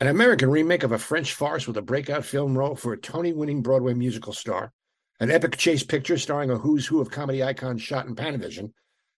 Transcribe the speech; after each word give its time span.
an 0.00 0.06
American 0.06 0.48
remake 0.48 0.84
of 0.84 0.92
a 0.92 0.98
French 0.98 1.34
farce 1.34 1.66
with 1.66 1.76
a 1.76 1.82
breakout 1.82 2.24
film 2.24 2.56
role 2.56 2.76
for 2.76 2.92
a 2.92 3.00
Tony 3.00 3.32
winning 3.32 3.62
Broadway 3.62 3.94
musical 3.94 4.32
star, 4.32 4.72
an 5.18 5.28
epic 5.28 5.56
chase 5.56 5.82
picture 5.82 6.16
starring 6.16 6.50
a 6.50 6.56
who's 6.56 6.86
who 6.86 7.00
of 7.00 7.10
comedy 7.10 7.42
icons 7.42 7.82
shot 7.82 8.06
in 8.06 8.14
Panavision, 8.14 8.72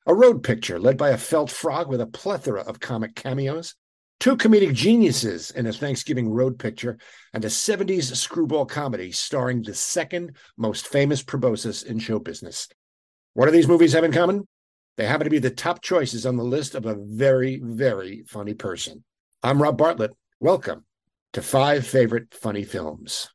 a 0.07 0.15
road 0.15 0.43
picture 0.43 0.79
led 0.79 0.97
by 0.97 1.11
a 1.11 1.19
felt 1.19 1.51
frog 1.51 1.89
with 1.89 2.01
a 2.01 2.07
plethora 2.07 2.63
of 2.63 2.81
comic 2.81 3.15
cameos, 3.15 3.75
two 4.21 4.39
comedic 4.39 4.73
geniuses 4.73 5.51
in 5.51 5.67
a 5.67 5.73
Thanksgiving 5.73 6.31
road 6.31 6.59
picture, 6.59 6.97
and 7.35 7.45
a 7.45 7.49
70s 7.49 8.17
screwball 8.17 8.65
comedy 8.65 9.13
starring 9.13 9.63
the 9.63 9.75
second 9.75 10.35
most 10.57 10.89
famous 10.89 11.23
proboscis 11.23 11.83
in 11.83 11.99
show 11.99 12.19
business. 12.19 12.69
What 13.35 13.45
do 13.47 13.53
these 13.53 13.69
movies 13.69 13.93
have 13.93 14.05
in 14.05 14.13
common? 14.13 14.49
They 14.97 15.07
happen 15.07 15.25
to 15.25 15.31
be 15.31 15.39
the 15.39 15.51
top 15.51 15.83
choices 15.83 16.25
on 16.25 16.37
the 16.37 16.43
list 16.43 16.75
of 16.75 16.87
a 16.87 16.97
very, 16.99 17.61
very 17.63 18.25
funny 18.27 18.55
person. 18.55 19.05
I'm 19.43 19.61
Rob 19.63 19.77
Bartlett. 19.77 20.13
Welcome 20.43 20.87
to 21.35 21.43
Five 21.43 21.87
Favorite 21.87 22.33
Funny 22.33 22.65
Films. 22.65 23.29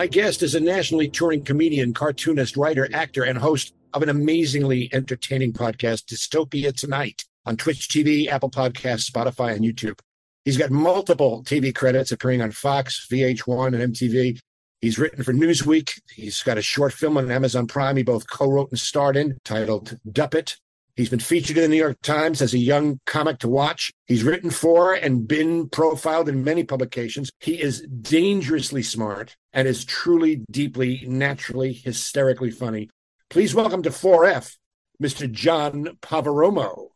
My 0.00 0.06
guest 0.06 0.42
is 0.42 0.54
a 0.54 0.60
nationally 0.60 1.10
touring 1.10 1.44
comedian, 1.44 1.92
cartoonist, 1.92 2.56
writer, 2.56 2.88
actor, 2.94 3.22
and 3.22 3.36
host 3.36 3.74
of 3.92 4.02
an 4.02 4.08
amazingly 4.08 4.88
entertaining 4.94 5.52
podcast, 5.52 6.06
Dystopia 6.06 6.74
Tonight, 6.74 7.26
on 7.44 7.58
Twitch 7.58 7.86
TV, 7.90 8.26
Apple 8.26 8.50
Podcasts, 8.50 9.10
Spotify, 9.10 9.54
and 9.54 9.62
YouTube. 9.62 9.98
He's 10.46 10.56
got 10.56 10.70
multiple 10.70 11.44
TV 11.44 11.74
credits 11.74 12.12
appearing 12.12 12.40
on 12.40 12.50
Fox, 12.50 13.08
VH1, 13.12 13.78
and 13.78 13.94
MTV. 13.94 14.38
He's 14.80 14.98
written 14.98 15.22
for 15.22 15.34
Newsweek. 15.34 16.00
He's 16.08 16.42
got 16.42 16.56
a 16.56 16.62
short 16.62 16.94
film 16.94 17.18
on 17.18 17.30
Amazon 17.30 17.66
Prime 17.66 17.98
he 17.98 18.02
both 18.02 18.26
co 18.26 18.50
wrote 18.50 18.70
and 18.70 18.80
starred 18.80 19.18
in 19.18 19.36
titled 19.44 19.98
Duppet. 20.08 20.56
He's 21.00 21.08
been 21.08 21.18
featured 21.18 21.56
in 21.56 21.62
the 21.62 21.68
New 21.68 21.76
York 21.76 22.02
Times 22.02 22.42
as 22.42 22.52
a 22.52 22.58
young 22.58 23.00
comic 23.06 23.38
to 23.38 23.48
watch. 23.48 23.90
He's 24.06 24.22
written 24.22 24.50
for 24.50 24.92
and 24.92 25.26
been 25.26 25.70
profiled 25.70 26.28
in 26.28 26.44
many 26.44 26.62
publications. 26.62 27.30
He 27.38 27.58
is 27.58 27.80
dangerously 27.80 28.82
smart 28.82 29.34
and 29.54 29.66
is 29.66 29.86
truly, 29.86 30.42
deeply, 30.50 31.02
naturally, 31.06 31.72
hysterically 31.72 32.50
funny. 32.50 32.90
Please 33.30 33.54
welcome 33.54 33.82
to 33.84 33.88
4F, 33.88 34.58
Mr. 35.02 35.32
John 35.32 35.96
Poveromo. 36.02 36.88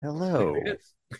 Hello. 0.00 0.56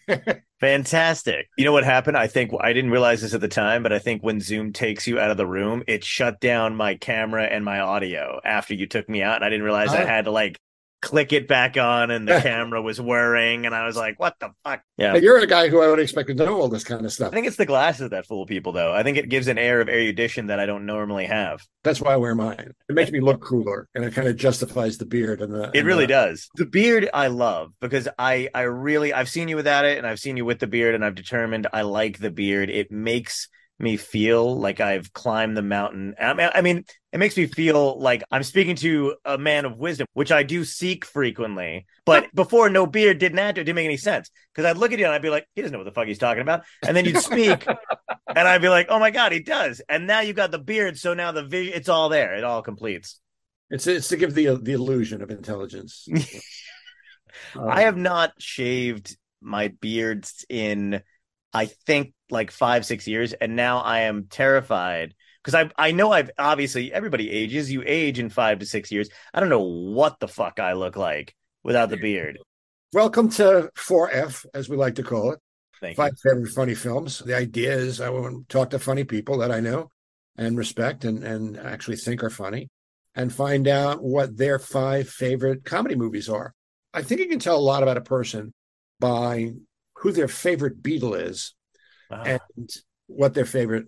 Fantastic. 0.58 1.48
You 1.58 1.66
know 1.66 1.72
what 1.72 1.84
happened? 1.84 2.16
I 2.16 2.28
think 2.28 2.52
I 2.62 2.72
didn't 2.72 2.92
realize 2.92 3.20
this 3.20 3.34
at 3.34 3.42
the 3.42 3.48
time, 3.48 3.82
but 3.82 3.92
I 3.92 3.98
think 3.98 4.22
when 4.22 4.40
Zoom 4.40 4.72
takes 4.72 5.06
you 5.06 5.20
out 5.20 5.30
of 5.30 5.36
the 5.36 5.46
room, 5.46 5.82
it 5.86 6.02
shut 6.02 6.40
down 6.40 6.76
my 6.76 6.94
camera 6.94 7.44
and 7.44 7.62
my 7.62 7.80
audio 7.80 8.40
after 8.42 8.72
you 8.72 8.86
took 8.86 9.06
me 9.06 9.22
out. 9.22 9.36
And 9.36 9.44
I 9.44 9.50
didn't 9.50 9.66
realize 9.66 9.90
I 9.90 10.04
oh. 10.04 10.06
had 10.06 10.24
to 10.24 10.30
like 10.30 10.58
click 11.02 11.32
it 11.32 11.48
back 11.48 11.76
on 11.76 12.10
and 12.10 12.26
the 12.26 12.40
camera 12.42 12.80
was 12.80 13.00
whirring 13.00 13.66
and 13.66 13.74
I 13.74 13.84
was 13.84 13.96
like, 13.96 14.18
what 14.18 14.36
the 14.38 14.50
fuck? 14.64 14.82
Yeah. 14.96 15.16
You're 15.16 15.38
a 15.38 15.46
guy 15.46 15.68
who 15.68 15.82
I 15.82 15.88
would 15.88 15.98
expect 15.98 16.28
to 16.28 16.34
know 16.34 16.58
all 16.60 16.68
this 16.68 16.84
kind 16.84 17.04
of 17.04 17.12
stuff. 17.12 17.32
I 17.32 17.34
think 17.34 17.48
it's 17.48 17.56
the 17.56 17.66
glasses 17.66 18.10
that 18.10 18.24
fool 18.26 18.46
people 18.46 18.72
though. 18.72 18.94
I 18.94 19.02
think 19.02 19.18
it 19.18 19.28
gives 19.28 19.48
an 19.48 19.58
air 19.58 19.80
of 19.80 19.88
erudition 19.88 20.46
that 20.46 20.60
I 20.60 20.64
don't 20.64 20.86
normally 20.86 21.26
have. 21.26 21.60
That's 21.82 22.00
why 22.00 22.12
I 22.12 22.16
wear 22.16 22.34
mine. 22.34 22.72
It 22.88 22.94
makes 22.94 23.10
me 23.10 23.20
look 23.20 23.42
cooler 23.42 23.88
and 23.94 24.04
it 24.04 24.14
kind 24.14 24.28
of 24.28 24.36
justifies 24.36 24.96
the 24.96 25.06
beard 25.06 25.42
and 25.42 25.52
the 25.52 25.64
It 25.74 25.78
and 25.78 25.86
really 25.86 26.04
the, 26.04 26.14
does. 26.14 26.48
The 26.54 26.66
beard 26.66 27.10
I 27.12 27.26
love 27.26 27.72
because 27.80 28.08
I 28.18 28.48
I 28.54 28.62
really 28.62 29.12
I've 29.12 29.28
seen 29.28 29.48
you 29.48 29.56
without 29.56 29.84
it 29.84 29.98
and 29.98 30.06
I've 30.06 30.20
seen 30.20 30.36
you 30.36 30.44
with 30.44 30.60
the 30.60 30.68
beard 30.68 30.94
and 30.94 31.04
I've 31.04 31.16
determined 31.16 31.66
I 31.72 31.82
like 31.82 32.18
the 32.18 32.30
beard. 32.30 32.70
It 32.70 32.92
makes 32.92 33.48
me 33.82 33.96
feel 33.96 34.58
like 34.58 34.80
I've 34.80 35.12
climbed 35.12 35.56
the 35.56 35.62
mountain. 35.62 36.14
I 36.18 36.60
mean, 36.62 36.84
it 37.12 37.18
makes 37.18 37.36
me 37.36 37.46
feel 37.46 37.98
like 37.98 38.22
I'm 38.30 38.42
speaking 38.42 38.76
to 38.76 39.16
a 39.24 39.36
man 39.36 39.64
of 39.64 39.76
wisdom, 39.76 40.06
which 40.14 40.32
I 40.32 40.42
do 40.42 40.64
seek 40.64 41.04
frequently. 41.04 41.86
But 42.06 42.26
before 42.34 42.70
no 42.70 42.86
beard 42.86 43.18
didn't 43.18 43.38
add 43.38 43.56
to 43.56 43.60
it, 43.60 43.64
didn't 43.64 43.76
make 43.76 43.84
any 43.84 43.96
sense 43.96 44.30
because 44.54 44.64
I'd 44.68 44.78
look 44.78 44.92
at 44.92 44.98
you 44.98 45.04
and 45.04 45.14
I'd 45.14 45.22
be 45.22 45.30
like, 45.30 45.46
he 45.54 45.62
doesn't 45.62 45.72
know 45.72 45.78
what 45.78 45.84
the 45.84 45.92
fuck 45.92 46.06
he's 46.06 46.18
talking 46.18 46.42
about. 46.42 46.62
And 46.86 46.96
then 46.96 47.04
you'd 47.04 47.18
speak 47.18 47.66
and 48.28 48.48
I'd 48.48 48.62
be 48.62 48.68
like, 48.68 48.86
oh 48.88 48.98
my 48.98 49.10
God, 49.10 49.32
he 49.32 49.40
does. 49.40 49.82
And 49.88 50.06
now 50.06 50.20
you've 50.20 50.36
got 50.36 50.50
the 50.50 50.58
beard. 50.58 50.98
So 50.98 51.12
now 51.14 51.32
the 51.32 51.44
vision, 51.44 51.74
it's 51.74 51.88
all 51.88 52.08
there. 52.08 52.34
It 52.34 52.44
all 52.44 52.62
completes. 52.62 53.20
It's, 53.68 53.86
it's 53.86 54.08
to 54.08 54.16
give 54.16 54.34
the, 54.34 54.56
the 54.56 54.72
illusion 54.72 55.22
of 55.22 55.30
intelligence. 55.30 56.06
um, 57.54 57.68
I 57.68 57.82
have 57.82 57.96
not 57.96 58.32
shaved 58.38 59.16
my 59.40 59.68
beards 59.68 60.44
in 60.48 61.02
I 61.52 61.66
think 61.66 62.14
like 62.32 62.50
five, 62.50 62.84
six 62.84 63.06
years. 63.06 63.32
And 63.32 63.54
now 63.54 63.78
I 63.80 64.00
am 64.00 64.26
terrified 64.28 65.14
because 65.42 65.54
I 65.54 65.70
I 65.76 65.92
know 65.92 66.12
I've 66.12 66.30
obviously 66.38 66.92
everybody 66.92 67.30
ages. 67.30 67.70
You 67.70 67.82
age 67.86 68.18
in 68.18 68.30
five 68.30 68.58
to 68.60 68.66
six 68.66 68.90
years. 68.90 69.08
I 69.32 69.40
don't 69.40 69.48
know 69.48 69.60
what 69.62 70.18
the 70.18 70.28
fuck 70.28 70.58
I 70.58 70.72
look 70.72 70.96
like 70.96 71.34
without 71.62 71.90
the 71.90 71.96
beard. 71.96 72.38
Welcome 72.92 73.30
to 73.30 73.70
4F, 73.74 74.44
as 74.52 74.68
we 74.68 74.76
like 74.76 74.96
to 74.96 75.02
call 75.02 75.32
it. 75.32 75.40
Thank 75.80 75.96
Five 75.96 76.12
you. 76.24 76.30
favorite 76.30 76.52
funny 76.52 76.74
films. 76.74 77.20
The 77.20 77.34
idea 77.34 77.72
is 77.72 78.00
I 78.00 78.10
want 78.10 78.48
to 78.48 78.52
talk 78.52 78.70
to 78.70 78.78
funny 78.78 79.04
people 79.04 79.38
that 79.38 79.50
I 79.50 79.60
know 79.60 79.90
and 80.36 80.56
respect 80.56 81.04
and, 81.04 81.24
and 81.24 81.58
actually 81.58 81.96
think 81.96 82.22
are 82.22 82.30
funny 82.30 82.68
and 83.14 83.32
find 83.32 83.66
out 83.66 84.02
what 84.02 84.36
their 84.36 84.58
five 84.58 85.08
favorite 85.08 85.64
comedy 85.64 85.94
movies 85.94 86.28
are. 86.28 86.54
I 86.94 87.02
think 87.02 87.20
you 87.20 87.28
can 87.28 87.38
tell 87.38 87.56
a 87.56 87.58
lot 87.58 87.82
about 87.82 87.96
a 87.96 88.02
person 88.02 88.52
by 89.00 89.52
who 89.96 90.12
their 90.12 90.28
favorite 90.28 90.82
Beatle 90.82 91.20
is 91.20 91.54
Ah. 92.12 92.38
and 92.56 92.70
what 93.06 93.34
their 93.34 93.44
favorite 93.44 93.86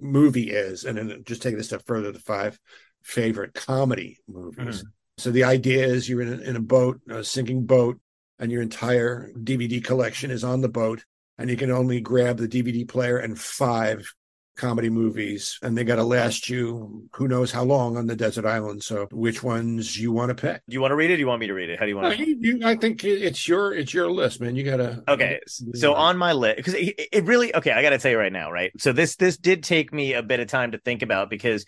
movie 0.00 0.50
is. 0.50 0.84
And 0.84 0.98
then 0.98 1.22
just 1.24 1.42
take 1.42 1.54
it 1.54 1.60
a 1.60 1.64
step 1.64 1.82
further, 1.86 2.12
the 2.12 2.18
five 2.18 2.58
favorite 3.02 3.54
comedy 3.54 4.18
movies. 4.28 4.82
Mhm. 4.82 4.86
So 5.18 5.30
the 5.30 5.44
idea 5.44 5.86
is 5.86 6.08
you're 6.08 6.22
in 6.22 6.40
a, 6.40 6.42
in 6.42 6.56
a 6.56 6.60
boat, 6.60 7.00
a 7.08 7.22
sinking 7.22 7.66
boat, 7.66 8.00
and 8.38 8.50
your 8.50 8.62
entire 8.62 9.30
DVD 9.32 9.82
collection 9.82 10.30
is 10.30 10.42
on 10.42 10.60
the 10.60 10.68
boat, 10.68 11.04
and 11.38 11.48
you 11.48 11.56
can 11.56 11.70
only 11.70 12.00
grab 12.00 12.36
the 12.38 12.48
DVD 12.48 12.84
player 12.86 13.18
and 13.18 13.38
five 13.38 14.12
comedy 14.56 14.90
movies, 14.90 15.58
and 15.62 15.76
they 15.76 15.84
got 15.84 15.96
to 15.96 16.04
last 16.04 16.48
you 16.48 17.08
who 17.12 17.28
knows 17.28 17.50
how 17.50 17.64
long 17.64 17.96
on 17.96 18.06
the 18.06 18.16
desert 18.16 18.44
island. 18.44 18.82
So 18.82 19.08
which 19.10 19.42
ones 19.42 19.98
you 19.98 20.12
want 20.12 20.30
to 20.30 20.34
pick? 20.34 20.62
Do 20.68 20.74
you 20.74 20.80
want 20.80 20.92
to 20.92 20.96
read 20.96 21.10
it? 21.10 21.14
Or 21.14 21.16
do 21.16 21.20
you 21.20 21.26
want 21.26 21.40
me 21.40 21.46
to 21.48 21.54
read 21.54 21.70
it? 21.70 21.78
How 21.78 21.84
do 21.84 21.90
you 21.90 21.96
want 21.96 22.16
to? 22.16 22.26
you, 22.26 22.36
you, 22.38 22.66
I 22.66 22.76
think 22.76 23.04
it's 23.04 23.46
your 23.48 23.74
it's 23.74 23.92
your 23.92 24.10
list, 24.10 24.40
man. 24.40 24.56
You 24.56 24.64
gotta 24.64 25.02
Okay, 25.08 25.40
so 25.74 25.94
on 25.94 26.16
my 26.16 26.32
list 26.32 26.56
because 26.56 26.74
it, 26.74 26.94
it 27.12 27.24
really 27.24 27.54
okay. 27.54 27.72
I 27.72 27.82
got 27.82 27.90
to 27.90 27.98
tell 27.98 28.10
you 28.10 28.18
right 28.18 28.32
now, 28.32 28.50
right? 28.50 28.72
So 28.78 28.92
this 28.92 29.16
this 29.16 29.36
did 29.36 29.62
take 29.62 29.92
me 29.92 30.14
a 30.14 30.22
bit 30.22 30.40
of 30.40 30.48
time 30.48 30.72
to 30.72 30.78
think 30.78 31.02
about 31.02 31.30
because 31.30 31.66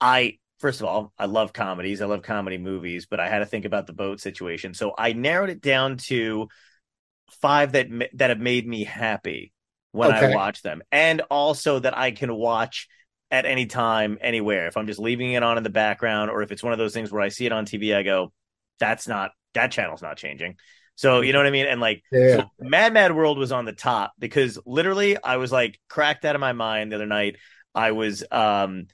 I 0.00 0.38
first 0.58 0.80
of 0.80 0.86
all 0.86 1.12
I 1.18 1.26
love 1.26 1.52
comedies, 1.52 2.02
I 2.02 2.06
love 2.06 2.22
comedy 2.22 2.58
movies, 2.58 3.06
but 3.08 3.20
I 3.20 3.28
had 3.28 3.38
to 3.38 3.46
think 3.46 3.64
about 3.64 3.86
the 3.86 3.92
boat 3.92 4.20
situation. 4.20 4.74
So 4.74 4.92
I 4.96 5.12
narrowed 5.12 5.50
it 5.50 5.60
down 5.60 5.96
to 6.08 6.48
five 7.40 7.72
that 7.72 7.88
that 8.14 8.30
have 8.30 8.40
made 8.40 8.66
me 8.66 8.84
happy 8.84 9.53
when 9.94 10.10
I 10.10 10.24
watch 10.24 10.62
them, 10.62 10.82
and 10.90 11.20
also 11.30 11.78
that 11.78 11.96
I 11.96 12.10
can 12.10 12.34
watch 12.34 12.88
at 13.30 13.46
any 13.46 13.66
time, 13.66 14.18
anywhere. 14.20 14.66
If 14.66 14.76
I'm 14.76 14.86
just 14.86 14.98
leaving 14.98 15.32
it 15.32 15.42
on 15.42 15.56
in 15.56 15.62
the 15.64 15.70
background, 15.70 16.30
or 16.30 16.42
if 16.42 16.50
it's 16.52 16.62
one 16.62 16.72
of 16.72 16.78
those 16.78 16.92
things 16.92 17.12
where 17.12 17.22
I 17.22 17.28
see 17.28 17.46
it 17.46 17.52
on 17.52 17.64
TV, 17.64 17.94
I 17.94 18.02
go, 18.02 18.32
"That's 18.80 19.06
not 19.06 19.30
that 19.54 19.70
channel's 19.70 20.02
not 20.02 20.16
changing." 20.16 20.56
So 20.96 21.20
you 21.20 21.32
know 21.32 21.38
what 21.38 21.46
I 21.46 21.50
mean? 21.50 21.66
And 21.66 21.80
like, 21.80 22.02
Yeah. 22.10 22.36
so 22.36 22.50
Mad 22.60 22.92
Mad 22.92 23.14
World 23.14 23.38
was 23.38 23.52
on 23.52 23.64
the 23.64 23.72
top 23.72 24.12
because 24.18 24.58
literally 24.66 25.16
I 25.22 25.36
was 25.36 25.52
like 25.52 25.78
cracked 25.88 26.24
out 26.24 26.34
of 26.34 26.40
my 26.40 26.52
mind 26.52 26.90
the 26.90 26.96
other 26.96 27.06
night. 27.06 27.36
I 27.74 27.92
was 27.92 28.24
um 28.30 28.86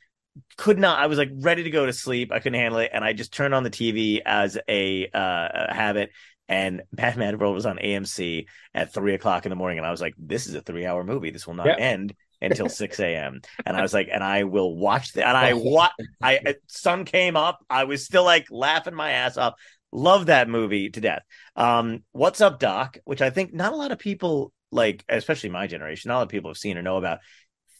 could 0.57 0.79
not 0.79 0.99
I 0.99 1.07
was 1.07 1.19
like 1.19 1.31
ready 1.35 1.65
to 1.65 1.71
go 1.71 1.87
to 1.87 1.93
sleep. 1.93 2.33
I 2.33 2.39
couldn't 2.39 2.61
handle 2.61 2.81
it 2.81 2.91
and 2.93 3.05
I 3.05 3.13
just 3.13 3.33
turned 3.33 3.55
on 3.55 3.63
the 3.63 3.71
TV 3.71 4.23
as 4.25 4.59
a 4.69 5.07
uh 5.07 5.49
a 5.71 5.75
habit 5.75 6.11
and 6.51 6.83
Mad 6.93 7.41
World 7.41 7.55
was 7.55 7.65
on 7.65 7.79
AMC 7.79 8.47
at 8.75 8.93
three 8.93 9.15
o'clock 9.15 9.47
in 9.47 9.51
the 9.51 9.57
morning 9.57 9.79
and 9.79 9.87
I 9.87 9.91
was 9.91 10.01
like, 10.03 10.15
this 10.19 10.47
is 10.47 10.55
a 10.55 10.61
three 10.61 10.85
hour 10.85 11.05
movie. 11.05 11.31
This 11.31 11.47
will 11.47 11.55
not 11.55 11.67
Yeah. 11.67 11.77
end 11.79 12.13
until 12.43 12.69
6 12.69 13.01
a.m. 13.01 13.41
And 13.65 13.77
I 13.77 13.83
was 13.83 13.95
like, 13.95 14.09
and 14.13 14.23
I 14.23 14.45
will 14.45 14.77
watch 14.77 15.13
the 15.13 15.27
and 15.27 15.37
I 15.37 15.53
what 15.55 15.93
I 16.21 16.57
sun 16.67 17.05
came 17.07 17.37
up. 17.37 17.65
I 17.71 17.85
was 17.85 18.05
still 18.05 18.25
like 18.25 18.47
laughing 18.51 18.95
my 18.95 19.13
ass 19.13 19.37
off. 19.39 19.55
Love 19.93 20.27
that 20.27 20.49
movie 20.49 20.91
to 20.91 21.01
death. 21.01 21.23
Um, 21.57 22.05
What's 22.13 22.41
Up, 22.41 22.61
Doc, 22.61 22.99
which 23.05 23.23
I 23.23 23.31
think 23.31 23.55
not 23.55 23.73
a 23.73 23.77
lot 23.77 23.93
of 23.93 23.99
people 23.99 24.53
like, 24.73 25.05
especially 25.09 25.51
my 25.51 25.67
generation, 25.67 26.09
not 26.09 26.15
a 26.15 26.19
lot 26.19 26.23
of 26.25 26.29
people 26.29 26.51
have 26.51 26.59
seen 26.59 26.77
or 26.79 26.83
know 26.83 26.97
about. 26.97 27.21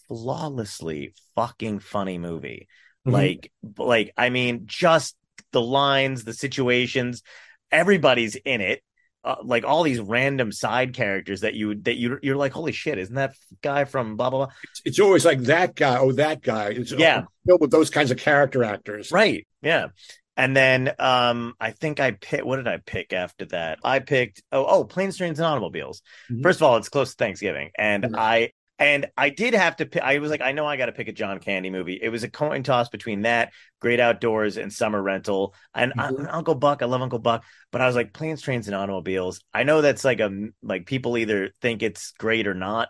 Flawlessly 0.09 1.15
fucking 1.37 1.79
funny 1.79 2.19
movie. 2.19 2.67
Mhm. 3.07 3.13
Like, 3.13 3.53
like 3.79 4.13
I 4.17 4.31
mean, 4.31 4.63
just 4.67 5.17
the 5.53 5.61
lines, 5.63 6.25
the 6.25 6.33
situations, 6.35 7.23
everybody's 7.73 8.37
in 8.37 8.61
it. 8.61 8.83
uh, 9.23 9.37
like 9.45 9.65
all 9.65 9.83
these 9.83 10.01
random 10.01 10.51
side 10.51 10.95
characters 10.95 11.43
that 11.43 11.53
you 11.55 11.75
that 11.83 11.97
you 11.97 12.19
you're 12.23 12.37
like, 12.37 12.53
holy 12.53 12.73
shit, 12.73 12.97
isn't 12.99 13.15
that 13.17 13.35
guy 13.63 13.85
from 13.85 14.17
blah 14.17 14.31
blah 14.31 14.47
blah? 14.47 14.55
It's, 14.65 14.83
it's 14.87 14.99
always 15.01 15.25
like 15.27 15.41
that 15.41 15.75
guy. 15.75 15.99
Oh, 15.99 16.13
that 16.13 16.41
guy. 16.41 16.69
It's 16.71 16.91
Yeah. 16.93 17.25
filled 17.47 17.61
with 17.61 17.71
those 17.71 17.91
kinds 17.91 18.11
of 18.11 18.17
character 18.19 18.65
actors. 18.65 19.13
Right. 19.13 19.47
Yeah. 19.61 19.89
And 20.39 20.57
then 20.57 20.93
um 20.99 21.53
I 21.61 21.73
think 21.73 22.01
I 22.01 22.13
picked 22.13 22.47
what 22.47 22.57
did 22.57 22.67
I 22.69 22.79
pick 22.79 23.13
after 23.13 23.45
that? 23.47 23.79
I 23.85 23.99
picked 23.99 24.43
oh 24.53 24.65
oh 24.65 24.85
planes, 24.85 25.19
trains, 25.19 25.39
and 25.39 25.45
automobiles. 25.47 26.01
Mhm. 26.31 26.43
First 26.43 26.61
of 26.61 26.63
all, 26.63 26.79
it's 26.79 26.89
close 26.89 27.11
to 27.11 27.17
Thanksgiving, 27.17 27.73
and 27.77 28.05
Mhm. 28.05 28.17
I 28.17 28.53
and 28.81 29.07
I 29.17 29.29
did 29.31 29.55
have 29.55 29.77
to 29.77 29.87
pick. 29.87 30.03
I 30.03 30.19
was 30.19 30.31
like, 30.31 30.41
I 30.41 30.53
know 30.53 30.67
I 30.67 30.77
got 30.77 30.87
to 30.87 30.93
pick 30.93 31.07
a 31.07 31.13
John 31.13 31.39
Candy 31.39 31.71
movie. 31.71 32.01
It 32.03 32.09
was 32.09 32.25
a 32.25 32.31
coin 32.31 32.63
toss 32.65 32.89
between 32.89 33.23
that, 33.23 33.53
Great 33.81 34.01
Outdoors, 34.01 34.57
and 34.57 34.73
Summer 34.73 35.01
Rental. 35.01 35.55
And 35.75 35.93
I- 35.99 36.11
Mhm. 36.11 36.27
Uncle 36.33 36.55
Buck, 36.57 36.83
I 36.83 36.87
love 36.87 37.03
Uncle 37.03 37.19
Buck, 37.21 37.45
but 37.71 37.81
I 37.83 37.87
was 37.87 37.95
like, 37.95 38.13
planes, 38.13 38.43
trains, 38.43 38.67
and 38.67 38.75
automobiles. 38.75 39.41
I 39.55 39.63
know 39.63 39.83
that's 39.83 40.05
like 40.05 40.19
a 40.21 40.49
like 40.63 40.87
people 40.87 41.17
either 41.19 41.51
think 41.61 41.83
it's 41.83 42.13
great 42.13 42.49
or 42.49 42.55
not. 42.55 42.89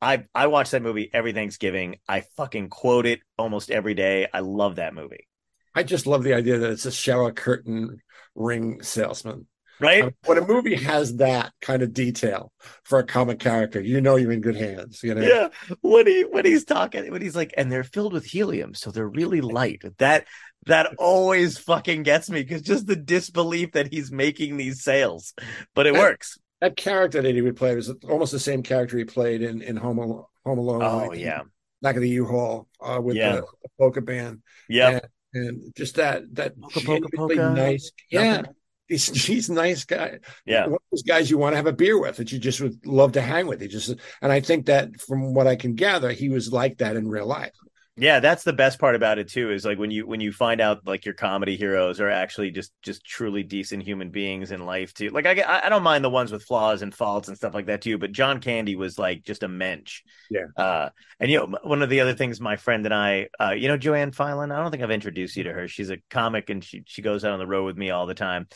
I 0.00 0.24
I 0.34 0.46
watch 0.46 0.70
that 0.70 0.82
movie 0.82 1.10
every 1.12 1.32
Thanksgiving. 1.32 1.96
I 2.08 2.20
fucking 2.36 2.68
quote 2.68 3.06
it 3.06 3.20
almost 3.36 3.70
every 3.70 3.94
day. 3.94 4.28
I 4.32 4.40
love 4.40 4.76
that 4.76 4.94
movie. 4.94 5.26
I 5.74 5.82
just 5.82 6.06
love 6.06 6.22
the 6.22 6.34
idea 6.34 6.58
that 6.58 6.70
it's 6.70 6.86
a 6.86 6.92
shower 6.92 7.32
curtain 7.32 8.00
ring 8.34 8.82
salesman. 8.82 9.46
Right? 9.80 10.04
Um, 10.04 10.10
when 10.24 10.38
a 10.38 10.46
movie 10.46 10.76
has 10.76 11.16
that 11.16 11.52
kind 11.60 11.82
of 11.82 11.92
detail 11.92 12.52
for 12.84 12.98
a 12.98 13.04
comic 13.04 13.38
character, 13.38 13.80
you 13.80 14.00
know 14.00 14.16
you're 14.16 14.32
in 14.32 14.40
good 14.40 14.56
hands. 14.56 15.02
You 15.02 15.14
know, 15.14 15.22
yeah 15.22 15.48
when 15.82 16.06
he 16.06 16.22
when 16.22 16.44
he's 16.44 16.64
talking 16.64 17.10
when 17.10 17.22
he's 17.22 17.36
like 17.36 17.52
and 17.56 17.70
they're 17.70 17.84
filled 17.84 18.12
with 18.12 18.24
helium 18.24 18.74
so 18.74 18.90
they're 18.90 19.08
really 19.08 19.40
light 19.40 19.82
that 19.98 20.26
that 20.66 20.94
always 20.98 21.58
fucking 21.58 22.02
gets 22.02 22.28
me 22.30 22.42
because 22.42 22.62
just 22.62 22.86
the 22.86 22.96
disbelief 22.96 23.72
that 23.72 23.92
he's 23.92 24.10
making 24.10 24.56
these 24.56 24.82
sales 24.82 25.34
but 25.74 25.86
it 25.86 25.94
That- 25.94 26.00
works 26.00 26.38
that 26.60 26.76
character 26.76 27.20
that 27.20 27.34
he 27.34 27.42
would 27.42 27.56
play 27.56 27.76
was 27.76 27.90
almost 28.08 28.32
the 28.32 28.38
same 28.38 28.62
character 28.62 28.96
he 28.96 29.04
played 29.04 29.42
in 29.42 29.60
in 29.62 29.76
Home 29.76 29.98
Al- 29.98 30.30
Home 30.46 30.58
Alone. 30.58 30.82
oh 30.82 31.08
like, 31.08 31.20
yeah 31.20 31.42
back 31.82 31.96
of 31.96 32.02
the 32.02 32.08
U-Haul 32.08 32.66
uh, 32.80 32.98
with 33.02 33.16
Yeah. 33.16 33.36
the, 33.36 33.40
the 33.42 33.68
polka 33.78 34.00
band. 34.00 34.42
Yeah. 34.68 35.00
and, 35.34 35.46
and 35.48 35.74
just 35.76 35.96
that 35.96 36.22
that 36.34 36.58
Polka, 36.58 36.80
polka, 36.80 37.08
polka. 37.14 37.50
nice, 37.54 37.92
yeah. 38.10 38.38
Nothing. 38.38 38.54
He's 38.88 39.06
he's 39.26 39.48
a 39.48 39.54
nice 39.54 39.84
guy. 39.84 40.18
yeah 40.44 40.64
one 40.64 40.74
of 40.74 40.80
those 40.92 41.02
guys 41.02 41.30
you 41.30 41.38
want 41.38 41.52
to 41.52 41.56
have 41.56 41.66
a 41.66 41.72
beer 41.72 41.98
with 42.00 42.16
that 42.16 42.32
you 42.32 42.38
just 42.38 42.60
would 42.60 42.84
love 42.86 43.12
to 43.12 43.22
hang 43.22 43.46
with. 43.46 43.60
He 43.60 43.68
just 43.68 43.94
and 44.22 44.32
I 44.32 44.40
think 44.40 44.66
that 44.66 45.00
from 45.00 45.34
what 45.34 45.46
I 45.46 45.56
can 45.56 45.74
gather, 45.74 46.10
he 46.12 46.28
was 46.28 46.52
like 46.52 46.78
that 46.78 46.96
in 46.96 47.08
real 47.08 47.26
life. 47.26 47.52
yeah 47.98 48.20
that's 48.20 48.44
the 48.44 48.52
best 48.52 48.78
part 48.78 48.94
about 48.94 49.18
it 49.18 49.26
too 49.30 49.50
is 49.50 49.64
like 49.64 49.78
when 49.78 49.90
you 49.90 50.06
when 50.06 50.20
you 50.20 50.30
find 50.30 50.60
out 50.60 50.86
like 50.86 51.06
your 51.06 51.14
comedy 51.14 51.56
heroes 51.56 51.98
are 51.98 52.10
actually 52.10 52.50
just 52.50 52.70
just 52.82 53.02
truly 53.06 53.42
decent 53.42 53.82
human 53.82 54.10
beings 54.10 54.52
in 54.52 54.66
life 54.66 54.92
too 54.92 55.08
like 55.08 55.24
i 55.24 55.32
i 55.40 55.64
I 55.64 55.68
don't 55.70 55.82
mind 55.82 56.04
the 56.04 56.10
ones 56.10 56.30
with 56.30 56.44
flaws 56.44 56.82
and 56.82 56.94
faults 56.94 57.28
and 57.28 57.36
stuff 57.38 57.54
like 57.54 57.66
that 57.66 57.80
too 57.80 57.96
but 57.96 58.12
john 58.12 58.40
candy 58.40 58.76
was 58.76 58.98
like 58.98 59.22
just 59.24 59.42
a 59.42 59.48
mensch 59.48 60.02
Yeah. 60.30 60.48
uh 60.58 60.90
and 61.20 61.30
you 61.30 61.38
know 61.38 61.58
one 61.62 61.80
of 61.80 61.88
the 61.88 62.00
other 62.00 62.12
things 62.12 62.38
my 62.38 62.56
friend 62.56 62.84
and 62.84 62.94
i 62.94 63.28
uh 63.40 63.54
you 63.56 63.66
know 63.68 63.78
joanne 63.78 64.12
Filan, 64.12 64.52
i 64.52 64.60
don't 64.60 64.70
think 64.70 64.82
i've 64.82 64.90
introduced 65.00 65.34
you 65.38 65.44
to 65.44 65.54
her 65.54 65.66
she's 65.66 65.88
a 65.88 65.96
comic 66.10 66.50
and 66.50 66.62
she 66.62 66.82
she 66.86 67.00
goes 67.00 67.24
out 67.24 67.32
on 67.32 67.38
the 67.38 67.46
road 67.46 67.64
with 67.64 67.78
me 67.78 67.88
all 67.88 68.04
the 68.06 68.14
time 68.28 68.46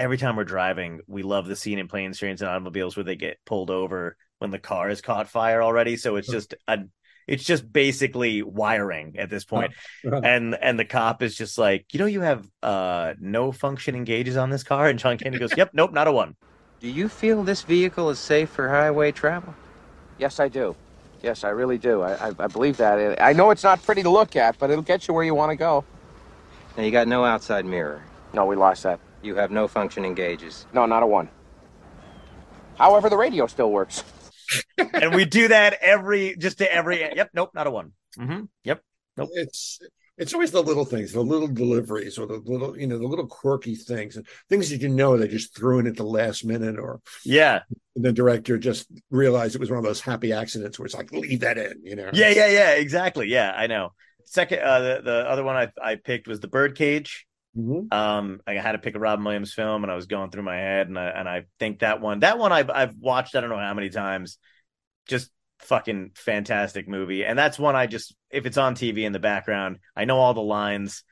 every 0.00 0.16
time 0.18 0.34
we're 0.36 0.44
driving 0.44 1.00
we 1.06 1.22
love 1.22 1.46
the 1.46 1.54
scene 1.56 1.78
in 1.78 1.86
planes 1.88 2.18
trains 2.18 2.40
and 2.42 2.50
automobiles 2.50 2.96
where 2.96 3.04
they 3.04 3.16
get 3.16 3.38
pulled 3.46 3.70
over 3.70 4.16
when 4.38 4.50
the 4.50 4.58
car 4.58 4.88
has 4.88 5.00
caught 5.00 5.28
fire 5.28 5.62
already 5.62 5.96
so 5.96 6.16
it's 6.16 6.28
just 6.28 6.54
a 6.66 6.78
it's 7.28 7.44
just 7.44 7.70
basically 7.72 8.42
wiring 8.42 9.14
at 9.18 9.30
this 9.30 9.44
point 9.44 9.72
Uh-huh. 10.04 10.20
and 10.24 10.56
and 10.60 10.78
the 10.78 10.84
cop 10.84 11.22
is 11.22 11.36
just 11.36 11.58
like 11.58 11.86
you 11.92 11.98
know 12.00 12.06
you 12.06 12.22
have 12.22 12.48
uh 12.62 13.14
no 13.20 13.52
functioning 13.52 14.04
gauges 14.04 14.36
on 14.36 14.50
this 14.50 14.64
car 14.64 14.88
and 14.88 14.98
john 14.98 15.18
candy 15.18 15.38
goes 15.38 15.56
yep 15.56 15.70
nope 15.74 15.92
not 15.92 16.08
a 16.08 16.12
one 16.12 16.34
Do 16.80 16.88
you 16.88 17.08
feel 17.08 17.44
this 17.44 17.62
vehicle 17.62 18.08
is 18.10 18.18
safe 18.18 18.48
for 18.48 18.68
highway 18.70 19.12
travel? 19.12 19.54
Yes, 20.18 20.40
I 20.40 20.48
do. 20.48 20.74
Yes, 21.22 21.44
I 21.44 21.50
really 21.50 21.76
do. 21.76 22.00
I, 22.00 22.28
I, 22.28 22.32
I 22.38 22.46
believe 22.46 22.78
that. 22.78 23.20
I 23.20 23.34
know 23.34 23.50
it's 23.50 23.62
not 23.62 23.82
pretty 23.82 24.02
to 24.02 24.08
look 24.10 24.34
at, 24.36 24.58
but 24.58 24.70
it'll 24.70 24.82
get 24.82 25.06
you 25.06 25.12
where 25.12 25.24
you 25.24 25.34
want 25.34 25.50
to 25.50 25.56
go. 25.56 25.84
Now, 26.76 26.82
you 26.84 26.90
got 26.90 27.06
no 27.06 27.24
outside 27.24 27.66
mirror. 27.66 28.00
No, 28.32 28.46
we 28.46 28.56
lost 28.56 28.82
that. 28.84 28.98
You 29.22 29.34
have 29.36 29.50
no 29.50 29.68
functioning 29.68 30.14
gauges. 30.14 30.66
No, 30.72 30.86
not 30.86 31.02
a 31.02 31.06
one. 31.06 31.28
However, 32.78 33.10
the 33.10 33.16
radio 33.16 33.46
still 33.46 33.70
works. 33.70 34.02
and 34.94 35.14
we 35.14 35.24
do 35.24 35.48
that 35.48 35.78
every 35.80 36.34
just 36.36 36.58
to 36.58 36.74
every 36.74 36.98
yep 37.00 37.30
nope 37.32 37.50
not 37.54 37.68
a 37.68 37.70
one 37.70 37.92
hmm 38.16 38.40
yep 38.64 38.82
Nope. 39.16 39.28
It's 39.34 39.80
it's 40.16 40.34
always 40.34 40.50
the 40.50 40.62
little 40.62 40.84
things, 40.84 41.12
the 41.12 41.20
little 41.20 41.48
deliveries, 41.48 42.18
or 42.18 42.26
the 42.26 42.38
little 42.44 42.78
you 42.78 42.86
know 42.86 42.98
the 42.98 43.06
little 43.06 43.26
quirky 43.26 43.74
things, 43.74 44.16
and 44.16 44.26
things 44.48 44.70
that 44.70 44.80
you 44.80 44.88
know 44.88 45.16
they 45.16 45.28
just 45.28 45.54
threw 45.56 45.78
in 45.78 45.86
at 45.86 45.96
the 45.96 46.04
last 46.04 46.44
minute, 46.44 46.78
or 46.78 47.00
yeah 47.24 47.60
And 47.96 48.04
the 48.04 48.12
director 48.12 48.58
just 48.58 48.86
realized 49.10 49.54
it 49.54 49.60
was 49.60 49.70
one 49.70 49.78
of 49.78 49.84
those 49.84 50.00
happy 50.00 50.32
accidents 50.32 50.78
where 50.78 50.86
it's 50.86 50.94
like 50.94 51.12
leave 51.12 51.40
that 51.40 51.58
in, 51.58 51.74
you 51.84 51.96
know. 51.96 52.10
yeah 52.12 52.28
yeah 52.30 52.48
yeah 52.48 52.70
exactly 52.72 53.28
yeah 53.28 53.52
i 53.56 53.66
know 53.66 53.92
second 54.24 54.60
uh 54.60 54.80
the, 54.80 55.00
the 55.04 55.30
other 55.30 55.44
one 55.44 55.56
i 55.56 55.68
i 55.82 55.96
picked 55.96 56.28
was 56.28 56.40
the 56.40 56.48
birdcage 56.48 57.26
Mhm. 57.56 57.92
um 57.92 58.40
i 58.46 58.54
had 58.54 58.72
to 58.72 58.78
pick 58.78 58.94
a 58.94 58.98
robin 59.00 59.24
williams 59.24 59.52
film 59.52 59.82
and 59.82 59.90
i 59.90 59.96
was 59.96 60.06
going 60.06 60.30
through 60.30 60.44
my 60.44 60.54
head 60.56 60.86
and 60.86 60.96
i 60.98 61.06
and 61.08 61.28
i 61.28 61.46
think 61.58 61.80
that 61.80 62.00
one 62.00 62.20
that 62.20 62.38
one 62.38 62.52
i've 62.52 62.70
i've 62.70 62.94
watched 62.96 63.34
i 63.34 63.40
don't 63.40 63.50
know 63.50 63.56
how 63.58 63.74
many 63.74 63.90
times. 63.90 64.38
Just 65.08 65.30
fucking 65.60 66.12
fantastic 66.14 66.88
movie. 66.88 67.24
And 67.24 67.38
that's 67.38 67.58
one 67.58 67.74
i 67.76 67.86
just 67.86 68.14
if 68.30 68.46
it's 68.46 68.56
on 68.56 68.74
tv 68.76 69.00
in 69.00 69.12
the 69.12 69.18
background 69.18 69.78
i 69.96 70.04
know 70.04 70.18
all 70.18 70.34
the 70.34 70.40
lines. 70.40 71.02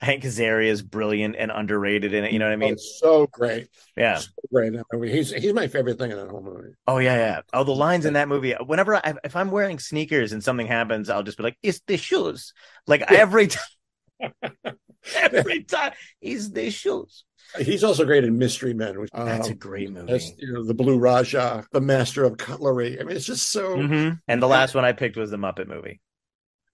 Hank 0.00 0.22
azaria 0.24 0.68
is 0.68 0.80
brilliant 0.80 1.36
and 1.36 1.50
underrated 1.50 2.14
in 2.14 2.24
it 2.24 2.32
you 2.32 2.38
know 2.38 2.46
what 2.46 2.52
i 2.52 2.54
Oh, 2.54 2.58
mean? 2.58 2.72
It's 2.72 2.98
so 3.00 3.26
great, 3.26 3.68
yeah. 3.96 4.16
So 4.16 4.28
great. 4.50 4.72
that 4.72 4.84
movie. 4.92 5.12
He's 5.12 5.30
he's 5.30 5.52
my 5.52 5.66
favorite 5.68 5.98
thing 5.98 6.10
in 6.10 6.16
that 6.16 6.30
whole 6.30 6.42
movie. 6.42 6.70
oh 6.86 6.96
yeah 6.98 7.16
yeah. 7.16 7.40
Oh 7.52 7.64
the 7.64 7.72
lines 7.74 8.06
in 8.06 8.14
that 8.14 8.28
movie 8.28 8.52
whenever 8.64 8.94
i 8.96 9.14
if 9.24 9.36
i'm 9.36 9.50
wearing 9.50 9.78
sneakers 9.78 10.32
and 10.32 10.42
something 10.42 10.66
happens 10.66 11.10
i'll 11.10 11.22
just 11.22 11.36
be 11.36 11.42
like 11.42 11.58
it's 11.62 11.80
the 11.86 11.98
shoes? 11.98 12.54
Like 12.86 13.02
every 13.12 13.46
time 13.58 13.62
every 15.14 15.64
time 15.64 15.92
he's 16.20 16.50
the 16.50 16.70
shoes 16.70 17.24
He's 17.58 17.82
also 17.82 18.04
great 18.04 18.22
in 18.22 18.38
Mystery 18.38 18.74
Men. 18.74 19.00
Which, 19.00 19.10
that's 19.12 19.48
a 19.48 19.52
um, 19.52 19.58
great 19.58 19.90
movie 19.90 20.12
That's, 20.12 20.30
you 20.38 20.52
know, 20.52 20.64
the 20.64 20.74
Blue 20.74 20.98
Raja, 20.98 21.66
the 21.72 21.80
Master 21.80 22.22
of 22.22 22.36
Cutlery. 22.36 23.00
I 23.00 23.02
mean, 23.02 23.16
it's 23.16 23.26
just 23.26 23.50
so, 23.50 23.76
Mhm. 23.76 24.20
and 24.28 24.40
the 24.40 24.46
last 24.46 24.72
one 24.76 24.84
i 24.84 24.92
picked 24.92 25.16
was 25.16 25.32
the 25.32 25.36
muppet 25.36 25.66
movie 25.66 26.00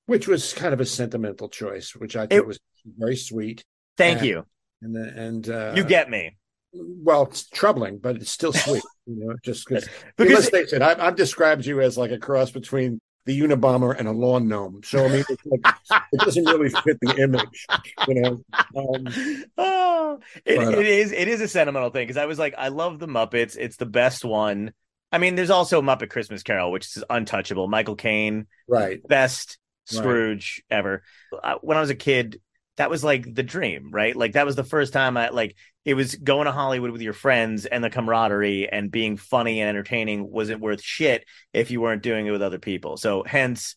which 0.06 0.28
was 0.28 0.52
kind 0.52 0.72
of 0.72 0.80
a 0.80 0.86
sentimental 0.86 1.48
choice, 1.48 1.94
which 1.96 2.14
I 2.16 2.26
It- 2.30 2.46
was 2.46 2.58
very 2.84 3.16
sweet. 3.16 3.64
thank 3.96 4.18
Yeah. 4.20 4.24
you 4.26 4.46
And 4.82 4.96
and 4.96 5.48
uh, 5.48 5.72
you 5.76 5.84
get 5.84 6.10
me 6.10 6.36
well, 6.78 7.22
it's 7.22 7.48
troubling, 7.48 7.96
but 7.98 8.16
it's 8.16 8.30
still 8.30 8.52
sweet. 8.52 8.82
you 9.06 9.16
know, 9.26 9.34
just 9.42 9.66
because. 9.66 9.88
because 10.18 10.34
let's 10.34 10.50
face 10.50 10.72
it, 10.74 10.82
I've, 10.82 11.00
I've 11.00 11.16
described 11.16 11.64
you 11.64 11.80
as 11.80 11.96
like 11.96 12.10
a 12.10 12.18
cross 12.18 12.50
between 12.50 13.00
the 13.26 13.40
Unabomber 13.40 13.96
and 13.98 14.08
a 14.08 14.12
lawn 14.12 14.48
gnome. 14.48 14.80
So 14.84 15.04
I 15.04 15.08
mean, 15.08 15.24
it's 15.28 15.44
like, 15.46 15.74
it 16.12 16.20
doesn't 16.20 16.44
really 16.44 16.70
fit 16.70 16.98
the 17.00 17.16
image, 17.18 17.66
you 18.08 18.20
know. 18.20 18.38
Um, 18.76 19.44
oh, 19.58 20.20
it, 20.44 20.56
But, 20.56 20.74
uh, 20.74 20.78
it 20.78 20.86
is 20.86 21.12
it 21.12 21.28
is 21.28 21.40
a 21.40 21.48
sentimental 21.48 21.90
thing 21.90 22.06
because 22.06 22.16
I 22.16 22.26
was 22.26 22.38
like, 22.38 22.54
I 22.56 22.68
love 22.68 22.98
the 22.98 23.08
Muppets. 23.08 23.56
It's 23.58 23.76
the 23.76 23.86
best 23.86 24.24
one. 24.24 24.72
I 25.12 25.18
mean, 25.18 25.34
there's 25.34 25.50
also 25.50 25.82
Muppet 25.82 26.10
Christmas 26.10 26.42
Carol, 26.42 26.72
which 26.72 26.96
is 26.96 27.04
untouchable. 27.08 27.68
Michael 27.68 27.96
Caine, 27.96 28.46
right. 28.68 29.06
best 29.06 29.58
Right. 29.92 29.98
Scrooge 29.98 30.62
ever. 30.68 31.02
Uh, 31.32 31.56
When 31.60 31.76
I 31.76 31.80
was 31.80 31.90
a 31.90 31.94
kid, 31.94 32.40
that 32.76 32.90
was 32.90 33.02
like 33.02 33.32
the 33.34 33.42
dream, 33.42 33.90
right? 33.90 34.14
Like 34.14 34.32
that 34.32 34.46
was 34.46 34.56
the 34.56 34.64
first 34.64 34.92
time 34.92 35.16
I 35.16 35.30
like 35.30 35.56
it 35.84 35.94
was 35.94 36.14
going 36.14 36.46
to 36.46 36.52
Hollywood 36.52 36.90
with 36.90 37.00
your 37.00 37.12
friends 37.12 37.64
and 37.64 37.82
the 37.82 37.90
camaraderie 37.90 38.68
and 38.68 38.90
being 38.90 39.16
funny 39.16 39.60
and 39.60 39.68
entertaining 39.68 40.30
wasn't 40.30 40.60
worth 40.60 40.82
shit 40.82 41.24
if 41.52 41.70
you 41.70 41.80
weren't 41.80 42.02
doing 42.02 42.26
it 42.26 42.32
with 42.32 42.42
other 42.42 42.58
people. 42.58 42.96
So 42.96 43.22
hence, 43.24 43.76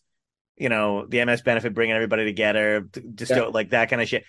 you 0.56 0.68
know, 0.68 1.06
the 1.06 1.24
MS 1.24 1.42
benefit 1.42 1.72
bringing 1.72 1.94
everybody 1.94 2.24
together, 2.24 2.86
just 3.14 3.30
Yeah. 3.30 3.44
like 3.44 3.70
that 3.70 3.88
kind 3.88 4.02
of 4.02 4.08
shit, 4.08 4.24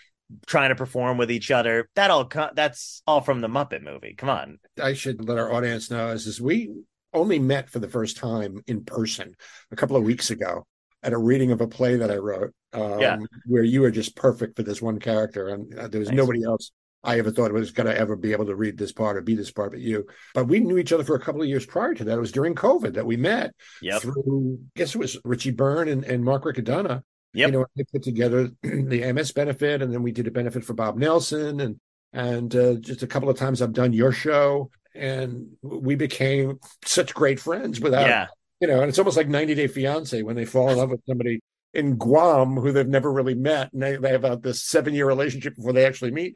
trying 0.46 0.70
to 0.70 0.76
perform 0.76 1.18
with 1.18 1.32
each 1.32 1.52
other. 1.52 1.90
That 1.96 2.12
all 2.12 2.32
that's 2.54 3.02
all 3.06 3.22
from 3.22 3.42
the 3.42 3.50
Muppet 3.50 3.82
movie. 3.82 4.14
Come 4.16 4.30
on. 4.30 4.60
I 4.82 4.94
should 4.94 5.28
let 5.28 5.38
our 5.38 5.52
audience 5.52 5.92
know 5.92 6.10
is, 6.12 6.28
is 6.28 6.40
we 6.40 6.72
only 7.14 7.40
met 7.40 7.70
for 7.70 7.80
the 7.80 7.90
first 7.90 8.16
time 8.16 8.62
in 8.68 8.86
person 8.86 9.36
a 9.72 9.76
couple 9.76 9.98
of 9.98 10.04
weeks 10.04 10.30
ago 10.30 10.66
at 11.04 11.14
a 11.14 11.18
reading 11.18 11.52
of 11.52 11.62
a 11.62 11.68
play 11.68 11.96
that 11.98 12.12
I 12.12 12.18
wrote, 12.18 12.54
um, 12.74 13.00
Yeah. 13.00 13.18
where 13.46 13.64
you 13.64 13.82
were 13.82 13.92
just 13.92 14.16
perfect 14.16 14.56
for 14.56 14.64
this 14.64 14.82
one 14.82 15.00
character, 15.00 15.48
and 15.48 15.74
uh, 15.78 15.88
there 15.88 16.00
was 16.00 16.10
Thanks. 16.10 16.18
nobody 16.18 16.44
else 16.44 16.72
I 17.04 17.18
ever 17.18 17.32
thought 17.32 17.52
was 17.52 17.72
going 17.72 17.88
to 17.88 17.98
ever 17.98 18.16
be 18.16 18.32
able 18.32 18.46
to 18.46 18.56
read 18.56 18.78
this 18.78 18.92
part 18.92 19.18
or 19.18 19.22
be 19.22 19.34
this 19.36 19.50
part 19.52 19.72
but 19.72 19.80
you. 19.82 20.06
But 20.36 20.46
we 20.46 20.60
knew 20.60 20.78
each 20.78 20.94
other 20.94 21.04
for 21.04 21.16
a 21.16 21.20
couple 21.20 21.42
of 21.42 21.48
years 21.48 21.66
prior 21.66 21.96
to 21.96 22.04
that. 22.04 22.18
It 22.18 22.22
was 22.22 22.32
during 22.32 22.54
COVID 22.54 22.94
that 22.94 23.06
we 23.08 23.18
met 23.18 23.56
Yep. 23.82 24.02
through, 24.04 24.60
I 24.62 24.80
guess 24.80 24.94
it 24.94 25.00
was 25.00 25.18
Richie 25.26 25.50
Byrne 25.52 25.88
and, 25.90 26.04
and 26.04 26.24
Mark 26.24 26.44
Riccadonna. 26.44 27.02
Yep. 27.34 27.48
You 27.48 27.52
know, 27.60 27.66
they 27.76 27.84
put 27.92 28.04
together 28.04 28.50
the 28.62 29.12
MS 29.14 29.32
benefit, 29.32 29.82
and 29.82 29.92
then 29.92 30.04
we 30.04 30.12
did 30.12 30.28
a 30.28 30.32
benefit 30.32 30.64
for 30.64 30.74
Bob 30.74 30.98
Nelson, 30.98 31.60
and 31.62 31.80
and 32.14 32.54
uh, 32.56 32.74
just 32.76 33.04
a 33.04 33.08
couple 33.08 33.30
of 33.30 33.38
times 33.38 33.62
I've 33.62 33.72
done 33.74 33.94
your 33.94 34.12
show, 34.12 34.70
and 34.94 35.48
we 35.62 35.96
became 35.96 36.60
such 36.84 37.14
great 37.14 37.40
friends 37.40 37.80
without, 37.80 38.06
yeah. 38.08 38.28
You 38.62 38.68
know, 38.68 38.80
and 38.82 38.90
it's 38.90 39.00
almost 39.00 39.18
like 39.18 39.28
90 39.28 39.56
Day 39.56 39.68
Fiance 39.68 40.22
when 40.22 40.36
they 40.36 40.46
fall 40.46 40.70
in 40.70 40.78
love 40.78 40.92
with 40.92 41.02
somebody 41.08 41.42
in 41.74 41.98
Guam 41.98 42.56
who 42.56 42.72
they've 42.72 42.88
never 42.88 43.12
really 43.12 43.34
met, 43.34 43.74
and 43.74 43.82
they, 43.82 43.98
they 43.98 44.12
have 44.12 44.24
uh, 44.24 44.36
this 44.36 44.62
seven 44.62 44.94
year 44.94 45.08
relationship 45.08 45.56
before 45.56 45.74
they 45.74 45.86
actually 45.86 46.12
meet. 46.12 46.36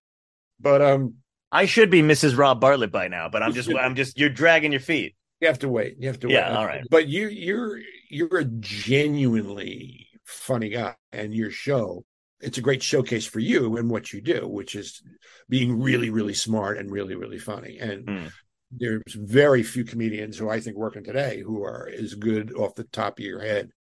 But 0.60 0.82
um, 0.82 1.16
I 1.52 1.66
should 1.66 1.90
be 1.90 2.02
Mrs. 2.02 2.38
Rob 2.38 2.60
Bartlett 2.60 2.92
by 2.92 3.08
now, 3.08 3.30
but 3.30 3.44
I'm 3.44 3.54
just 3.54 3.70
I'm 3.80 3.96
just 3.96 4.18
you're 4.18 4.30
dragging 4.30 4.72
your 4.72 4.82
feet. 4.82 5.16
You 5.40 5.48
have 5.48 5.60
to 5.60 5.70
wait. 5.70 5.98
You 6.00 6.08
have 6.08 6.20
to 6.22 6.28
wait. 6.28 6.34
Yeah, 6.34 6.58
all 6.58 6.66
right. 6.66 6.84
But 6.90 7.08
you 7.08 7.28
you're 7.28 7.80
you're 8.10 8.40
a 8.40 8.46
genuinely 8.46 10.08
funny 10.24 10.70
guy, 10.70 10.96
and 11.12 11.34
your 11.34 11.52
show 11.52 12.04
it's 12.42 12.58
a 12.58 12.62
great 12.62 12.84
showcase 12.84 13.26
for 13.26 13.40
you 13.40 13.78
and 13.78 13.90
what 13.90 14.12
you 14.12 14.22
do, 14.22 14.48
which 14.48 14.76
is 14.76 15.02
being 15.48 15.82
really 15.82 16.10
really 16.10 16.34
smart 16.34 16.78
and 16.78 16.92
really 16.92 17.16
really 17.16 17.40
funny. 17.40 17.78
And 17.80 18.08
Mm. 18.08 18.32
There's 18.78 19.14
very 19.14 19.64
few 19.64 19.84
comedians 19.84 20.38
who 20.38 20.50
I 20.50 20.60
think 20.60 20.78
working 20.78 21.04
today 21.04 21.42
who 21.42 21.64
are 21.64 21.90
as 21.98 22.16
good 22.16 22.54
off 22.54 22.76
the 22.76 22.84
top 22.86 23.20
of 23.20 23.26
your 23.26 23.42
head 23.42 23.72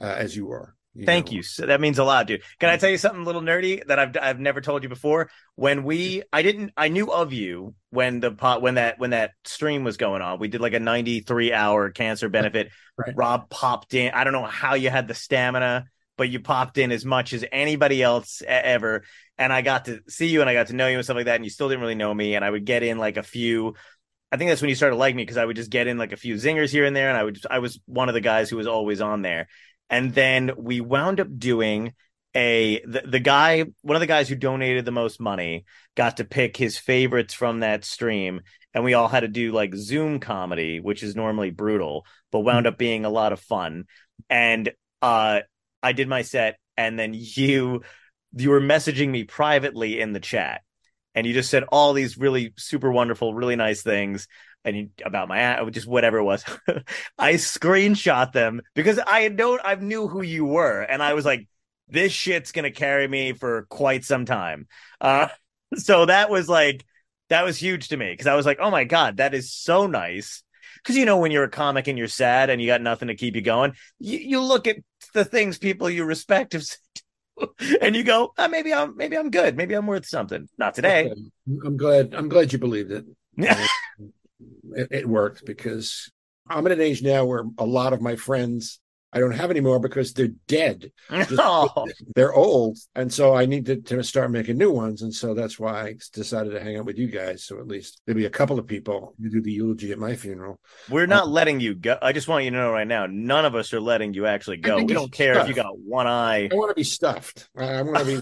uh, 0.00 0.14
as 0.16 0.36
you 0.36 0.50
are. 0.50 0.74
Thank 1.04 1.26
know? 1.26 1.36
you. 1.36 1.42
So 1.42 1.66
that 1.66 1.80
means 1.80 1.98
a 1.98 2.04
lot, 2.04 2.28
dude. 2.28 2.42
Can 2.60 2.70
I 2.70 2.76
tell 2.76 2.90
you 2.90 2.98
something 2.98 3.22
a 3.22 3.24
little 3.24 3.40
nerdy 3.40 3.84
that 3.86 3.98
I've 3.98 4.16
I've 4.20 4.38
never 4.38 4.60
told 4.60 4.84
you 4.84 4.88
before? 4.88 5.28
When 5.56 5.82
we 5.82 6.22
I 6.32 6.42
didn't 6.42 6.72
I 6.76 6.88
knew 6.88 7.10
of 7.10 7.32
you 7.32 7.74
when 7.90 8.20
the 8.20 8.30
pot 8.30 8.62
when 8.62 8.74
that 8.74 8.98
when 8.98 9.10
that 9.10 9.32
stream 9.44 9.82
was 9.82 9.96
going 9.96 10.22
on. 10.22 10.38
We 10.38 10.48
did 10.48 10.60
like 10.60 10.72
a 10.72 10.80
93 10.80 11.52
hour 11.52 11.90
cancer 11.90 12.28
benefit. 12.28 12.70
Right. 12.96 13.12
Rob 13.16 13.50
popped 13.50 13.94
in. 13.94 14.12
I 14.14 14.22
don't 14.22 14.32
know 14.32 14.44
how 14.44 14.74
you 14.74 14.88
had 14.88 15.08
the 15.08 15.14
stamina, 15.14 15.86
but 16.16 16.30
you 16.30 16.38
popped 16.38 16.78
in 16.78 16.92
as 16.92 17.04
much 17.04 17.32
as 17.32 17.44
anybody 17.50 18.00
else 18.00 18.40
ever. 18.46 19.02
And 19.36 19.52
I 19.52 19.62
got 19.62 19.86
to 19.86 20.00
see 20.08 20.28
you 20.28 20.42
and 20.42 20.50
I 20.50 20.54
got 20.54 20.68
to 20.68 20.76
know 20.76 20.86
you 20.86 20.96
and 20.96 21.04
stuff 21.04 21.16
like 21.16 21.26
that. 21.26 21.36
And 21.36 21.44
you 21.44 21.50
still 21.50 21.68
didn't 21.68 21.80
really 21.80 21.96
know 21.96 22.14
me. 22.14 22.36
And 22.36 22.44
I 22.44 22.50
would 22.50 22.64
get 22.64 22.84
in 22.84 22.98
like 22.98 23.16
a 23.16 23.24
few. 23.24 23.74
I 24.34 24.36
think 24.36 24.50
that's 24.50 24.60
when 24.60 24.68
you 24.68 24.74
started 24.74 24.96
liking 24.96 25.16
me 25.16 25.22
because 25.22 25.36
I 25.36 25.44
would 25.44 25.54
just 25.54 25.70
get 25.70 25.86
in 25.86 25.96
like 25.96 26.10
a 26.10 26.16
few 26.16 26.34
zingers 26.34 26.70
here 26.70 26.84
and 26.84 26.96
there, 26.96 27.08
and 27.08 27.16
I 27.16 27.22
would 27.22 27.38
I 27.48 27.60
was 27.60 27.78
one 27.86 28.08
of 28.08 28.14
the 28.14 28.20
guys 28.20 28.50
who 28.50 28.56
was 28.56 28.66
always 28.66 29.00
on 29.00 29.22
there. 29.22 29.46
And 29.88 30.12
then 30.12 30.50
we 30.58 30.80
wound 30.80 31.20
up 31.20 31.28
doing 31.38 31.92
a 32.34 32.82
the, 32.84 33.02
the 33.06 33.20
guy 33.20 33.64
one 33.82 33.94
of 33.94 34.00
the 34.00 34.08
guys 34.08 34.28
who 34.28 34.34
donated 34.34 34.84
the 34.84 34.90
most 34.90 35.20
money 35.20 35.66
got 35.94 36.16
to 36.16 36.24
pick 36.24 36.56
his 36.56 36.76
favorites 36.76 37.32
from 37.32 37.60
that 37.60 37.84
stream 37.84 38.40
and 38.74 38.82
we 38.82 38.94
all 38.94 39.06
had 39.06 39.20
to 39.20 39.28
do 39.28 39.52
like 39.52 39.72
zoom 39.76 40.18
comedy 40.18 40.80
which 40.80 41.04
is 41.04 41.14
normally 41.14 41.50
brutal 41.50 42.04
but 42.32 42.40
wound 42.40 42.66
up 42.66 42.76
being 42.76 43.04
a 43.04 43.10
lot 43.10 43.32
of 43.32 43.38
fun 43.38 43.84
and 44.28 44.72
uh 45.00 45.42
i 45.80 45.92
did 45.92 46.08
my 46.08 46.22
set 46.22 46.58
and 46.76 46.98
then 46.98 47.12
you 47.16 47.82
you 48.32 48.50
were 48.50 48.60
messaging 48.60 49.10
me 49.10 49.22
privately 49.22 50.00
in 50.00 50.12
the 50.12 50.18
chat 50.18 50.62
and 51.14 51.26
you 51.26 51.32
just 51.32 51.50
said 51.50 51.64
all 51.64 51.92
these 51.92 52.18
really 52.18 52.52
super 52.56 52.90
wonderful 52.90 53.34
really 53.34 53.56
nice 53.56 53.82
things 53.82 54.28
and 54.64 54.76
you, 54.76 54.90
about 55.04 55.28
my 55.28 55.62
just 55.70 55.86
whatever 55.86 56.18
it 56.18 56.24
was. 56.24 56.44
I 57.18 57.34
screenshot 57.34 58.32
them 58.32 58.62
because 58.74 58.98
i 59.06 59.28
know 59.28 59.58
i 59.62 59.74
knew 59.74 60.08
who 60.08 60.22
you 60.22 60.44
were 60.44 60.80
and 60.80 61.02
i 61.02 61.14
was 61.14 61.24
like 61.24 61.46
this 61.88 62.12
shit's 62.12 62.52
gonna 62.52 62.70
carry 62.70 63.06
me 63.06 63.32
for 63.34 63.66
quite 63.68 64.04
some 64.04 64.24
time. 64.24 64.66
Uh 65.00 65.28
so 65.76 66.06
that 66.06 66.30
was 66.30 66.48
like 66.48 66.84
that 67.28 67.44
was 67.44 67.58
huge 67.58 67.88
to 67.88 67.96
me 67.96 68.10
because 68.10 68.26
i 68.26 68.34
was 68.34 68.46
like 68.46 68.58
oh 68.60 68.70
my 68.70 68.84
god 68.84 69.18
that 69.18 69.34
is 69.34 69.52
so 69.52 69.86
nice. 69.86 70.42
Because 70.76 70.96
you 70.96 71.06
know 71.06 71.18
when 71.18 71.30
you're 71.30 71.44
a 71.44 71.50
comic 71.50 71.88
and 71.88 71.96
you're 71.96 72.08
sad 72.08 72.50
and 72.50 72.60
you 72.60 72.66
got 72.66 72.82
nothing 72.82 73.08
to 73.08 73.14
keep 73.14 73.36
you 73.36 73.42
going 73.42 73.72
you, 73.98 74.18
you 74.18 74.40
look 74.40 74.66
at 74.66 74.76
the 75.14 75.24
things 75.24 75.58
people 75.58 75.88
you 75.88 76.04
respect 76.04 76.52
have 76.52 76.64
said 76.64 76.78
and 77.80 77.96
you 77.96 78.02
go 78.04 78.32
oh, 78.38 78.48
maybe 78.48 78.72
i'm 78.72 78.96
maybe 78.96 79.16
i'm 79.16 79.30
good 79.30 79.56
maybe 79.56 79.74
i'm 79.74 79.86
worth 79.86 80.06
something 80.06 80.48
not 80.58 80.74
today 80.74 81.06
Okay. 81.06 81.20
I'm 81.66 81.76
glad. 81.76 82.14
I'm 82.14 82.28
glad 82.28 82.52
you 82.52 82.58
believed 82.58 82.90
it. 82.92 83.04
yeah 83.36 83.66
uh, 84.00 84.04
it, 84.72 84.88
it 84.90 85.08
worked 85.08 85.44
because 85.44 86.10
I'm 86.48 86.66
at 86.66 86.72
an 86.72 86.80
age 86.80 87.02
now 87.02 87.24
where 87.24 87.44
a 87.58 87.64
lot 87.66 87.92
of 87.92 88.00
my 88.02 88.16
friends 88.16 88.80
I 89.14 89.20
don't 89.20 89.30
have 89.32 89.50
anymore 89.50 89.78
because 89.78 90.12
they're 90.12 90.28
dead. 90.48 90.90
Oh, 91.38 91.86
They're 92.14 92.34
old, 92.34 92.76
and 92.94 93.12
so 93.12 93.34
I 93.34 93.46
need 93.46 93.66
to, 93.66 93.76
to 93.76 94.02
start 94.02 94.30
making 94.30 94.58
new 94.58 94.70
ones. 94.72 95.02
And 95.02 95.14
so 95.14 95.32
that's 95.34 95.58
why 95.58 95.82
I 95.82 95.94
decided 96.12 96.50
to 96.50 96.60
hang 96.60 96.76
out 96.76 96.84
with 96.84 96.98
you 96.98 97.06
guys. 97.06 97.44
So 97.44 97.58
at 97.60 97.68
least 97.68 98.00
maybe 98.06 98.24
a 98.24 98.30
couple 98.30 98.58
of 98.58 98.66
people 98.66 99.14
who 99.22 99.30
do 99.30 99.40
the 99.40 99.52
eulogy 99.52 99.92
at 99.92 99.98
my 99.98 100.16
funeral. 100.16 100.58
we're 100.90 101.06
not 101.06 101.28
letting 101.28 101.60
you 101.60 101.74
go 101.74 101.96
i 102.02 102.12
just 102.12 102.26
want 102.28 102.44
you 102.44 102.50
to 102.50 102.56
know 102.56 102.70
right 102.72 102.86
now 102.86 103.06
none 103.06 103.44
of 103.44 103.54
us 103.54 103.72
are 103.72 103.80
letting 103.80 104.12
you 104.14 104.26
actually 104.26 104.56
go 104.56 104.76
we 104.76 104.86
don't 104.86 105.12
care 105.12 105.38
if 105.38 105.48
you 105.48 105.54
got 105.54 105.78
one 105.78 106.06
eye 106.06 106.48
I 106.50 106.54
want 106.54 106.70
to 106.70 106.74
be 106.74 106.84
stuffed. 106.84 107.48
I, 107.56 107.64
I 107.74 107.82
want 107.82 107.98
to 107.98 108.04
be. 108.04 108.20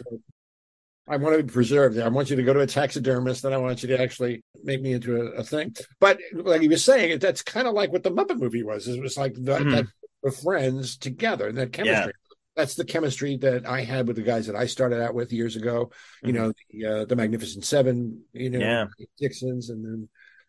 I 1.08 1.16
want 1.16 1.36
to 1.36 1.42
be 1.42 1.52
preserved. 1.52 1.98
I 1.98 2.08
want 2.08 2.30
you 2.30 2.36
to 2.36 2.42
go 2.44 2.52
to 2.52 2.60
a 2.60 2.66
taxidermist, 2.66 3.44
and 3.44 3.52
I 3.52 3.58
want 3.58 3.82
you 3.82 3.88
to 3.88 4.00
actually 4.00 4.44
make 4.62 4.80
me 4.80 4.92
into 4.92 5.16
a, 5.16 5.24
a 5.40 5.42
thing. 5.44 5.74
But 5.98 6.18
like 6.32 6.62
you 6.62 6.70
were 6.70 6.76
saying, 6.76 7.18
that's 7.18 7.42
kind 7.42 7.66
of 7.66 7.74
like 7.74 7.90
what 7.92 8.04
the 8.04 8.10
Muppet 8.12 8.38
movie 8.38 8.62
was. 8.62 8.86
It 8.86 9.02
was 9.02 9.16
like 9.16 9.34
the, 9.34 9.58
Mhm. 9.58 9.70
that 9.72 9.86
the 10.22 10.30
friends 10.30 10.96
together, 10.96 11.48
and 11.48 11.58
that 11.58 11.72
chemistry. 11.72 12.12
That's 12.54 12.74
the 12.74 12.84
chemistry 12.84 13.38
that 13.38 13.66
I 13.66 13.82
had 13.82 14.06
with 14.06 14.16
the 14.16 14.22
guys 14.22 14.46
that 14.46 14.56
I 14.56 14.66
started 14.66 15.02
out 15.02 15.14
with 15.14 15.32
years 15.32 15.56
ago. 15.56 15.90
You 16.22 16.32
Mhm. 16.32 16.34
know, 16.34 16.52
the 16.70 16.86
uh, 16.86 17.04
the 17.06 17.16
Magnificent 17.16 17.64
Seven. 17.64 18.24
You 18.34 18.50
know, 18.50 18.58
Yeah. 18.58 18.86
Dixons, 19.18 19.70
and 19.70 19.84
then 19.84 20.08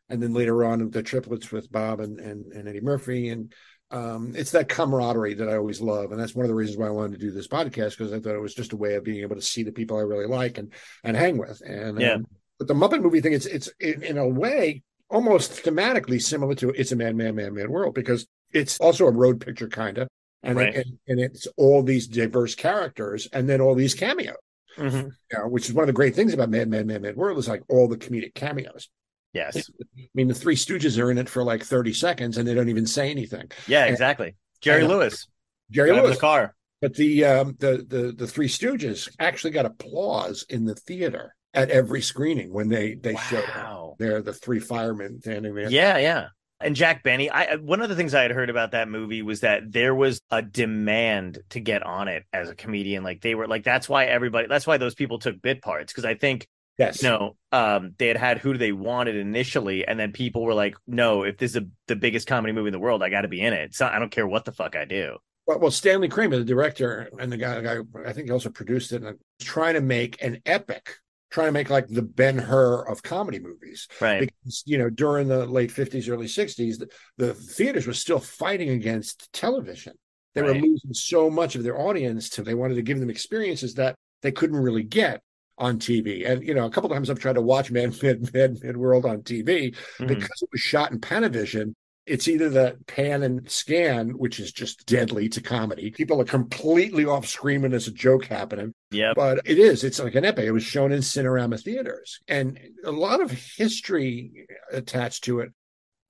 and 0.09 0.21
then 0.21 0.33
later 0.33 0.65
on 0.65 0.89
the 0.91 1.01
triplets 1.01 1.51
with 1.51 1.71
Bob 1.71 2.01
and 2.01 2.19
and, 2.19 2.51
and 2.51 2.67
Eddie 2.67 2.81
Murphy 2.81 3.29
and 3.29 3.53
um, 3.91 4.33
it's 4.35 4.51
that 4.51 4.69
camaraderie 4.69 5.35
that 5.35 5.47
I 5.47 5.55
always 5.55 5.79
love, 5.79 6.11
and 6.11 6.19
that's 6.19 6.33
one 6.33 6.45
of 6.45 6.49
the 6.49 6.55
reasons 6.55 6.77
why 6.79 6.87
I 6.87 6.91
wanted 6.91 7.13
to 7.19 7.25
do 7.25 7.31
this 7.31 7.47
podcast 7.47 7.91
because 7.91 8.11
I 8.11 8.19
thought 8.19 8.33
it 8.35 8.41
was 8.41 8.55
just 8.55 8.73
a 8.73 8.77
way 8.77 8.95
of 8.95 9.03
being 9.03 9.21
able 9.21 9.35
to 9.35 9.41
see 9.41 9.61
the 9.61 9.71
people 9.71 9.97
I 9.97 10.01
really 10.01 10.25
like 10.25 10.57
and 10.57 10.73
and 11.03 11.15
hang 11.15 11.37
with. 11.37 11.61
And 11.61 12.01
Yeah. 12.01 12.13
um, 12.15 12.25
but 12.57 12.67
the 12.67 12.73
Muppet 12.73 13.01
movie 13.01 13.21
thing, 13.21 13.33
it's 13.33 13.45
it's 13.45 13.69
in, 13.79 14.01
in 14.03 14.17
a 14.17 14.27
way 14.27 14.81
almost 15.09 15.51
thematically 15.63 16.19
similar 16.19 16.55
to 16.55 16.71
It's 16.71 16.91
a 16.91 16.95
Mad, 16.95 17.15
Mad, 17.15 17.35
Mad, 17.35 17.53
Mad 17.53 17.69
World 17.69 17.93
because 17.93 18.27
it's 18.53 18.79
also 18.79 19.05
a 19.07 19.11
road 19.11 19.39
picture 19.41 19.67
kind 19.67 19.97
of, 19.97 20.07
and, 20.43 20.57
Right. 20.57 20.75
and 20.75 20.85
and 21.07 21.19
it's 21.19 21.47
all 21.57 21.83
these 21.83 22.07
diverse 22.07 22.55
characters 22.55 23.27
and 23.33 23.49
then 23.49 23.61
all 23.61 23.75
these 23.75 23.93
cameos. 23.93 24.35
Mhm. 24.77 25.11
You 25.31 25.37
know, 25.37 25.47
which 25.47 25.67
is 25.67 25.73
one 25.73 25.83
of 25.83 25.87
the 25.87 25.93
great 25.93 26.15
things 26.15 26.33
about 26.33 26.49
Mad 26.49 26.67
Man, 26.67 26.87
Man, 26.87 27.01
Man 27.01 27.15
World 27.15 27.37
is 27.37 27.47
like 27.47 27.61
all 27.69 27.87
the 27.87 27.97
comedic 27.97 28.33
cameos. 28.33 28.89
yes 29.33 29.69
I 29.97 30.07
mean, 30.13 30.27
the 30.27 30.33
Three 30.35 30.55
Stooges 30.55 30.99
are 31.01 31.09
in 31.11 31.17
it 31.17 31.29
for 31.29 31.43
like 31.43 31.63
thirty 31.63 31.93
seconds 31.93 32.37
and 32.37 32.47
they 32.47 32.53
don't 32.53 32.69
even 32.69 32.85
say 32.87 33.09
anything. 33.11 33.51
yeah 33.67 33.83
And- 33.85 33.91
exactly 33.91 34.35
jerry 34.61 34.81
and- 34.81 34.89
lewis 34.89 35.27
Jerry 35.71 35.91
Lewis, 35.91 36.15
the 36.15 36.21
car 36.21 36.55
But 36.81 36.93
the 36.95 37.23
um, 37.25 37.55
the 37.59 37.85
the 37.87 38.11
the 38.15 38.27
Three 38.27 38.47
Stooges 38.49 39.09
actually 39.19 39.51
got 39.51 39.65
applause 39.65 40.45
in 40.49 40.65
the 40.65 40.75
theater 40.75 41.33
at 41.53 41.69
every 41.71 42.01
screening 42.01 42.51
when 42.51 42.67
they 42.67 42.95
they 42.95 43.15
showed 43.15 43.45
up. 43.55 43.95
They're 43.97 44.21
the 44.21 44.33
three 44.33 44.59
firemen 44.59 45.21
standing 45.21 45.55
there. 45.55 45.69
Yeah, 45.69 45.97
yeah. 45.97 46.27
And 46.59 46.75
Jack 46.75 47.03
Benny, 47.03 47.29
I 47.29 47.55
one 47.55 47.81
of 47.81 47.89
the 47.89 47.95
things 47.95 48.13
I 48.13 48.21
had 48.21 48.31
heard 48.31 48.49
about 48.49 48.71
that 48.71 48.87
movie 48.87 49.21
was 49.21 49.41
that 49.41 49.71
there 49.71 49.93
was 49.93 50.21
a 50.31 50.41
demand 50.41 51.39
to 51.49 51.59
get 51.59 51.83
on 51.83 52.07
it 52.07 52.23
as 52.31 52.49
a 52.49 52.55
comedian. 52.55 53.03
Like 53.03 53.21
they 53.21 53.35
were 53.35 53.47
like 53.47 53.63
that's 53.63 53.89
why 53.89 54.05
everybody 54.05 54.47
that's 54.47 54.65
why 54.65 54.77
those 54.77 54.95
people 54.95 55.19
took 55.19 55.41
bit 55.41 55.61
parts 55.61 55.91
because 55.91 56.05
I 56.05 56.15
think 56.15 56.47
Yes. 56.79 57.03
you 57.03 57.09
know 57.09 57.35
um 57.51 57.93
they 57.99 58.07
had 58.07 58.17
had 58.17 58.37
who 58.39 58.57
they 58.57 58.71
wanted 58.71 59.15
initially 59.15 59.85
and 59.85 59.99
then 59.99 60.11
people 60.11 60.41
were 60.43 60.55
like 60.55 60.75
no 60.87 61.21
if 61.23 61.37
this 61.37 61.51
is 61.51 61.57
a, 61.57 61.67
the 61.87 61.95
biggest 61.95 62.25
comedy 62.25 62.51
movie 62.51 62.69
in 62.69 62.73
the 62.73 62.79
world 62.79 63.03
I 63.03 63.09
got 63.09 63.21
to 63.21 63.27
be 63.27 63.41
in 63.41 63.53
it. 63.53 63.75
So 63.75 63.85
I 63.85 63.99
don't 63.99 64.09
care 64.09 64.25
what 64.25 64.43
the 64.45 64.53
fuck 64.53 64.75
I 64.75 64.85
do. 64.85 65.17
Well, 65.45 65.59
well, 65.59 65.71
Stanley 65.71 66.07
Kramer, 66.07 66.37
the 66.37 66.45
director, 66.45 67.09
and 67.19 67.31
the 67.31 67.37
guy, 67.37 67.59
the 67.59 67.61
guy 67.61 68.09
I 68.09 68.13
think 68.13 68.27
he 68.27 68.31
also 68.31 68.49
produced 68.49 68.93
it, 68.93 69.03
and 69.03 69.19
trying 69.41 69.73
to 69.73 69.81
make 69.81 70.23
an 70.23 70.41
epic, 70.45 70.95
trying 71.33 71.47
to 71.47 71.51
make 71.51 71.69
like 71.71 71.87
the 71.87 72.03
Ben 72.03 72.37
Hur 72.37 72.83
of 72.83 73.01
comedy 73.01 73.39
movies. 73.39 73.87
Right. 73.99 74.19
Because 74.21 74.63
you 74.67 74.77
know, 74.77 74.89
during 74.89 75.27
the 75.27 75.45
late 75.47 75.71
fifties, 75.71 76.07
early 76.07 76.27
sixties, 76.27 76.77
the, 76.77 76.87
the 77.17 77.33
theaters 77.33 77.87
were 77.87 77.93
still 77.93 78.19
fighting 78.19 78.69
against 78.69 79.33
television. 79.33 79.93
They 80.35 80.43
were 80.43 80.53
losing 80.55 80.93
so 80.93 81.29
much 81.29 81.55
of 81.55 81.63
their 81.63 81.77
audience 81.77 82.29
to 82.29 82.43
they 82.43 82.55
wanted 82.55 82.75
to 82.75 82.81
give 82.81 82.99
them 82.99 83.09
experiences 83.09 83.73
that 83.75 83.95
they 84.21 84.31
couldn't 84.31 84.57
really 84.57 84.83
get 84.83 85.21
on 85.57 85.77
TV. 85.79 86.27
And 86.29 86.43
you 86.43 86.53
know, 86.53 86.65
a 86.65 86.69
couple 86.69 86.89
times 86.89 87.09
I've 87.09 87.19
tried 87.19 87.33
to 87.33 87.41
watch 87.41 87.71
Mad 87.77 88.01
Mad 88.01 88.33
Mad, 88.33 88.63
Mad 88.63 88.77
World 88.77 89.05
on 89.05 89.21
TV 89.23 89.75
Mhm. 89.99 90.07
because 90.07 90.41
it 90.41 90.49
was 90.51 90.61
shot 90.61 90.91
in 90.91 90.99
Panavision. 90.99 91.73
It's 92.05 92.27
either 92.27 92.49
the 92.49 92.77
pan 92.85 93.23
and 93.23 93.49
scan, 93.49 94.09
which 94.17 94.37
is 94.39 94.51
just 94.51 94.85
deadly 94.85 95.29
to 95.29 95.41
comedy. 95.41 95.89
People 95.89 96.19
are 96.19 96.25
completely 96.25 97.05
off 97.05 97.25
screen 97.27 97.61
when 97.61 97.71
there's 97.71 97.87
a 97.87 97.91
joke 97.93 98.25
happening 98.25 98.73
Yeah. 98.91 99.13
but 99.15 99.39
it 99.45 99.57
is 99.57 99.83
it's 99.83 99.99
like 99.99 100.15
an 100.15 100.25
epic 100.25 100.45
it 100.45 100.51
was 100.51 100.63
shown 100.63 100.91
in 100.91 100.99
cinerama 100.99 101.61
theaters 101.61 102.19
and 102.27 102.59
a 102.83 102.91
lot 102.91 103.21
of 103.21 103.31
history 103.31 104.47
attached 104.71 105.23
to 105.25 105.39
it 105.39 105.51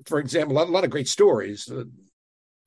for 0.05 0.19
example 0.19 0.55
a 0.55 0.57
lot, 0.57 0.67
a 0.67 0.71
lot 0.71 0.83
of 0.83 0.89
great 0.89 1.07
stories 1.07 1.69
Uh, 1.69 1.83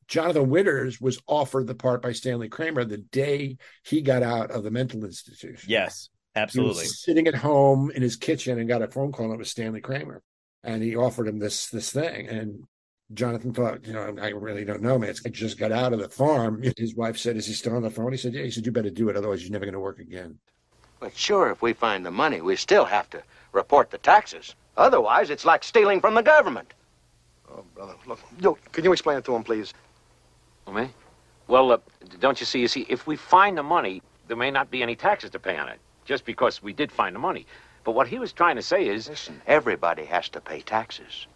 jonathan 0.09 0.49
winters 0.49 1.01
was 1.01 1.19
offered 1.27 1.67
the 1.67 1.75
part 1.75 2.01
by 2.01 2.13
stanley 2.13 2.49
kramer 2.49 2.85
the 2.85 2.99
day 2.99 3.57
he 3.85 4.01
got 4.03 4.23
out 4.23 4.51
of 4.53 4.63
the 4.63 4.71
mental 4.71 5.05
institution 5.05 5.69
Yes. 5.69 6.11
he 6.35 6.41
Absolutely. 6.41 6.83
was 6.85 7.03
sitting 7.03 7.27
at 7.27 7.35
home 7.35 7.91
in 7.91 8.03
his 8.03 8.15
kitchen 8.17 8.59
and 8.59 8.69
got 8.69 8.83
a 8.83 8.89
phone 8.89 9.11
call 9.13 9.27
and 9.27 9.35
it 9.35 9.39
was 9.39 9.51
stanley 9.51 9.81
kramer 9.81 10.23
and 10.63 10.83
he 10.83 10.95
offered 10.97 11.27
him 11.29 11.39
this 11.41 11.69
this 11.71 11.91
thing 11.91 12.29
and 12.29 12.65
Jonathan 13.15 13.53
thought, 13.53 13.87
you 13.87 13.93
know, 13.93 14.17
I 14.21 14.31
really 14.31 14.65
don't 14.65 14.83
know, 14.83 14.99
man. 14.99 15.15
I 15.25 15.29
just 15.29 15.59
got 15.59 15.71
out 15.71 15.93
of 15.93 16.01
the 16.01 16.09
farm. 16.09 16.63
His 16.77 16.97
wife 16.97 17.17
said, 17.17 17.37
"Is 17.37 17.47
he 17.47 17.53
still 17.53 17.77
on 17.77 17.83
the 17.83 17.91
phone?" 17.91 18.11
He 18.11 18.19
said, 18.19 18.35
"Yeah." 18.35 18.43
He 18.43 18.51
said, 18.51 18.67
"You 18.67 18.73
better 18.73 18.91
do 18.91 19.09
it, 19.09 19.17
otherwise 19.17 19.43
you're 19.43 19.53
never 19.53 19.65
going 19.65 19.75
to 19.75 19.81
work 19.81 20.01
again." 20.01 20.39
But 20.99 21.17
sure, 21.17 21.51
if 21.51 21.63
we 21.63 21.73
find 21.73 22.05
the 22.05 22.11
money, 22.11 22.41
we 22.41 22.57
still 22.57 22.85
have 22.85 23.09
to 23.11 23.23
report 23.53 23.91
the 23.91 23.99
taxes. 23.99 24.57
Otherwise, 24.77 25.31
it's 25.31 25.45
like 25.45 25.63
stealing 25.63 26.01
from 26.01 26.15
the 26.15 26.23
government. 26.23 26.75
Oh, 27.49 27.65
brother, 27.75 27.95
look. 28.07 28.19
Yo, 28.41 28.59
can 28.73 28.83
you 28.83 28.93
explain 28.93 29.19
it 29.19 29.25
to 29.27 29.37
him, 29.37 29.45
please? 29.45 29.73
Me? 30.73 30.89
Well, 31.47 31.71
uh, 31.71 31.79
don't 32.19 32.41
you 32.41 32.47
see? 32.47 32.61
You 32.61 32.69
see, 32.69 32.87
if 32.89 33.07
we 33.07 33.15
find 33.15 33.57
the 33.57 33.63
money, 33.63 34.03
there 34.27 34.37
may 34.37 34.51
not 34.51 34.69
be 34.69 34.83
any 34.83 34.97
taxes 34.97 35.31
to 35.31 35.39
pay 35.39 35.57
on 35.57 35.69
it, 35.69 35.79
just 36.05 36.25
because 36.25 36.61
we 36.61 36.73
did 36.73 36.91
find 36.91 37.15
the 37.15 37.21
money. 37.21 37.47
But 37.85 37.93
what 37.93 38.09
he 38.09 38.19
was 38.19 38.33
trying 38.33 38.57
to 38.57 38.63
say 38.63 38.89
is, 38.89 39.09
Listen, 39.09 39.41
everybody 39.47 40.05
has 40.07 40.29
to 40.31 40.41
pay 40.41 40.61
taxes. 40.61 41.29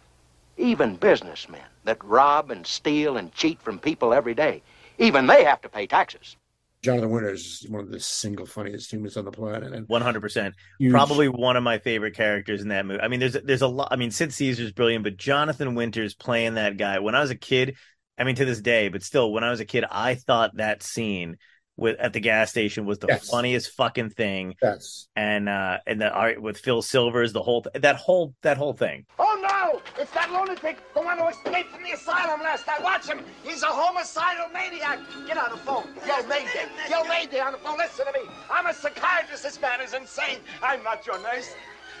Even 0.57 0.95
businessmen 0.95 1.61
that 1.83 2.03
rob 2.03 2.51
and 2.51 2.65
steal 2.65 3.17
and 3.17 3.33
cheat 3.33 3.61
from 3.61 3.79
people 3.79 4.13
every 4.13 4.33
day. 4.33 4.61
Even 4.97 5.25
they 5.27 5.43
have 5.43 5.61
to 5.61 5.69
pay 5.69 5.87
taxes. 5.87 6.35
Jonathan 6.83 7.11
Winters 7.11 7.61
is 7.63 7.69
one 7.69 7.81
of 7.81 7.91
the 7.91 7.99
single 7.99 8.45
funniest 8.45 8.91
humans 8.91 9.15
on 9.15 9.23
the 9.25 9.31
planet, 9.31 9.71
and 9.71 9.87
One 9.87 10.01
hundred 10.01 10.21
percent. 10.21 10.55
Probably 10.89 11.29
one 11.29 11.55
of 11.55 11.63
my 11.63 11.77
favorite 11.77 12.15
characters 12.15 12.61
in 12.61 12.69
that 12.69 12.85
movie. 12.85 13.01
I 13.01 13.07
mean, 13.07 13.19
there's 13.19 13.33
there's 13.33 13.61
a 13.61 13.67
lot. 13.67 13.89
I 13.91 13.97
mean, 13.97 14.09
Sid 14.09 14.33
Caesar's 14.33 14.71
brilliant, 14.71 15.03
but 15.03 15.15
Jonathan 15.17 15.75
Winters 15.75 16.15
playing 16.15 16.55
that 16.55 16.77
guy. 16.77 16.99
When 16.99 17.13
I 17.13 17.21
was 17.21 17.29
a 17.29 17.35
kid, 17.35 17.75
I 18.17 18.23
mean, 18.23 18.35
to 18.35 18.45
this 18.45 18.61
day, 18.61 18.89
but 18.89 19.03
still, 19.03 19.31
when 19.31 19.43
I 19.43 19.51
was 19.51 19.59
a 19.59 19.65
kid, 19.65 19.85
I 19.91 20.15
thought 20.15 20.57
that 20.57 20.81
scene 20.81 21.37
with 21.77 21.99
at 21.99 22.13
the 22.13 22.19
gas 22.19 22.49
station 22.49 22.85
was 22.85 22.97
the 22.99 23.07
Yes. 23.07 23.29
funniest 23.29 23.71
fucking 23.71 24.09
thing. 24.09 24.55
Yes. 24.61 25.07
And 25.15 25.47
uh, 25.49 25.77
and 25.85 26.01
the 26.01 26.09
art 26.09 26.41
with 26.41 26.57
Phil 26.57 26.81
Silvers, 26.81 27.31
the 27.31 27.43
whole 27.43 27.63
that 27.75 27.95
whole 27.95 28.33
that 28.41 28.57
whole 28.57 28.73
thing. 28.73 29.05
Oh 29.19 29.30
no! 29.61 29.81
It's 29.97 30.11
that 30.11 30.31
lunatic, 30.31 30.77
the 30.93 31.01
one 31.01 31.17
who 31.17 31.27
escaped 31.27 31.71
from 31.71 31.83
the 31.83 31.91
asylum 31.91 32.41
last 32.41 32.67
night. 32.67 32.81
Watch 32.81 33.07
him! 33.07 33.19
He's 33.43 33.63
a 33.63 33.67
homicidal 33.67 34.47
maniac! 34.53 34.99
Get 35.27 35.37
on 35.37 35.51
the 35.51 35.57
phone. 35.57 35.87
Yo, 36.07 36.25
Mayday! 36.27 36.67
Yo, 36.89 37.03
Mayday 37.03 37.39
on 37.39 37.53
the 37.53 37.57
phone. 37.59 37.77
Listen 37.77 38.05
to 38.05 38.13
me. 38.13 38.27
I'm 38.49 38.65
a 38.65 38.73
psychiatrist. 38.73 39.43
This 39.43 39.61
man 39.61 39.81
is 39.81 39.93
insane. 39.93 40.39
I'm 40.61 40.83
not 40.83 41.05
your 41.05 41.21
nurse. 41.21 41.53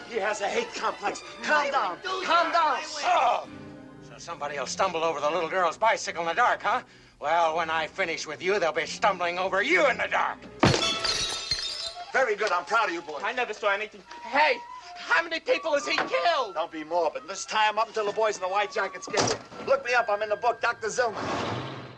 He 0.09 0.17
has 0.17 0.41
a 0.41 0.47
hate 0.47 0.73
complex. 0.73 1.21
Calm 1.43 1.71
down. 1.71 1.97
Calm 2.23 2.51
down. 2.51 2.79
Oh! 3.03 3.47
So 4.03 4.13
somebody 4.17 4.57
will 4.57 4.65
stumble 4.65 5.03
over 5.03 5.19
the 5.19 5.29
little 5.29 5.49
girl's 5.49 5.77
bicycle 5.77 6.21
in 6.23 6.27
the 6.29 6.33
dark, 6.33 6.61
huh? 6.63 6.81
Well, 7.19 7.55
when 7.55 7.69
I 7.69 7.87
finish 7.87 8.25
with 8.25 8.41
you, 8.41 8.59
they'll 8.59 8.71
be 8.71 8.87
stumbling 8.87 9.37
over 9.37 9.61
you 9.61 9.87
in 9.89 9.97
the 9.97 10.07
dark. 10.09 10.39
Very 12.11 12.35
good. 12.35 12.51
I'm 12.51 12.65
proud 12.65 12.89
of 12.89 12.93
you, 12.93 13.01
boy. 13.01 13.19
I 13.23 13.31
never 13.31 13.53
saw 13.53 13.71
anything. 13.71 14.01
Hey! 14.23 14.57
How 15.11 15.23
many 15.23 15.41
people 15.41 15.73
has 15.73 15.85
he 15.85 15.97
killed? 15.97 16.53
Don't 16.55 16.71
be 16.71 16.85
morbid. 16.85 17.23
Let's 17.27 17.43
tie 17.45 17.69
him 17.69 17.77
up 17.77 17.89
until 17.89 18.05
the 18.05 18.13
boys 18.13 18.37
in 18.37 18.41
the 18.41 18.47
white 18.47 18.71
jackets 18.71 19.07
get 19.07 19.19
here. 19.21 19.39
Look 19.67 19.85
me 19.85 19.93
up. 19.93 20.07
I'm 20.09 20.21
in 20.21 20.29
the 20.29 20.37
book, 20.37 20.61
Dr. 20.61 20.87
Zillman. 20.87 21.21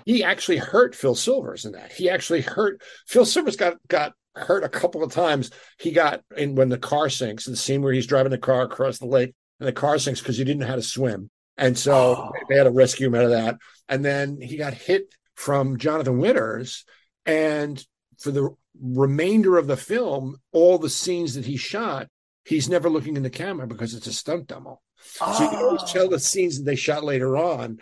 He 0.05 0.24
actually 0.24 0.58
hurt 0.58 0.96
Phil 0.96 1.13
Silvers 1.15 1.63
in 1.63 1.74
that. 1.74 1.91
He 1.91 2.10
actually 2.10 2.41
hurt 2.41 2.82
Phil 3.08 3.25
Silvers 3.25 3.55
got 3.55 3.77
got 3.88 4.13
hurt 4.36 4.63
a 4.63 4.70
couple 4.70 5.03
of 5.03 5.12
times. 5.13 5.51
He 5.79 5.91
got 5.91 6.22
in 6.36 6.55
when 6.55 6.70
the 6.70 6.77
car 6.79 7.08
sinks, 7.10 7.46
the 7.46 7.55
scene 7.55 7.84
where 7.84 7.93
he's 7.93 8.08
driving 8.08 8.32
the 8.32 8.38
car 8.39 8.63
across 8.63 8.98
the 8.98 9.05
lake 9.05 9.36
and 9.60 9.67
the 9.67 9.74
car 9.74 10.00
sinks 10.00 10.20
because 10.20 10.38
he 10.38 10.43
didn't 10.43 10.62
know 10.62 10.67
how 10.67 10.75
to 10.75 10.82
swim. 10.82 11.29
And 11.55 11.77
so 11.77 12.15
Oh. 12.17 12.32
they 12.50 12.55
had 12.58 12.63
to 12.63 12.72
rescue 12.72 13.08
him 13.08 13.15
out 13.15 13.25
of 13.25 13.29
that. 13.32 13.58
And 13.88 14.03
then 14.03 14.41
he 14.41 14.58
got 14.58 14.74
hit 14.74 15.13
from 15.36 15.77
Jonathan 15.77 16.17
Winters. 16.17 16.84
And 17.27 17.82
for 18.20 18.32
the 18.32 18.50
remainder 18.82 19.58
of 19.58 19.67
the 19.67 19.77
film, 19.77 20.38
all 20.51 20.79
the 20.79 20.89
scenes 20.89 21.36
that 21.36 21.46
he 21.46 21.58
shot, 21.58 22.08
he's 22.46 22.70
never 22.70 22.90
looking 22.90 23.16
in 23.18 23.24
the 23.24 23.30
camera 23.30 23.68
because 23.68 23.94
it's 23.94 24.08
a 24.08 24.14
stunt 24.14 24.48
double. 24.48 24.82
So 25.06 25.44
you 25.44 25.50
can 25.50 25.66
always 25.66 25.84
tell 25.92 26.08
the 26.10 26.20
scenes 26.20 26.58
that 26.58 26.64
they 26.64 26.76
shot 26.76 27.04
later 27.04 27.36
on 27.38 27.80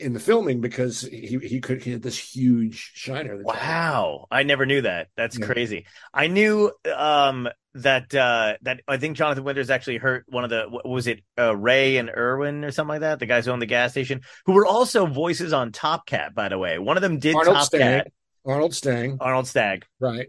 in 0.00 0.14
the 0.14 0.20
filming 0.20 0.60
because 0.60 1.02
he 1.02 1.38
he 1.42 1.60
could 1.60 1.82
he 1.82 1.92
had 1.92 2.02
this 2.02 2.18
huge 2.18 2.92
shiner. 2.94 3.42
Wow, 3.42 4.26
I 4.30 4.42
never 4.42 4.64
knew 4.64 4.80
that. 4.82 5.08
That's 5.16 5.38
Yeah. 5.38 5.46
crazy. 5.46 5.86
I 6.14 6.28
knew 6.28 6.72
um 6.94 7.48
that 7.74 8.14
uh 8.14 8.54
that 8.62 8.80
I 8.88 8.96
think 8.96 9.18
Jonathan 9.18 9.44
Winters 9.44 9.68
actually 9.68 9.98
hurt 9.98 10.24
one 10.28 10.44
of 10.44 10.50
the 10.50 10.64
what 10.70 10.88
was 10.88 11.06
it 11.06 11.22
uh, 11.38 11.54
Ray 11.54 11.98
and 11.98 12.08
Irwin 12.08 12.64
or 12.64 12.70
something 12.70 12.88
like 12.88 13.00
that, 13.00 13.18
the 13.18 13.26
guys 13.26 13.44
who 13.44 13.52
own 13.52 13.58
the 13.58 13.66
gas 13.66 13.90
station, 13.90 14.22
who 14.46 14.52
were 14.52 14.64
also 14.64 15.04
voices 15.04 15.52
on 15.52 15.72
Top 15.72 16.06
Cat, 16.06 16.34
by 16.34 16.48
the 16.48 16.56
way. 16.58 16.78
One 16.78 16.96
of 16.96 17.02
them 17.02 17.18
did 17.18 17.36
Arnold 17.36 17.56
Top. 17.56 17.70
Cat, 17.72 18.06
Arnold 18.46 18.74
Stang, 18.74 19.18
Arnold 19.20 19.46
Stagg, 19.46 19.84
right? 20.00 20.28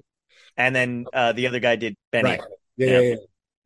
and 0.57 0.75
then 0.75 1.05
uh 1.13 1.31
the 1.31 1.47
other 1.47 1.59
guy 1.61 1.77
did 1.77 1.95
Benny. 2.11 2.31
Right. 2.31 2.41
Yeah, 2.75 2.87
Yeah. 2.87 2.99
yeah, 2.99 3.15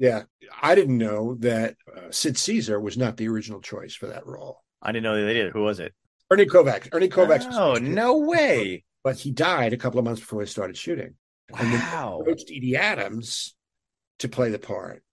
yeah. 0.01 0.23
I 0.61 0.75
didn't 0.75 0.97
know 0.97 1.35
that 1.39 1.75
uh, 1.95 2.09
Sid 2.11 2.37
Caesar 2.37 2.79
was 2.79 2.97
not 2.97 3.15
the 3.17 3.27
original 3.29 3.61
choice 3.61 3.93
for 3.95 4.07
that 4.07 4.25
role. 4.25 4.63
I 4.81 4.91
didn't 4.91 5.03
know 5.03 5.15
they 5.25 5.33
did. 5.33 5.53
Who 5.53 5.61
was 5.63 5.79
it? 5.79 5.93
Ernie 6.29 6.45
Kovacs. 6.45 6.89
Ernie 6.91 7.07
Kovacs. 7.07 7.45
Oh, 7.51 7.75
no 7.75 8.17
way. 8.17 8.83
But 9.03 9.17
he 9.17 9.31
died 9.31 9.73
a 9.73 9.77
couple 9.77 9.99
of 9.99 10.05
months 10.05 10.19
before 10.21 10.41
they 10.43 10.49
started 10.49 10.75
shooting. 10.77 11.13
And 11.57 11.71
then 11.73 11.79
Wow. 11.79 12.19
approached 12.21 12.49
Edie 12.49 12.75
Adams 12.77 13.55
to 14.19 14.27
play 14.29 14.49
the 14.49 14.59
part. 14.59 15.03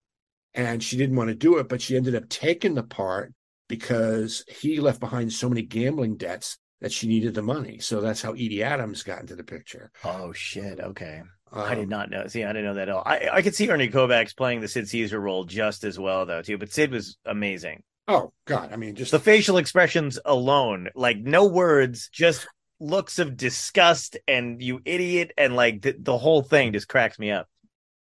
And 0.55 0.83
she 0.83 0.97
didn't 0.97 1.17
want 1.17 1.29
to 1.29 1.35
do 1.35 1.59
it, 1.59 1.69
but 1.69 1.83
she 1.83 1.97
ended 1.97 2.15
up 2.15 2.29
taking 2.29 2.75
the 2.75 2.83
part 2.83 3.35
because 3.69 4.45
he 4.49 4.81
left 4.81 5.01
behind 5.01 5.33
so 5.33 5.49
many 5.49 5.63
gambling 5.63 6.17
debts 6.17 6.57
that 6.81 6.93
she 6.93 7.09
needed 7.09 7.35
the 7.35 7.43
money. 7.43 7.79
So 7.81 8.01
that's 8.01 8.23
how 8.23 8.33
Edie 8.33 8.63
Adams 8.63 9.03
got 9.03 9.21
into 9.21 9.37
the 9.37 9.45
picture. 9.45 9.91
Oh 10.05 10.33
shit. 10.33 10.81
Okay. 10.81 11.23
I 11.53 11.73
Um, 11.73 11.79
did 11.79 11.89
not 11.89 12.11
know. 12.11 12.27
See, 12.27 12.45
I 12.45 12.49
didn't 12.49 12.65
know 12.65 12.75
that 12.75 12.89
at 12.89 12.95
all. 12.95 13.03
I, 13.05 13.29
I 13.33 13.43
could 13.43 13.55
see 13.55 13.69
Ernie 13.69 13.89
Kovacs 13.89 14.37
playing 14.37 14.61
the 14.61 14.69
Sid 14.69 14.89
Caesar 14.89 15.19
role 15.21 15.45
just 15.45 15.85
as 15.85 15.99
well, 15.99 16.27
though, 16.27 16.43
too. 16.43 16.59
But 16.59 16.73
Sid 16.73 16.91
was 16.91 17.17
amazing. 17.25 17.83
Oh 18.07 18.33
God! 18.47 18.73
I 18.73 18.77
mean, 18.77 18.95
just 18.95 19.11
The 19.11 19.19
facial 19.19 19.59
expressions 19.59 20.19
alone, 20.25 20.89
like 20.95 21.19
no 21.19 21.47
words, 21.47 22.09
just 22.11 22.47
looks 22.81 23.19
of 23.19 23.37
disgust 23.37 24.17
and 24.27 24.63
you 24.63 24.81
idiot, 24.85 25.33
and 25.37 25.55
like 25.55 25.83
the, 25.83 25.95
the 25.99 26.17
whole 26.17 26.43
thing 26.43 26.73
just 26.73 26.89
cracks 26.89 27.19
me 27.19 27.31
up. 27.31 27.49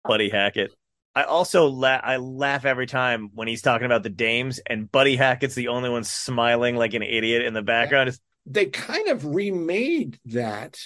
Buddy 0.03 0.29
Hackett. 0.29 0.71
I 1.15 1.23
also 1.23 1.67
la- 1.67 2.01
I 2.03 2.17
laugh 2.17 2.65
every 2.65 2.87
time 2.87 3.29
when 3.33 3.47
he's 3.47 3.61
talking 3.61 3.85
about 3.85 4.03
the 4.03 4.09
dames, 4.09 4.59
and 4.67 4.91
Buddy 4.91 5.15
Hackett's 5.15 5.55
the 5.55 5.69
only 5.69 5.89
one 5.89 6.03
smiling 6.03 6.75
like 6.75 6.93
an 6.93 7.01
idiot 7.03 7.45
in 7.45 7.53
the 7.53 7.61
background. 7.61 8.09
It's- 8.09 8.19
they 8.45 8.65
kind 8.65 9.07
of 9.07 9.25
remade 9.25 10.19
that 10.25 10.77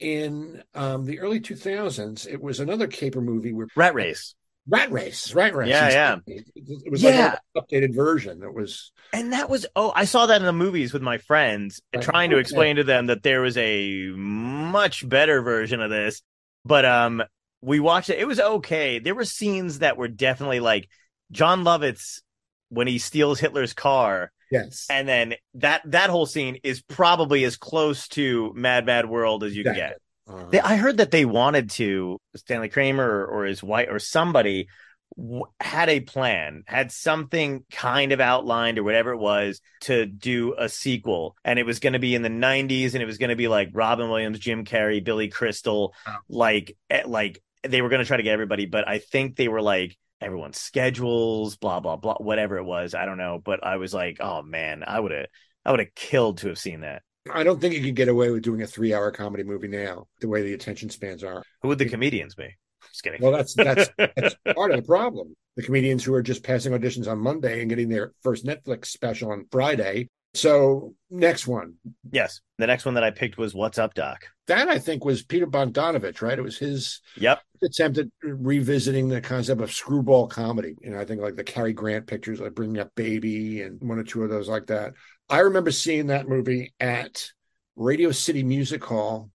in 0.00 0.62
um, 0.74 1.04
the 1.04 1.20
early 1.20 1.40
2000s. 1.40 2.26
It 2.26 2.42
was 2.42 2.60
another 2.60 2.86
caper 2.86 3.20
movie 3.20 3.52
where 3.52 3.68
Rat 3.76 3.94
Race. 3.94 4.34
Rat 4.68 4.92
Race, 4.92 5.34
Rat 5.34 5.54
Race. 5.54 5.68
Yeah, 5.70 5.90
yeah. 5.90 6.16
It, 6.26 6.90
was 6.90 7.02
Yeah. 7.02 7.36
like 7.54 7.64
an 7.72 7.82
updated 7.82 7.94
version. 7.94 8.42
It 8.42 8.54
was 8.54 8.92
And 9.12 9.32
that 9.32 9.48
was 9.48 9.66
oh, 9.74 9.92
I 9.96 10.04
saw 10.04 10.26
that 10.26 10.40
in 10.40 10.46
the 10.46 10.52
movies 10.52 10.92
with 10.92 11.02
my 11.02 11.18
friends, 11.18 11.80
Right. 11.94 12.02
trying 12.04 12.30
to 12.30 12.38
explain 12.38 12.76
to 12.76 12.84
them 12.84 13.06
that 13.06 13.22
there 13.22 13.40
was 13.40 13.56
a 13.56 14.10
much 14.14 15.08
better 15.08 15.42
version 15.42 15.80
of 15.80 15.90
this. 15.90 16.22
But 16.64 16.84
um, 16.84 17.22
we 17.62 17.80
watched 17.80 18.10
it. 18.10 18.18
It 18.18 18.26
was 18.26 18.38
okay. 18.38 18.98
There 18.98 19.14
were 19.14 19.24
scenes 19.24 19.80
that 19.80 19.96
were 19.96 20.08
definitely 20.08 20.60
like 20.60 20.88
Jon 21.32 21.64
Lovitz 21.64 22.20
when 22.68 22.86
he 22.86 22.98
steals 22.98 23.40
Hitler's 23.40 23.72
car, 23.72 24.30
yes. 24.50 24.86
and 24.90 25.08
then 25.08 25.34
that 25.54 25.82
that 25.86 26.10
whole 26.10 26.26
scene 26.26 26.58
is 26.62 26.82
probably 26.82 27.44
as 27.44 27.56
close 27.56 28.08
to 28.08 28.52
Mad 28.54 28.86
Mad 28.86 29.08
World 29.08 29.44
as 29.44 29.56
you 29.56 29.64
can 29.64 29.74
get. 29.74 29.98
Uh, 30.28 30.46
They, 30.50 30.60
I 30.60 30.76
heard 30.76 30.98
that 30.98 31.10
they 31.10 31.24
wanted 31.24 31.70
to 31.70 32.18
Stanley 32.36 32.68
Kramer 32.68 33.04
or, 33.08 33.26
or 33.26 33.44
his 33.46 33.62
wife 33.62 33.88
or 33.90 33.98
somebody 33.98 34.68
w- 35.16 35.44
had 35.58 35.88
a 35.88 36.00
plan, 36.00 36.62
had 36.66 36.92
something 36.92 37.64
kind 37.72 38.12
of 38.12 38.20
outlined 38.20 38.78
or 38.78 38.84
whatever 38.84 39.10
it 39.12 39.18
was 39.18 39.60
to 39.82 40.06
do 40.06 40.54
a 40.56 40.68
sequel, 40.68 41.34
and 41.44 41.58
it 41.58 41.66
was 41.66 41.80
going 41.80 41.94
to 41.94 41.98
be 41.98 42.14
in 42.14 42.22
the 42.22 42.28
'90s, 42.28 42.94
and 42.94 43.02
it 43.02 43.06
was 43.06 43.18
going 43.18 43.30
to 43.30 43.36
be 43.36 43.48
like 43.48 43.70
Robin 43.72 44.08
Williams, 44.08 44.38
Jim 44.38 44.64
Carrey, 44.64 45.02
Billy 45.02 45.28
Crystal, 45.28 45.94
Oh. 46.06 46.16
like 46.28 46.76
eh, 46.90 47.02
like 47.06 47.42
they 47.62 47.82
were 47.82 47.88
going 47.88 48.00
to 48.00 48.06
try 48.06 48.16
to 48.16 48.22
get 48.22 48.32
everybody, 48.32 48.66
but 48.66 48.86
I 48.88 48.98
think 48.98 49.36
they 49.36 49.48
were 49.48 49.62
like 49.62 49.96
everyone's 50.20 50.58
schedules, 50.58 51.56
blah 51.56 51.80
blah 51.80 51.96
blah, 51.96 52.16
whatever 52.18 52.56
it 52.58 52.64
was, 52.64 52.94
I 52.94 53.06
don't 53.06 53.18
know, 53.18 53.40
but 53.42 53.64
I 53.64 53.76
was 53.76 53.94
like, 53.94 54.18
oh 54.20 54.42
man, 54.42 54.84
I 54.86 55.00
would 55.00 55.12
have. 55.12 55.26
I 55.62 55.72
would 55.72 55.80
have 55.80 55.94
killed 55.94 56.38
to 56.38 56.48
have 56.48 56.58
seen 56.58 56.80
that. 56.80 57.02
I 57.30 57.42
don't 57.42 57.60
think 57.60 57.74
you 57.74 57.82
could 57.82 57.94
get 57.94 58.08
away 58.08 58.30
with 58.30 58.42
doing 58.42 58.62
a 58.62 58.66
three-hour 58.66 59.12
comedy 59.12 59.42
movie 59.42 59.68
now, 59.68 60.06
the 60.20 60.28
way 60.28 60.42
the 60.42 60.54
attention 60.54 60.88
spans 60.88 61.22
are. 61.22 61.42
Who 61.60 61.68
would 61.68 61.78
the 61.78 61.88
comedians 61.88 62.34
be? 62.34 62.56
Just 62.90 63.02
kidding. 63.02 63.20
Well, 63.20 63.32
that's 63.32 63.54
that's 63.54 63.90
that's 63.98 64.34
part 64.54 64.70
of 64.70 64.78
the 64.78 64.86
problem. 64.86 65.34
The 65.56 65.62
comedians 65.62 66.04
who 66.04 66.14
are 66.14 66.22
just 66.22 66.42
passing 66.42 66.72
auditions 66.72 67.08
on 67.08 67.18
Monday 67.18 67.60
and 67.60 67.68
getting 67.68 67.88
their 67.88 68.12
first 68.22 68.46
Netflix 68.46 68.86
special 68.86 69.32
on 69.32 69.46
Friday. 69.50 70.08
So 70.34 70.94
next 71.10 71.46
one, 71.46 71.74
Yes. 72.12 72.40
The 72.58 72.66
next 72.66 72.84
one 72.84 72.94
that 72.94 73.02
I 73.04 73.10
picked 73.10 73.36
was 73.38 73.54
What's 73.54 73.78
Up, 73.78 73.94
Doc? 73.94 74.26
that 74.46 74.68
I 74.68 74.78
think 74.78 75.04
was 75.04 75.22
Peter 75.22 75.46
Bogdanovich, 75.46 76.22
right? 76.22 76.38
It 76.38 76.42
was 76.42 76.58
his 76.58 77.00
Yep. 77.16 77.40
attempt 77.62 77.98
at 77.98 78.06
revisiting 78.22 79.08
the 79.08 79.20
concept 79.20 79.60
of 79.60 79.72
screwball 79.72 80.26
comedy. 80.28 80.74
You 80.82 80.90
know, 80.90 80.98
I 81.00 81.04
think 81.04 81.20
like 81.20 81.36
the 81.36 81.44
Cary 81.44 81.72
Grant 81.72 82.06
pictures, 82.06 82.40
like 82.40 82.54
bringing 82.54 82.78
up 82.78 82.92
Baby 82.94 83.62
and 83.62 83.80
one 83.80 83.98
or 83.98 84.04
two 84.04 84.22
of 84.24 84.30
those 84.30 84.48
like 84.48 84.66
that. 84.66 84.94
I 85.28 85.38
remember 85.40 85.70
seeing 85.70 86.08
that 86.08 86.28
movie 86.28 86.74
at 86.80 87.30
Radio 87.76 88.10
City 88.10 88.42
Music 88.42 88.84
Hall, 88.84 89.30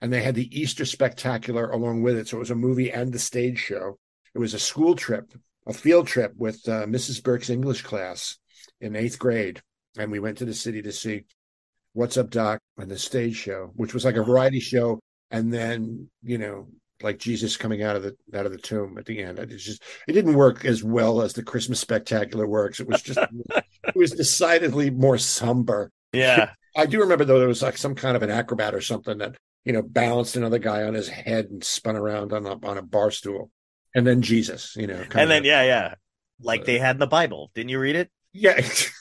and 0.00 0.12
they 0.12 0.22
had 0.22 0.34
the 0.36 0.60
Easter 0.60 0.84
Spectacular 0.84 1.70
along 1.70 2.02
with 2.02 2.16
it. 2.16 2.28
So 2.28 2.36
it 2.36 2.40
was 2.40 2.50
a 2.50 2.56
movie 2.56 2.90
and 2.92 3.12
the 3.12 3.18
stage 3.18 3.58
show. 3.58 3.98
It 4.34 4.38
was 4.38 4.54
a 4.54 4.58
school 4.58 4.94
trip, 4.94 5.32
a 5.66 5.72
field 5.72 6.06
trip 6.06 6.32
with 6.36 6.60
uh, 6.68 6.86
Mrs. 6.86 7.22
Burke's 7.22 7.50
English 7.50 7.82
class 7.82 8.38
in 8.80 8.94
eighth 8.96 9.18
grade, 9.18 9.60
and 9.98 10.10
we 10.10 10.18
went 10.18 10.38
to 10.38 10.44
the 10.44 10.54
city 10.54 10.82
to 10.82 10.92
see 10.92 11.24
What's 11.94 12.16
Up, 12.16 12.30
Doc, 12.30 12.60
and 12.78 12.90
the 12.90 12.98
stage 12.98 13.36
show, 13.36 13.70
which 13.74 13.92
was 13.94 14.04
like 14.04 14.16
a 14.16 14.22
variety 14.22 14.60
show, 14.60 14.98
and 15.30 15.52
then 15.52 16.08
you 16.22 16.38
know 16.38 16.68
like 17.02 17.18
Jesus 17.18 17.56
coming 17.56 17.82
out 17.82 17.96
of 17.96 18.02
the 18.02 18.16
out 18.34 18.46
of 18.46 18.52
the 18.52 18.58
tomb 18.58 18.96
at 18.96 19.04
the 19.06 19.22
end. 19.22 19.38
It 19.38 19.56
just 19.56 19.82
it 20.08 20.12
didn't 20.12 20.34
work 20.34 20.64
as 20.64 20.82
well 20.84 21.20
as 21.20 21.32
the 21.32 21.42
Christmas 21.42 21.80
spectacular 21.80 22.46
works. 22.46 22.80
It 22.80 22.88
was 22.88 23.02
just 23.02 23.18
it 23.18 23.96
was 23.96 24.12
decidedly 24.12 24.90
more 24.90 25.18
somber. 25.18 25.90
Yeah. 26.12 26.50
I 26.76 26.86
do 26.86 27.00
remember 27.00 27.24
though 27.24 27.38
there 27.38 27.48
was 27.48 27.60
like 27.62 27.76
some 27.76 27.94
kind 27.94 28.16
of 28.16 28.22
an 28.22 28.30
acrobat 28.30 28.74
or 28.74 28.80
something 28.80 29.18
that 29.18 29.36
you 29.64 29.72
know 29.72 29.82
balanced 29.82 30.36
another 30.36 30.58
guy 30.58 30.84
on 30.84 30.94
his 30.94 31.08
head 31.08 31.46
and 31.46 31.62
spun 31.62 31.96
around 31.96 32.32
on 32.32 32.46
a 32.46 32.66
on 32.66 32.78
a 32.78 32.82
bar 32.82 33.10
stool. 33.10 33.50
and 33.94 34.06
then 34.06 34.22
Jesus, 34.22 34.74
you 34.76 34.86
know, 34.86 35.04
and 35.14 35.30
then 35.30 35.44
a- 35.44 35.46
yeah, 35.46 35.62
yeah, 35.62 35.94
like 36.40 36.64
they 36.64 36.78
had 36.78 36.96
in 36.96 37.00
the 37.00 37.06
Bible. 37.06 37.50
Didn't 37.54 37.70
you 37.70 37.78
read 37.78 37.96
it? 37.96 38.10
yeah. 38.32 38.60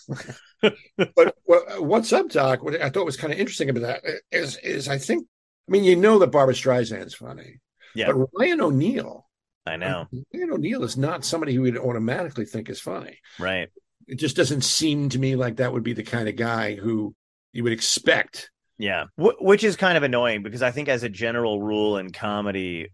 but 0.61 1.35
what, 1.43 1.83
what's 1.83 2.13
up, 2.13 2.29
Doc? 2.29 2.63
What 2.63 2.81
I 2.81 2.89
thought 2.89 3.05
was 3.05 3.17
kind 3.17 3.33
of 3.33 3.39
interesting 3.39 3.69
about 3.69 3.81
that 3.81 4.01
is, 4.31 4.57
is 4.57 4.87
I 4.87 4.97
think, 4.97 5.25
I 5.67 5.71
mean, 5.71 5.83
you 5.83 5.95
know 5.95 6.19
that 6.19 6.27
Barbra 6.27 6.53
Streisand's 6.53 7.13
funny, 7.15 7.59
Yeah, 7.95 8.11
but 8.11 8.27
Ryan 8.37 8.61
O'Neal, 8.61 9.27
I 9.65 9.77
know. 9.77 10.07
Ryan 10.33 10.51
O'Neal 10.53 10.83
is 10.83 10.97
not 10.97 11.25
somebody 11.25 11.53
who 11.53 11.61
would 11.61 11.77
automatically 11.77 12.45
think 12.45 12.69
is 12.69 12.81
funny. 12.81 13.19
Right. 13.39 13.69
It 14.07 14.15
just 14.15 14.35
doesn't 14.35 14.61
seem 14.61 15.09
to 15.09 15.19
me 15.19 15.35
like 15.35 15.57
that 15.57 15.71
would 15.71 15.83
be 15.83 15.93
the 15.93 16.03
kind 16.03 16.27
of 16.27 16.35
guy 16.35 16.75
who 16.75 17.15
you 17.53 17.63
would 17.63 17.73
expect. 17.73 18.49
Yeah, 18.77 19.05
Wh- 19.15 19.39
which 19.39 19.63
is 19.63 19.75
kind 19.75 19.95
of 19.95 20.03
annoying 20.03 20.41
because 20.41 20.63
I 20.63 20.71
think, 20.71 20.89
as 20.89 21.03
a 21.03 21.09
general 21.09 21.61
rule 21.61 21.97
in 21.97 22.11
comedy, 22.11 22.89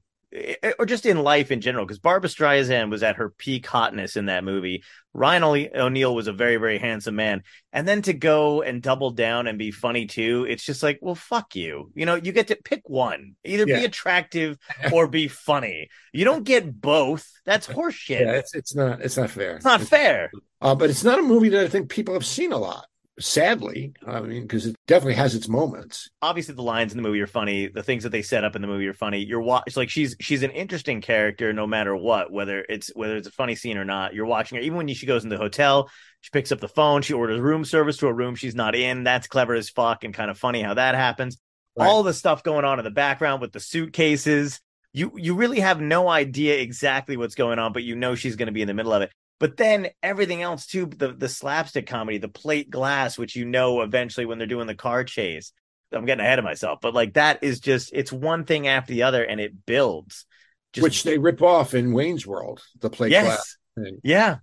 or 0.77 0.85
just 0.85 1.05
in 1.05 1.23
life 1.23 1.51
in 1.51 1.61
general, 1.61 1.85
because 1.85 1.99
Barbra 1.99 2.29
Streisand 2.29 2.89
was 2.89 3.01
at 3.03 3.15
her 3.15 3.29
peak 3.29 3.65
hotness 3.65 4.17
in 4.17 4.25
that 4.25 4.43
movie. 4.43 4.83
Ryan 5.13 5.43
O- 5.43 5.83
O'Neal 5.83 6.13
was 6.13 6.27
a 6.27 6.33
very, 6.33 6.57
very 6.57 6.77
handsome 6.77 7.15
man, 7.15 7.43
and 7.71 7.87
then 7.87 8.01
to 8.03 8.13
go 8.13 8.61
and 8.61 8.81
double 8.81 9.11
down 9.11 9.47
and 9.47 9.57
be 9.57 9.71
funny 9.71 10.05
too, 10.05 10.45
it's 10.47 10.63
just 10.63 10.83
like, 10.83 10.99
well, 11.01 11.15
fuck 11.15 11.55
you. 11.55 11.91
You 11.95 12.05
know, 12.05 12.15
you 12.15 12.31
get 12.31 12.47
to 12.49 12.55
pick 12.55 12.87
one, 12.89 13.35
either 13.45 13.65
be 13.65 13.85
attractive 13.85 14.57
or 14.91 15.07
be 15.07 15.27
funny. 15.27 15.89
You 16.11 16.25
don't 16.25 16.43
get 16.43 16.79
both. 16.81 17.27
That's 17.45 17.67
horseshit. 17.67 18.19
Yeah, 18.19 18.33
it's 18.33 18.53
it's 18.53 18.75
not 18.75 19.01
it's 19.01 19.17
not 19.17 19.29
fair. 19.31 19.55
it's 19.55 19.65
not 19.65 19.81
fair. 19.81 20.29
Uh, 20.59 20.75
but 20.75 20.89
it's 20.89 21.03
not 21.03 21.19
a 21.19 21.23
movie 21.23 21.49
that 21.49 21.63
I 21.63 21.67
think 21.69 21.89
people 21.89 22.13
have 22.13 22.25
seen 22.25 22.51
a 22.51 22.57
lot. 22.57 22.85
Sadly, 23.19 23.93
I 24.05 24.21
mean, 24.21 24.43
because 24.43 24.67
it 24.67 24.75
definitely 24.85 25.15
has 25.15 25.33
its 25.33 25.47
moments. 25.47 26.07
obviously 26.21 26.53
the 26.53 26.61
lines 26.61 26.91
in 26.91 26.97
the 26.97 27.01
movie 27.01 27.19
are 27.21 27.25
funny. 27.27 27.67
The 27.67 27.81
things 27.81 28.03
that 28.03 28.11
they 28.11 28.21
set 28.21 28.43
up 28.43 28.55
in 28.55 28.61
the 28.61 28.67
movie 28.67 28.87
are 28.87 28.93
funny. 28.93 29.25
You're 29.25 29.41
watch 29.41 29.75
like 29.75 29.89
she's 29.89 30.15
she's 30.19 30.43
an 30.43 30.51
interesting 30.51 31.01
character 31.01 31.51
no 31.51 31.65
matter 31.65 31.95
what 31.95 32.31
whether 32.31 32.63
it's 32.69 32.91
whether 32.95 33.17
it's 33.17 33.27
a 33.27 33.31
funny 33.31 33.55
scene 33.55 33.77
or 33.79 33.85
not. 33.85 34.13
You're 34.13 34.27
watching 34.27 34.57
her. 34.57 34.63
Even 34.63 34.77
when 34.77 34.87
she 34.89 35.07
goes 35.07 35.23
in 35.23 35.29
the 35.29 35.37
hotel 35.37 35.89
she 36.21 36.29
picks 36.31 36.51
up 36.51 36.59
the 36.59 36.67
phone 36.67 37.01
she 37.01 37.13
orders 37.13 37.39
room 37.39 37.65
service 37.65 37.97
to 37.97 38.07
a 38.07 38.13
room 38.13 38.35
she's 38.35 38.53
not 38.55 38.75
in. 38.75 39.03
That's 39.03 39.27
clever 39.27 39.55
as 39.55 39.69
fuck 39.69 40.03
and 40.03 40.13
kind 40.13 40.29
of 40.29 40.37
funny 40.37 40.61
how 40.61 40.75
that 40.75 40.93
happens. 40.93 41.37
Right. 41.75 41.87
all 41.87 42.03
the 42.03 42.13
stuff 42.13 42.43
going 42.43 42.65
on 42.65 42.77
in 42.79 42.85
the 42.85 42.91
background 42.91 43.41
with 43.41 43.51
the 43.51 43.59
suitcases. 43.59 44.59
You 44.93 45.13
you 45.15 45.33
really 45.33 45.59
have 45.59 45.81
no 45.81 46.07
idea 46.07 46.59
exactly 46.59 47.17
what's 47.17 47.35
going 47.35 47.57
on 47.57 47.73
but 47.73 47.83
you 47.83 47.95
know 47.95 48.13
she's 48.13 48.35
going 48.35 48.47
to 48.47 48.51
be 48.51 48.61
in 48.61 48.67
the 48.67 48.73
middle 48.75 48.93
of 48.93 49.01
it 49.01 49.11
but 49.39 49.57
then 49.57 49.87
everything 50.01 50.41
else 50.41 50.65
too 50.65 50.85
the 50.85 51.13
the 51.13 51.29
slapstick 51.29 51.87
comedy 51.87 52.17
the 52.17 52.27
plate 52.27 52.69
glass 52.69 53.17
which 53.17 53.35
you 53.35 53.45
know 53.45 53.81
eventually 53.81 54.25
when 54.25 54.37
they're 54.37 54.47
doing 54.47 54.67
the 54.67 54.75
car 54.75 55.03
chase 55.03 55.53
i'm 55.91 56.05
getting 56.05 56.23
ahead 56.25 56.39
of 56.39 56.45
myself 56.45 56.79
but 56.81 56.93
like 56.93 57.13
that 57.13 57.43
is 57.43 57.59
just 57.59 57.91
it's 57.93 58.11
one 58.11 58.43
thing 58.45 58.67
after 58.67 58.93
the 58.93 59.03
other 59.03 59.23
and 59.23 59.39
it 59.39 59.65
builds 59.65 60.25
just, 60.73 60.83
which 60.83 61.03
they 61.03 61.17
rip 61.17 61.41
off 61.41 61.73
in 61.73 61.93
Wayne's 61.93 62.27
World, 62.27 62.61
the 62.81 62.89
plate 62.89 63.11
yes 63.11 63.25
glass 63.25 63.57
thing. 63.75 63.99
yeah 64.03 64.37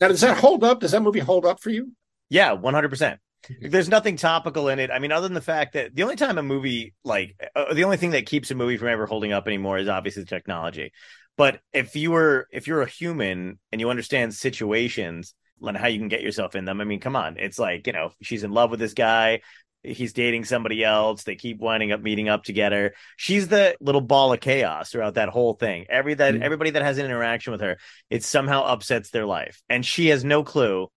Now, 0.00 0.08
does 0.08 0.20
that 0.20 0.36
hold 0.36 0.64
up? 0.64 0.80
Does 0.80 0.90
that 0.90 1.02
movie 1.02 1.20
hold 1.20 1.46
up 1.46 1.60
for 1.60 1.70
you? 1.70 1.92
Yeah, 2.28 2.52
one 2.52 2.74
hundred 2.74 2.90
percent. 2.90 3.20
There's 3.60 3.88
nothing 3.88 4.16
topical 4.16 4.68
in 4.68 4.80
it. 4.80 4.90
I 4.90 4.98
mean, 4.98 5.12
other 5.12 5.28
than 5.28 5.34
the 5.34 5.40
fact 5.40 5.74
that 5.74 5.94
the 5.94 6.02
only 6.02 6.16
time 6.16 6.36
a 6.36 6.42
movie 6.42 6.94
like 7.04 7.36
uh, 7.54 7.72
the 7.72 7.84
only 7.84 7.96
thing 7.96 8.10
that 8.10 8.26
keeps 8.26 8.50
a 8.50 8.54
movie 8.54 8.76
from 8.76 8.88
ever 8.88 9.06
holding 9.06 9.32
up 9.32 9.46
anymore 9.46 9.78
is 9.78 9.88
obviously 9.88 10.24
the 10.24 10.28
technology. 10.28 10.92
But 11.36 11.60
if 11.72 11.96
you 11.96 12.10
were 12.12 12.48
if 12.50 12.66
you're 12.66 12.82
a 12.82 12.88
human 12.88 13.58
and 13.72 13.80
you 13.80 13.90
understand 13.90 14.34
situations 14.34 15.34
and 15.60 15.76
how 15.76 15.88
you 15.88 15.98
can 15.98 16.08
get 16.08 16.22
yourself 16.22 16.54
in 16.54 16.64
them, 16.64 16.80
I 16.80 16.84
mean, 16.84 17.00
come 17.00 17.16
on, 17.16 17.36
it's 17.38 17.58
like 17.58 17.86
you 17.86 17.92
know 17.92 18.12
she's 18.22 18.44
in 18.44 18.52
love 18.52 18.70
with 18.70 18.80
this 18.80 18.94
guy. 18.94 19.40
He's 19.82 20.12
dating 20.12 20.46
somebody 20.46 20.82
else. 20.82 21.22
They 21.22 21.36
keep 21.36 21.58
winding 21.58 21.92
up 21.92 22.00
meeting 22.00 22.28
up 22.28 22.42
together. 22.42 22.94
She's 23.16 23.46
the 23.46 23.76
little 23.80 24.00
ball 24.00 24.32
of 24.32 24.40
chaos 24.40 24.90
throughout 24.90 25.14
that 25.14 25.28
whole 25.28 25.54
thing. 25.54 25.86
Every 25.88 26.14
that 26.14 26.34
Mhm. 26.34 26.42
everybody 26.42 26.70
that 26.70 26.82
has 26.82 26.98
an 26.98 27.04
interaction 27.04 27.52
with 27.52 27.60
her, 27.60 27.78
it 28.10 28.24
somehow 28.24 28.64
upsets 28.64 29.10
their 29.10 29.26
life, 29.26 29.62
and 29.68 29.84
she 29.86 30.08
has 30.08 30.24
no 30.24 30.42
clue 30.42 30.88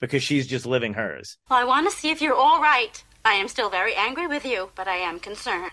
because 0.00 0.22
she's 0.22 0.46
just 0.46 0.66
living 0.66 0.94
hers. 0.94 1.38
Well, 1.50 1.58
I 1.58 1.64
want 1.64 1.90
to 1.90 1.96
see 1.96 2.10
if 2.10 2.20
you're 2.20 2.36
all 2.36 2.60
right. 2.60 3.02
I 3.24 3.32
am 3.32 3.48
still 3.48 3.70
very 3.70 3.94
angry 3.94 4.28
with 4.28 4.44
you, 4.44 4.70
but 4.76 4.86
I 4.86 4.96
am 4.96 5.18
concerned. 5.18 5.72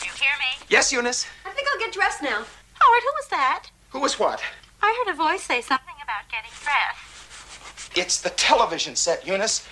Do 0.00 0.06
you 0.06 0.12
hear 0.14 0.30
me? 0.38 0.64
Yes, 0.70 0.92
Eunice? 0.92 1.26
I 1.44 1.50
think 1.50 1.68
I'll 1.70 1.78
get 1.78 1.92
dressed 1.92 2.22
now. 2.22 2.44
Howard, 2.74 3.02
who 3.02 3.12
was 3.16 3.28
that? 3.30 3.70
Who 3.90 4.00
was 4.00 4.18
what? 4.18 4.42
I 4.82 5.04
heard 5.04 5.14
a 5.14 5.16
voice 5.16 5.42
say 5.42 5.60
something 5.60 5.94
about 6.02 6.28
getting 6.30 6.50
dressed. 6.62 7.96
It's 7.96 8.20
the 8.20 8.30
television 8.30 8.96
set, 8.96 9.26
Eunice. 9.26 9.66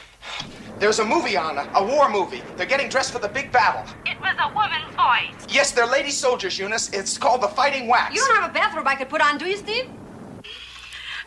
There's 0.78 1.00
a 1.00 1.04
movie 1.04 1.36
on, 1.36 1.58
a, 1.58 1.68
a 1.74 1.84
war 1.84 2.10
movie. 2.10 2.42
They're 2.56 2.66
getting 2.66 2.88
dressed 2.88 3.12
for 3.12 3.18
the 3.18 3.28
big 3.28 3.52
battle. 3.52 3.84
It 4.06 4.20
was 4.20 4.34
a 4.38 4.54
woman's 4.54 4.94
voice. 4.94 5.54
Yes, 5.54 5.72
they're 5.72 5.86
lady 5.86 6.10
soldiers, 6.10 6.58
Eunice. 6.58 6.90
It's 6.92 7.18
called 7.18 7.42
The 7.42 7.48
Fighting 7.48 7.88
WACs. 7.88 8.14
You 8.14 8.24
don't 8.26 8.36
have 8.36 8.50
a 8.50 8.54
bathrobe 8.54 8.86
I 8.86 8.94
could 8.94 9.08
put 9.08 9.20
on, 9.20 9.38
do 9.38 9.46
you, 9.46 9.56
Steve? 9.56 9.88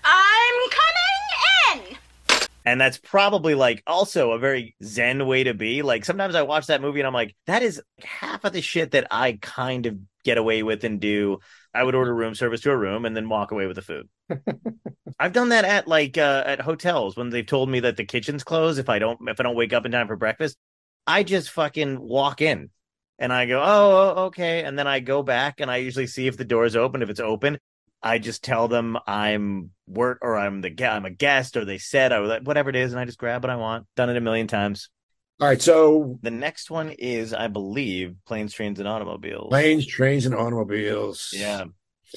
I'm 0.03 0.69
coming 0.69 1.89
in. 1.91 1.97
And 2.65 2.81
that's 2.81 2.97
probably 2.97 3.53
like 3.55 3.83
also 3.85 4.31
a 4.31 4.39
very 4.39 4.75
zen 4.83 5.27
way 5.27 5.43
to 5.43 5.53
be. 5.53 5.83
Like 5.83 6.03
sometimes 6.03 6.33
I 6.33 6.41
watch 6.41 6.67
that 6.67 6.81
movie 6.81 6.99
and 6.99 7.07
I'm 7.07 7.13
like, 7.13 7.35
that 7.45 7.61
is 7.61 7.81
half 8.03 8.43
of 8.43 8.53
the 8.53 8.61
shit 8.61 8.91
that 8.91 9.07
I 9.11 9.37
kind 9.41 9.85
of 9.85 9.97
get 10.23 10.37
away 10.37 10.63
with 10.63 10.83
and 10.83 10.99
do. 10.99 11.39
I 11.75 11.83
would 11.83 11.95
order 11.95 12.13
room 12.13 12.35
service 12.35 12.61
to 12.61 12.71
a 12.71 12.77
room 12.77 13.05
and 13.05 13.15
then 13.15 13.29
walk 13.29 13.51
away 13.51 13.67
with 13.67 13.75
the 13.75 13.81
food. 13.81 14.07
I've 15.19 15.33
done 15.33 15.49
that 15.49 15.65
at 15.65 15.87
like 15.87 16.17
uh, 16.17 16.43
at 16.45 16.61
hotels 16.61 17.15
when 17.15 17.29
they've 17.29 17.45
told 17.45 17.69
me 17.69 17.81
that 17.81 17.97
the 17.97 18.05
kitchen's 18.05 18.43
closed 18.43 18.79
if 18.79 18.89
I 18.89 18.99
don't 18.99 19.19
if 19.29 19.39
I 19.39 19.43
don't 19.43 19.55
wake 19.55 19.73
up 19.73 19.85
in 19.85 19.91
time 19.91 20.07
for 20.07 20.15
breakfast. 20.15 20.57
I 21.05 21.23
just 21.23 21.51
fucking 21.51 21.99
walk 21.99 22.41
in 22.41 22.69
and 23.19 23.31
I 23.31 23.45
go, 23.45 23.61
oh, 23.61 24.13
oh, 24.15 24.23
okay, 24.25 24.63
and 24.63 24.77
then 24.77 24.87
I 24.87 24.99
go 24.99 25.21
back 25.21 25.59
and 25.59 25.69
I 25.69 25.77
usually 25.77 26.07
see 26.07 26.27
if 26.27 26.37
the 26.37 26.45
door 26.45 26.65
is 26.65 26.75
open. 26.75 27.01
If 27.01 27.09
it's 27.09 27.19
open, 27.19 27.59
I 28.01 28.19
just 28.19 28.43
tell 28.43 28.67
them 28.67 28.97
I'm 29.07 29.71
work 29.87 30.19
or 30.21 30.37
I'm 30.37 30.61
the 30.61 30.85
I'm 30.85 31.05
a 31.05 31.11
guest 31.11 31.57
or 31.57 31.65
they 31.65 31.77
said 31.77 32.11
I 32.11 32.39
whatever 32.39 32.69
it 32.69 32.75
is, 32.75 32.91
and 32.91 32.99
I 32.99 33.05
just 33.05 33.17
grab 33.17 33.43
what 33.43 33.49
I 33.49 33.55
want. 33.55 33.85
Done 33.95 34.09
it 34.09 34.17
a 34.17 34.21
million 34.21 34.47
times. 34.47 34.89
All 35.39 35.47
right, 35.47 35.61
so 35.61 36.17
The 36.21 36.31
next 36.31 36.71
one 36.71 36.91
is, 36.91 37.33
I 37.33 37.47
believe, 37.47 38.15
Planes, 38.25 38.53
Trains, 38.53 38.79
and 38.79 38.87
Automobiles. 38.87 39.49
planes, 39.49 39.85
trains, 39.85 40.25
and 40.25 40.33
automobiles. 40.33 41.29
Yeah. 41.33 41.65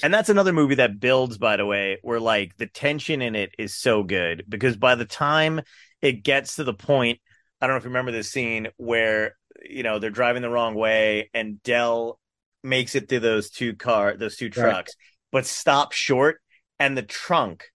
And 0.01 0.13
that's 0.13 0.29
another 0.29 0.53
movie 0.53 0.75
that 0.75 0.99
builds, 0.99 1.37
by 1.37 1.57
the 1.57 1.65
way, 1.65 1.97
where 2.01 2.19
like 2.19 2.55
the 2.57 2.67
tension 2.67 3.21
in 3.21 3.35
it 3.35 3.53
is 3.57 3.75
so 3.75 4.03
good 4.03 4.45
because 4.47 4.77
by 4.77 4.95
the 4.95 5.03
time 5.05 5.61
it 6.01 6.23
gets 6.23 6.55
to 6.55 6.63
the 6.63 6.73
point, 6.73 7.19
I 7.59 7.67
don't 7.67 7.73
know 7.73 7.77
if 7.79 7.83
you 7.83 7.89
remember 7.89 8.13
this 8.13 8.31
scene 8.31 8.69
where, 8.77 9.35
you 9.67 9.83
know, 9.83 9.99
they're 9.99 10.09
driving 10.09 10.41
the 10.41 10.49
wrong 10.49 10.75
way 10.75 11.29
and 11.33 11.61
Del 11.63 12.17
makes 12.63 12.95
it 12.95 13.09
through 13.09 13.19
those 13.19 13.49
two 13.49 13.75
car, 13.75 14.15
those 14.15 14.37
two 14.37 14.49
trucks, 14.49 14.93
but 15.31 15.45
stops 15.45 15.97
short 15.97 16.39
and 16.79 16.97
the 16.97 17.03
trunk 17.03 17.65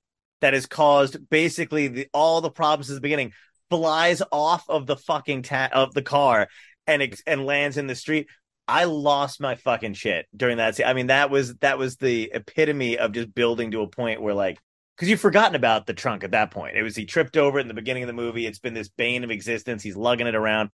that 0.40 0.54
has 0.54 0.64
caused 0.66 1.28
basically 1.28 1.88
the, 1.88 2.08
all 2.14 2.40
the 2.40 2.50
problems 2.50 2.90
at 2.90 2.94
the 2.94 3.00
beginning 3.00 3.32
flies 3.70 4.22
off 4.32 4.68
of 4.68 4.86
the 4.86 4.96
fucking 4.96 5.42
ta- 5.42 5.70
of 5.72 5.94
the 5.94 6.02
car 6.02 6.48
and 6.86 7.02
ex- 7.02 7.22
and 7.26 7.46
lands 7.46 7.76
in 7.76 7.86
the 7.86 7.94
street. 7.94 8.28
I 8.66 8.84
lost 8.84 9.40
my 9.40 9.56
fucking 9.56 9.94
shit 9.94 10.26
during 10.34 10.56
that 10.56 10.76
scene. 10.76 10.86
I 10.86 10.94
mean, 10.94 11.08
that 11.08 11.30
was 11.30 11.54
that 11.56 11.78
was 11.78 11.96
the 11.96 12.30
epitome 12.32 12.98
of 12.98 13.12
just 13.12 13.34
building 13.34 13.72
to 13.72 13.82
a 13.82 13.88
point 13.88 14.22
where 14.22 14.34
like 14.34 14.58
because 14.96 15.08
you've 15.08 15.20
forgotten 15.20 15.54
about 15.54 15.86
the 15.86 15.94
trunk 15.94 16.24
at 16.24 16.30
that 16.30 16.50
point. 16.50 16.76
It 16.76 16.82
was 16.82 16.96
he 16.96 17.04
tripped 17.04 17.36
over 17.36 17.58
it 17.58 17.62
in 17.62 17.68
the 17.68 17.74
beginning 17.74 18.04
of 18.04 18.06
the 18.06 18.12
movie. 18.12 18.46
It's 18.46 18.58
been 18.58 18.74
this 18.74 18.88
bane 18.88 19.24
of 19.24 19.30
existence. 19.30 19.82
He's 19.82 19.96
lugging 19.96 20.26
it 20.26 20.34
around, 20.34 20.70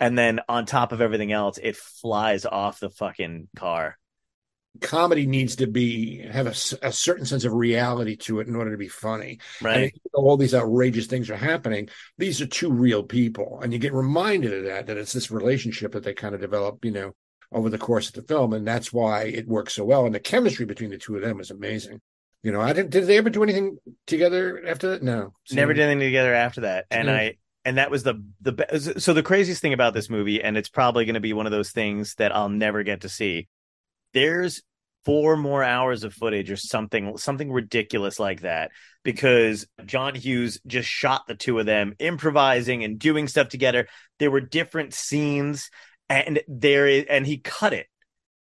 and 0.00 0.18
then 0.18 0.40
on 0.48 0.66
top 0.66 0.92
of 0.92 1.00
everything 1.00 1.30
else, 1.30 1.58
it 1.62 1.76
flies 1.76 2.44
off 2.46 2.80
the 2.80 2.90
fucking 2.90 3.48
car. 3.56 3.96
Comedy 4.80 5.26
needs 5.26 5.56
to 5.56 5.66
be 5.66 6.18
have 6.18 6.46
a 6.46 6.92
certain 6.92 7.26
sense 7.26 7.44
of 7.44 7.52
reality 7.52 8.16
to 8.16 8.40
it 8.40 8.48
in 8.48 8.54
order 8.54 8.70
to 8.70 8.76
be 8.76 8.88
funny. 8.88 9.38
Right? 9.60 9.92
though 10.14 10.22
all 10.22 10.36
these 10.36 10.54
outrageous 10.54 11.06
things 11.06 11.28
are 11.30 11.36
happening, 11.36 11.88
these 12.18 12.40
are 12.40 12.46
two 12.46 12.70
real 12.70 13.02
people, 13.02 13.60
and 13.62 13.72
you 13.72 13.78
get 13.78 13.92
reminded 13.92 14.52
of 14.52 14.64
that. 14.64 14.86
That 14.86 14.96
it's 14.96 15.12
this 15.12 15.30
relationship 15.30 15.92
that 15.92 16.04
they 16.04 16.14
kind 16.14 16.34
of 16.34 16.40
develop, 16.40 16.84
you 16.84 16.92
know, 16.92 17.12
over 17.52 17.68
the 17.68 17.78
course 17.78 18.08
of 18.08 18.14
the 18.14 18.22
film, 18.22 18.52
and 18.52 18.66
that's 18.66 18.92
why 18.92 19.24
it 19.24 19.48
works 19.48 19.74
so 19.74 19.84
well. 19.84 20.06
And 20.06 20.14
the 20.14 20.20
chemistry 20.20 20.66
between 20.66 20.90
the 20.90 20.98
two 20.98 21.16
of 21.16 21.22
them 21.22 21.40
is 21.40 21.50
amazing. 21.50 22.00
You 22.42 22.52
know, 22.52 22.60
I 22.60 22.72
didn't. 22.72 22.90
Did 22.90 23.06
they 23.06 23.18
ever 23.18 23.28
do 23.28 23.42
anything 23.42 23.78
together 24.06 24.62
after 24.66 24.90
that? 24.90 25.02
No, 25.02 25.34
Never 25.50 25.74
did 25.74 25.82
anything 25.82 26.08
together 26.08 26.34
after 26.34 26.62
that, 26.62 26.86
and 26.90 27.08
Yeah. 27.08 27.14
I 27.14 27.36
and 27.64 27.76
that 27.76 27.90
was 27.90 28.02
the 28.02 28.24
the 28.40 28.94
so 28.98 29.12
the 29.12 29.22
craziest 29.22 29.60
thing 29.60 29.74
about 29.74 29.94
this 29.94 30.08
movie, 30.08 30.42
and 30.42 30.56
it's 30.56 30.68
probably 30.68 31.04
going 31.04 31.14
to 31.14 31.20
be 31.20 31.32
one 31.32 31.46
of 31.46 31.52
those 31.52 31.70
things 31.70 32.14
that 32.14 32.34
I'll 32.34 32.48
never 32.48 32.82
get 32.82 33.02
to 33.02 33.08
see. 33.08 33.48
There's 34.12 34.62
four 35.04 35.36
more 35.36 35.62
hours 35.62 36.04
of 36.04 36.12
footage 36.12 36.50
or 36.50 36.56
something 36.56 37.16
something 37.16 37.50
ridiculous 37.50 38.18
like 38.18 38.42
that 38.42 38.70
because 39.02 39.66
John 39.86 40.14
Hughes 40.14 40.60
just 40.66 40.88
shot 40.88 41.22
the 41.26 41.34
two 41.34 41.58
of 41.58 41.66
them 41.66 41.94
improvising 41.98 42.84
and 42.84 42.98
doing 42.98 43.28
stuff 43.28 43.48
together. 43.48 43.86
There 44.18 44.30
were 44.30 44.40
different 44.40 44.92
scenes 44.92 45.70
and 46.08 46.40
there 46.48 46.86
is 46.86 47.06
and 47.08 47.26
he 47.26 47.38
cut 47.38 47.72
it. 47.72 47.86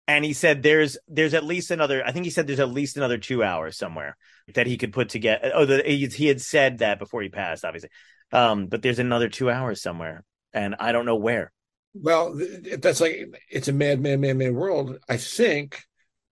And 0.09 0.25
he 0.25 0.33
said 0.33 0.63
there's 0.63 0.99
there's 1.07 1.35
at 1.35 1.45
least 1.45 1.71
another 1.71 2.05
I 2.05 2.13
think 2.13 2.25
he 2.25 2.31
said 2.31 2.47
there's 2.47 2.61
at 2.61 2.71
least 2.71 2.97
another 2.97 3.19
2 3.19 3.45
hours 3.45 3.77
somewhere 3.77 4.17
that 4.55 4.67
he 4.67 4.79
could 4.79 4.93
put 4.93 5.11
together. 5.11 5.53
Oh, 5.55 5.67
the, 5.67 5.83
he, 5.85 6.07
he 6.07 6.27
had 6.27 6.41
said 6.41 6.79
that 6.79 6.99
before 6.99 7.23
he 7.23 7.29
passed 7.29 7.65
obviously. 7.65 7.91
Um 8.33 8.67
but 8.67 8.83
there's 8.83 8.99
another 8.99 9.29
2 9.29 9.51
hours 9.51 9.81
somewhere 9.83 10.25
and 10.53 10.75
I 10.81 10.93
don't 10.93 11.07
know 11.07 11.17
where. 11.17 11.53
Well, 12.01 12.37
th- 12.37 12.81
that's 12.81 13.01
like 13.01 13.27
it's 13.51 13.69
a 13.69 13.73
mad, 13.73 14.01
mad, 14.01 14.21
mad, 14.21 14.37
mad 14.37 14.55
world. 14.55 14.99
I 15.09 15.17
think 15.17 15.83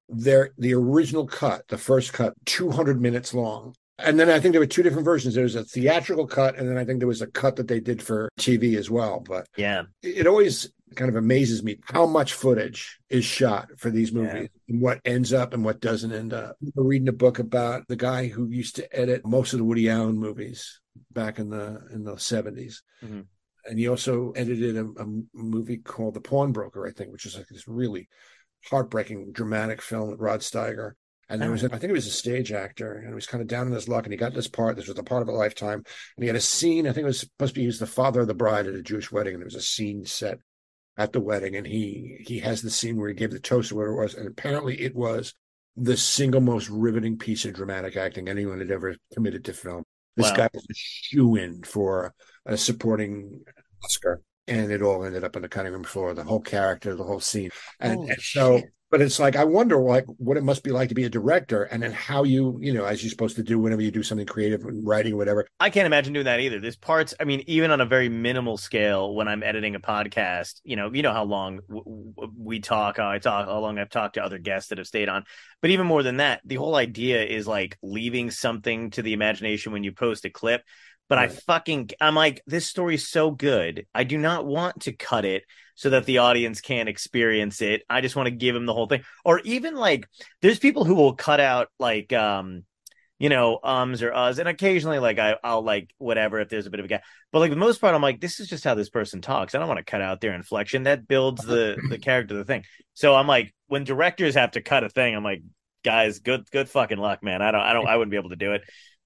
their 0.09 0.51
the 0.59 0.75
original 0.75 1.27
cut, 1.27 1.67
the 1.69 1.79
first 1.79 2.13
cut, 2.13 2.35
200 2.47 3.01
minutes 3.01 3.35
long. 3.35 3.75
And 3.99 4.21
then 4.21 4.29
I 4.29 4.39
think 4.41 4.53
there 4.53 4.61
were 4.61 4.67
two 4.67 4.83
different 4.83 5.07
versions. 5.07 5.35
There 5.35 5.45
was 5.45 5.55
a 5.55 5.65
theatrical 5.65 6.27
cut, 6.27 6.57
and 6.59 6.69
then 6.69 6.77
I 6.77 6.85
think 6.85 6.99
there 6.99 7.09
was 7.09 7.23
a 7.23 7.27
cut 7.27 7.57
that 7.57 7.67
they 7.67 7.81
did 7.81 8.03
for 8.03 8.29
TV 8.39 8.77
as 8.77 8.91
well. 8.91 9.21
But 9.21 9.49
Yeah. 9.57 9.85
it 10.03 10.27
always 10.27 10.71
kind 10.95 11.09
of 11.09 11.17
amazes 11.17 11.63
me 11.65 11.79
how 11.83 12.07
much 12.07 12.35
footage 12.35 13.01
is 13.09 13.25
shot 13.25 13.71
for 13.79 13.91
these 13.91 14.13
movies 14.13 14.51
and 14.69 14.81
what 14.83 15.01
ends 15.05 15.33
up 15.33 15.53
and 15.55 15.65
what 15.65 15.81
doesn't 15.81 16.13
end 16.13 16.33
up. 16.35 16.57
We're 16.75 16.85
reading 16.85 17.09
a 17.09 17.13
book 17.13 17.39
about 17.39 17.89
the 17.89 17.97
guy 17.97 18.29
who 18.29 18.47
used 18.49 18.77
to 18.77 18.97
edit 18.97 19.27
most 19.27 19.53
of 19.55 19.59
the 19.59 19.65
Woody 19.65 19.89
Allen 19.89 20.17
movies 20.19 20.79
back 21.11 21.39
in 21.39 21.49
the 21.49 21.83
in 21.93 22.05
the 22.05 22.19
70s. 22.19 22.83
Mhm. 23.03 23.25
And 23.69 23.79
he 23.79 23.89
also 23.89 24.33
edited 24.33 24.77
a, 24.77 24.85
a 25.03 25.07
movie 25.35 25.79
called 25.79 26.15
The 26.15 26.21
Pawnbroker, 26.21 26.87
I 26.87 26.93
think, 26.93 27.13
which 27.13 27.27
is 27.27 27.37
like 27.37 27.49
this 27.49 27.67
really 27.67 28.09
heartbreaking, 28.71 29.33
dramatic 29.33 29.83
film 29.83 30.11
with 30.11 30.21
Rod 30.21 30.41
Steiger. 30.41 30.93
And 31.29 31.43
there 31.43 31.51
was, 31.51 31.65
a, 31.65 31.67
I 31.67 31.79
think 31.79 31.91
it 31.91 31.93
was 31.93 32.07
a 32.07 32.11
stage 32.11 32.53
actor, 32.53 32.93
and 32.95 33.09
he 33.09 33.15
was 33.15 33.27
kind 33.27 33.43
of 33.43 33.49
down 33.49 33.67
in 33.67 33.73
his 33.73 33.89
luck, 33.89 34.05
and 34.05 34.13
he 34.13 34.17
got 34.17 34.33
this 34.33 34.47
part. 34.47 34.77
This 34.77 34.87
was 34.87 34.95
the 34.95 35.03
part 35.03 35.23
of 35.23 35.29
a 35.29 35.33
lifetime, 35.33 35.83
and 36.17 36.23
he 36.23 36.29
had 36.29 36.37
a 36.37 36.41
scene. 36.41 36.87
I 36.87 36.93
think 36.93 37.03
it 37.03 37.09
was 37.09 37.19
supposed 37.21 37.55
to 37.55 37.59
be 37.59 37.63
he 37.63 37.67
was 37.67 37.81
the 37.81 37.87
father 37.87 38.21
of 38.21 38.29
the 38.29 38.35
bride 38.35 38.69
at 38.69 38.75
a 38.75 38.83
Jewish 38.83 39.11
wedding, 39.11 39.35
and 39.35 39.43
there 39.43 39.47
was 39.47 39.57
a 39.57 39.61
scene 39.61 40.05
set 40.05 40.39
at 40.97 41.13
the 41.13 41.21
wedding, 41.21 41.57
and 41.57 41.67
he 41.67 42.19
he 42.27 42.39
has 42.41 42.63
the 42.63 42.71
scene 42.71 42.97
where 42.97 43.09
he 43.09 43.15
gave 43.15 43.33
the 43.33 43.41
toast 43.41 43.73
or 43.73 43.75
whatever 43.75 43.95
it 43.95 44.03
was, 44.05 44.15
and 44.15 44.29
apparently 44.29 44.81
it 44.81 44.95
was 44.95 45.35
the 45.77 45.97
single 45.97 46.41
most 46.41 46.69
riveting 46.71 47.19
piece 47.19 47.45
of 47.45 47.55
dramatic 47.55 47.97
acting 47.97 48.29
anyone 48.29 48.61
had 48.61 48.71
ever 48.71 48.95
committed 49.13 49.45
to 49.47 49.53
film. 49.53 49.83
This 50.17 50.31
Wow. 50.31 50.37
guy 50.37 50.51
was 50.55 50.65
a 50.71 50.75
shoe 50.75 51.35
in 51.35 51.65
for 51.65 52.15
a 52.47 52.57
supporting 52.57 53.43
Oscar, 53.85 54.23
and 54.47 54.71
it 54.71 54.83
all 54.83 55.05
ended 55.05 55.25
up 55.25 55.37
on 55.37 55.43
the 55.43 55.49
cutting 55.49 55.73
room 55.73 55.85
floor. 55.85 56.15
The 56.15 56.25
whole 56.25 56.41
character, 56.41 56.95
the 56.95 57.05
whole 57.05 57.21
scene, 57.21 57.51
and, 57.81 58.09
and 58.09 58.21
so. 58.21 58.59
shit. 58.59 58.71
But 58.89 59.03
it's 59.03 59.19
like 59.19 59.35
I 59.35 59.43
wonder, 59.43 59.79
like, 59.79 60.05
what 60.07 60.37
it 60.37 60.45
must 60.45 60.63
be 60.63 60.71
like 60.71 60.91
to 60.91 60.95
be 60.95 61.03
a 61.03 61.11
director, 61.11 61.65
and 61.65 61.83
then 61.83 61.91
how 61.91 62.23
you, 62.23 62.57
you 62.63 62.73
know, 62.73 62.85
as 62.85 63.03
you're 63.03 63.11
supposed 63.11 63.35
to 63.35 63.43
do 63.43 63.59
whenever 63.59 63.83
you 63.83 63.91
do 63.91 64.05
something 64.05 64.29
creative, 64.29 64.65
and 64.65 64.87
writing 64.87 65.15
or 65.15 65.17
whatever. 65.17 65.45
I 65.59 65.71
can't 65.71 65.87
imagine 65.87 66.13
doing 66.13 66.27
that 66.27 66.39
either. 66.39 66.61
There's 66.61 66.77
parts, 66.77 67.13
I 67.19 67.25
mean, 67.25 67.43
even 67.49 67.73
on 67.73 67.81
a 67.81 67.85
very 67.85 68.09
minimal 68.09 68.57
scale, 68.57 69.13
when 69.13 69.27
I'm 69.27 69.43
editing 69.43 69.75
a 69.75 69.81
podcast, 69.81 70.61
you 70.63 70.77
know, 70.77 70.93
you 70.93 71.03
know 71.03 71.13
how 71.13 71.25
long 71.25 71.59
w- 71.69 72.13
w- 72.15 72.33
we 72.39 72.61
talk, 72.61 72.99
how 72.99 73.11
I 73.11 73.19
talk, 73.19 73.49
how 73.49 73.59
long 73.59 73.81
I've 73.81 73.91
talked 73.91 74.15
to 74.15 74.25
other 74.25 74.39
guests 74.39 74.69
that 74.69 74.79
have 74.79 74.87
stayed 74.87 75.09
on. 75.09 75.25
But 75.61 75.71
even 75.71 75.89
more 75.89 76.05
than 76.05 76.19
that, 76.19 76.43
the 76.45 76.55
whole 76.55 76.77
idea 76.77 77.25
is 77.25 77.49
like 77.49 77.77
leaving 77.83 78.31
something 78.31 78.91
to 78.91 79.03
the 79.03 79.15
imagination 79.15 79.73
when 79.73 79.83
you 79.83 79.91
post 79.91 80.25
a 80.27 80.31
clip. 80.31 80.63
But 81.09 81.19
I 81.19 81.29
fucking, 81.29 81.91
I'm 82.01 82.17
like, 82.17 82.43
this 82.47 82.67
story's 82.67 83.09
so 83.09 83.31
good. 83.31 83.87
I 83.95 84.05
do 84.05 84.19
not 84.19 84.45
want 84.45 84.83
to 84.83 84.93
cut 84.93 85.25
it 85.25 85.45
so 85.77 85.91
that 85.91 86.05
the 86.05 86.19
audience 86.19 86.61
can't 86.61 86.89
experience 86.89 87.63
it. 87.63 87.83
I 87.89 88.01
just 88.01 88.17
want 88.17 88.27
to 88.27 88.35
give 88.35 88.55
them 88.55 88.67
the 88.67 88.75
whole 88.75 88.87
thing. 88.87 89.03
Or 89.25 89.41
even 89.41 89.77
like, 89.77 90.09
there's 90.43 90.59
people 90.59 90.85
who 90.85 90.95
will 90.95 91.15
cut 91.15 91.39
out 91.39 91.69
like, 91.79 92.13
um, 92.13 92.65
you 93.19 93.29
know, 93.29 93.59
ums 93.63 94.03
or 94.03 94.11
uhs, 94.11 94.39
and 94.39 94.49
occasionally 94.49 94.99
like 94.99 95.19
I, 95.19 95.37
I'll 95.43 95.63
like 95.63 95.91
whatever 95.99 96.39
if 96.41 96.49
there's 96.49 96.67
a 96.67 96.71
bit 96.71 96.81
of 96.81 96.87
a 96.87 96.89
gap. 96.89 97.03
But 97.33 97.39
like 97.39 97.51
the 97.51 97.57
most 97.57 97.81
part, 97.81 97.95
I'm 97.95 98.03
like, 98.03 98.21
this 98.21 98.41
is 98.41 98.49
just 98.49 98.65
how 98.65 98.75
this 98.75 98.91
person 98.91 99.23
talks. 99.23 99.55
I 99.55 99.59
don't 99.59 99.69
want 99.69 99.79
to 99.79 99.85
cut 99.85 100.03
out 100.03 100.21
their 100.21 100.35
inflection. 100.35 100.83
That 100.83 101.09
builds 101.09 101.43
the 101.43 101.77
the 101.89 101.99
character 101.99 102.35
of 102.35 102.39
the 102.39 102.45
thing. 102.45 102.65
So 102.95 103.15
I'm 103.15 103.27
like, 103.27 103.55
when 103.69 103.85
directors 103.85 104.35
have 104.35 104.51
to 104.53 104.61
cut 104.61 104.85
a 104.85 104.91
thing, 104.91 105.15
I'm 105.15 105.25
like, 105.25 105.43
guys, 105.83 106.19
good 106.19 106.51
good 106.51 106.69
fucking 106.69 106.99
luck, 106.99 107.23
man. 107.23 107.41
I 107.41 107.53
don't 107.53 107.63
I 107.63 107.73
don't 107.73 107.87
I 107.87 107.97
wouldn't 107.97 108.11
be 108.11 108.19
able 108.19 108.31
to 108.31 108.37
do 108.37 108.53
it. 108.53 108.63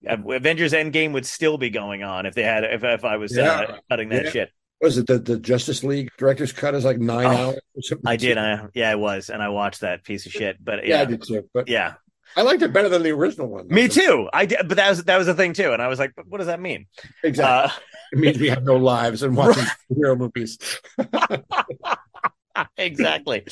Avengers 0.06 0.72
Endgame 0.72 1.12
would 1.12 1.26
still 1.26 1.58
be 1.58 1.70
going 1.70 2.02
on 2.02 2.26
if 2.26 2.34
they 2.34 2.42
had 2.42 2.64
if 2.64 2.82
if 2.84 3.04
I 3.04 3.16
was 3.16 3.36
uh, 3.36 3.78
cutting 3.90 4.08
that 4.10 4.26
Yeah. 4.26 4.30
shit. 4.30 4.50
Was 4.80 4.96
it 4.96 5.06
the, 5.06 5.18
the 5.18 5.38
Justice 5.38 5.84
League 5.84 6.08
director's 6.16 6.52
cut 6.52 6.74
is 6.74 6.86
like 6.86 6.98
nine 6.98 7.26
Oh, 7.26 7.30
hours? 7.48 7.56
Or 7.74 7.82
something? 7.82 8.06
I 8.08 8.16
did. 8.16 8.38
I 8.38 8.66
yeah, 8.72 8.90
I 8.90 8.94
was, 8.94 9.28
and 9.28 9.42
I 9.42 9.50
watched 9.50 9.80
that 9.82 10.04
piece 10.04 10.24
of 10.24 10.32
shit. 10.32 10.56
But 10.64 10.86
yeah, 10.86 10.96
yeah, 10.96 11.02
I 11.02 11.04
did 11.04 11.22
too. 11.22 11.46
But 11.52 11.68
yeah, 11.68 11.94
I 12.34 12.40
liked 12.42 12.62
it 12.62 12.72
better 12.72 12.88
than 12.88 13.02
the 13.02 13.10
original 13.10 13.48
one. 13.48 13.68
me 13.68 13.88
too. 13.88 14.30
I 14.32 14.46
did, 14.46 14.66
but 14.68 14.78
that 14.78 14.88
was 14.88 15.04
that 15.04 15.18
was 15.18 15.26
the 15.26 15.34
thing 15.34 15.52
too. 15.52 15.72
And 15.74 15.82
I 15.82 15.88
was 15.88 15.98
like, 15.98 16.12
what 16.26 16.38
does 16.38 16.46
that 16.46 16.60
mean? 16.60 16.86
Exactly. 17.22 17.70
Uh, 17.70 17.70
it 18.12 18.18
means 18.18 18.38
we 18.38 18.48
have 18.48 18.64
no 18.64 18.76
lives 18.76 19.22
and 19.22 19.36
watching 19.36 19.64
hero 19.94 20.16
movies. 20.16 20.56
exactly. 22.76 23.44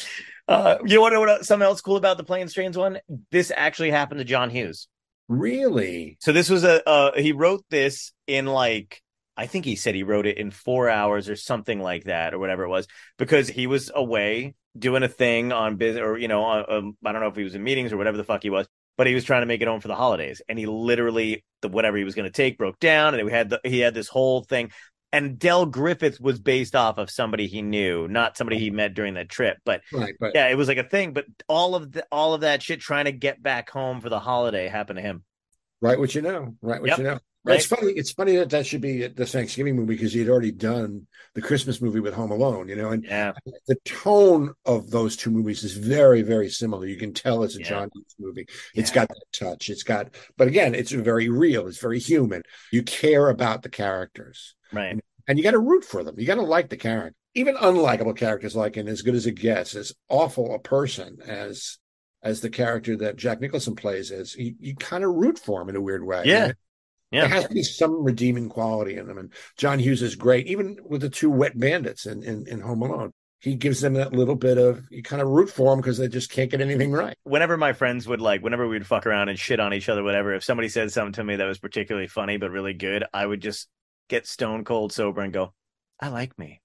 Uh, 0.47 0.79
you 0.87 1.01
want 1.01 1.13
to 1.13 1.17
know 1.17 1.21
what 1.21 1.45
something 1.45 1.65
else 1.67 1.81
cool 1.81 1.97
about 1.97 2.17
the 2.17 2.25
Planes 2.25 2.55
Trains 2.55 2.77
one? 2.77 2.99
This 3.31 3.53
actually 3.55 3.91
happened 3.91 4.19
to 4.19 4.25
John 4.25 4.51
Hughes. 4.51 4.89
Really? 5.29 6.17
So 6.21 6.33
this 6.33 6.49
was 6.49 6.65
a 6.65 6.87
uh, 6.89 7.13
he 7.21 7.33
wrote 7.33 7.65
this 7.71 8.13
in 8.27 8.47
like 8.47 9.03
I 9.37 9.47
think 9.47 9.65
he 9.65 9.77
said 9.77 9.95
he 9.95 10.03
wrote 10.03 10.27
it 10.27 10.39
in 10.39 10.51
four 10.51 10.89
hours 10.89 11.29
or 11.29 11.37
something 11.37 11.81
like 11.81 12.05
that 12.05 12.33
or 12.33 12.39
whatever 12.39 12.65
it 12.65 12.69
was 12.69 12.87
because 13.19 13.47
he 13.47 13.67
was 13.67 13.91
away 13.95 14.55
doing 14.77 15.03
a 15.03 15.09
thing 15.09 15.53
on 15.53 15.77
business 15.77 16.03
or 16.03 16.17
you 16.19 16.29
know 16.29 16.43
on, 16.43 16.65
um, 16.69 16.97
I 17.05 17.13
don't 17.13 17.21
know 17.21 17.29
if 17.29 17.37
he 17.37 17.45
was 17.45 17.55
in 17.55 17.63
meetings 17.63 17.93
or 17.93 17.99
whatever 17.99 18.17
the 18.17 18.25
fuck 18.25 18.43
he 18.43 18.51
was 18.51 18.67
but 18.97 19.07
he 19.07 19.15
was 19.15 19.25
trying 19.25 19.43
to 19.43 19.47
make 19.47 19.61
it 19.61 19.69
home 19.69 19.81
for 19.81 19.89
the 19.89 19.95
holidays 19.95 20.41
and 20.49 20.59
he 20.59 20.67
literally 20.67 21.45
the 21.61 21.69
whatever 21.69 21.97
he 21.99 22.05
was 22.05 22.15
going 22.15 22.27
to 22.27 22.33
take 22.33 22.57
broke 22.57 22.79
down 22.79 23.15
and 23.15 23.25
we 23.25 23.31
had 23.31 23.51
the, 23.51 23.61
he 23.65 23.81
had 23.81 23.95
this 23.95 24.09
whole 24.09 24.43
thing 24.43 24.71
and 25.13 25.39
Del 25.39 25.67
Griffith 25.67 26.21
was 26.21 26.39
based 26.39 26.77
off 26.77 26.99
of 26.99 27.11
somebody 27.11 27.47
he 27.47 27.63
knew 27.63 28.09
not 28.09 28.37
somebody 28.37 28.59
he 28.59 28.71
met 28.71 28.95
during 28.95 29.15
that 29.15 29.29
trip 29.29 29.59
but 29.65 29.81
Right. 29.93 30.15
But 30.19 30.33
yeah 30.35 30.49
it 30.49 30.57
was 30.57 30.69
like 30.69 30.79
a 30.79 30.85
thing 30.89 31.13
but 31.13 31.25
all 31.49 31.75
of 31.75 31.93
the 31.93 32.07
all 32.13 32.35
of 32.35 32.43
that 32.43 32.63
shit 32.63 32.81
trying 32.81 33.07
to 33.07 33.13
get 33.13 33.43
back 33.43 33.71
home 33.71 34.01
for 34.01 34.09
the 34.09 34.21
holiday 34.21 34.69
happened 34.69 34.99
to 34.99 35.03
him 35.03 35.25
right 35.81 35.99
what 35.99 36.15
you 36.15 36.23
know. 36.23 36.55
Right 36.61 36.81
what 36.81 36.89
Yep. 36.89 36.99
you 36.99 37.05
know. 37.05 37.19
Right. 37.49 37.57
It's 37.57 37.67
funny. 37.67 37.93
It's 37.93 38.13
funny 38.13 38.37
that 38.37 38.51
that 38.51 38.67
should 38.67 38.81
be 38.83 39.07
the 39.07 39.27
Thanksgiving 39.27 39.75
movie 39.75 39.95
because 39.95 40.13
he 40.13 40.21
had 40.21 40.29
already 40.29 40.53
done 40.53 41.07
the 41.35 41.41
Christmas 41.41 41.81
movie 41.81 42.01
with 42.01 42.15
Home 42.15 42.31
Alone, 42.31 42.69
you 42.69 42.77
know, 42.77 42.91
and 42.91 43.05
yeah 43.05 43.33
the 43.67 43.77
tone 43.85 44.55
of 44.67 44.91
those 44.91 45.17
two 45.17 45.31
movies 45.31 45.65
is 45.65 45.73
very, 45.77 46.23
very 46.23 46.49
similar. 46.49 46.87
You 46.87 46.97
can 46.97 47.15
tell 47.15 47.43
it's 47.43 47.57
a 47.57 47.61
Yeah. 47.61 47.69
John 47.69 47.91
Hughes 47.95 48.15
movie. 48.19 48.47
It's 48.75 48.91
got 48.91 49.09
that 49.09 49.25
touch. 49.33 49.71
It's 49.71 49.83
got, 49.83 50.15
but 50.37 50.49
again, 50.49 50.75
it's 50.75 50.91
very 50.93 51.29
real. 51.29 51.67
It's 51.67 51.79
very 51.81 51.99
human. 51.99 52.43
You 52.71 52.83
care 52.83 53.29
about 53.29 53.63
the 53.63 53.71
characters. 53.71 54.55
right 54.73 54.99
and 55.29 55.37
you 55.39 55.45
got 55.45 55.51
to 55.51 55.59
root 55.59 55.85
for 55.85 56.03
them. 56.03 56.19
You 56.19 56.27
got 56.27 56.37
to 56.37 56.43
like 56.43 56.71
the 56.71 56.77
character. 56.77 57.15
Even 57.35 57.55
unlikable 57.57 58.17
characters 58.17 58.57
like 58.57 58.77
in 58.79 58.89
As 58.89 59.03
Good 59.03 59.15
as 59.15 59.27
It 59.27 59.33
Gets, 59.33 59.75
as 59.77 59.93
awful 60.09 60.55
a 60.55 60.59
person 60.59 61.19
as 61.27 61.79
as 62.23 62.41
the 62.41 62.51
character 62.51 62.97
that 62.97 63.17
Jack 63.17 63.41
Nicholson 63.41 63.77
plays 63.77 64.11
is, 64.11 64.35
you, 64.35 64.55
you 64.59 64.75
kind 64.75 65.05
of 65.05 65.15
root 65.15 65.39
for 65.39 65.61
him 65.63 65.69
in 65.69 65.77
a 65.77 65.81
weird 65.81 66.05
way. 66.05 66.23
Yeah. 66.25 66.47
And 66.47 66.55
Yeah. 67.11 67.23
There 67.23 67.31
has 67.31 67.47
to 67.47 67.55
be 67.55 67.63
some 67.63 68.05
redeeming 68.05 68.49
quality 68.49 68.97
in 68.97 69.07
them. 69.07 69.19
And 69.19 69.33
John 69.57 69.79
Hughes 69.79 70.03
is 70.03 70.15
great, 70.15 70.47
even 70.47 70.77
with 70.85 71.01
the 71.01 71.09
two 71.09 71.31
wet 71.31 71.59
bandits 71.59 72.07
in, 72.07 72.23
in, 72.23 72.47
in 72.47 72.61
Home 72.61 72.83
Alone. 72.83 73.13
He 73.41 73.55
gives 73.55 73.81
them 73.81 73.95
that 73.95 74.13
little 74.13 74.35
bit 74.35 74.59
of 74.59 74.85
you 74.91 75.03
kind 75.03 75.23
of 75.23 75.29
root 75.29 75.49
for 75.49 75.71
them 75.71 75.81
because 75.81 75.97
they 75.97 76.09
just 76.09 76.31
can't 76.31 76.51
get 76.51 76.61
anything 76.61 76.91
right. 76.91 77.17
whenever 77.23 77.57
my 77.57 77.73
friends 77.73 78.09
would 78.09 78.21
like 78.21 78.43
whenever 78.43 78.67
we'd 78.67 78.85
fuck 78.85 79.07
around 79.07 79.29
and 79.29 79.39
shit 79.39 79.61
on 79.61 79.73
each 79.73 79.89
other 79.89 80.03
whatever 80.03 80.35
if 80.35 80.43
somebody 80.43 80.69
said 80.69 80.91
something 80.91 81.13
to 81.13 81.23
me 81.23 81.37
that 81.37 81.45
was 81.45 81.61
particularly 81.61 82.09
funny 82.09 82.37
but 82.37 82.51
really 82.51 82.75
good 82.75 83.05
i 83.15 83.25
would 83.25 83.41
just 83.41 83.69
get 84.09 84.27
stone 84.27 84.65
cold 84.65 84.93
sober 84.93 85.21
and 85.21 85.33
go 85.33 85.55
i 86.01 86.09
like 86.09 86.37
me 86.37 86.61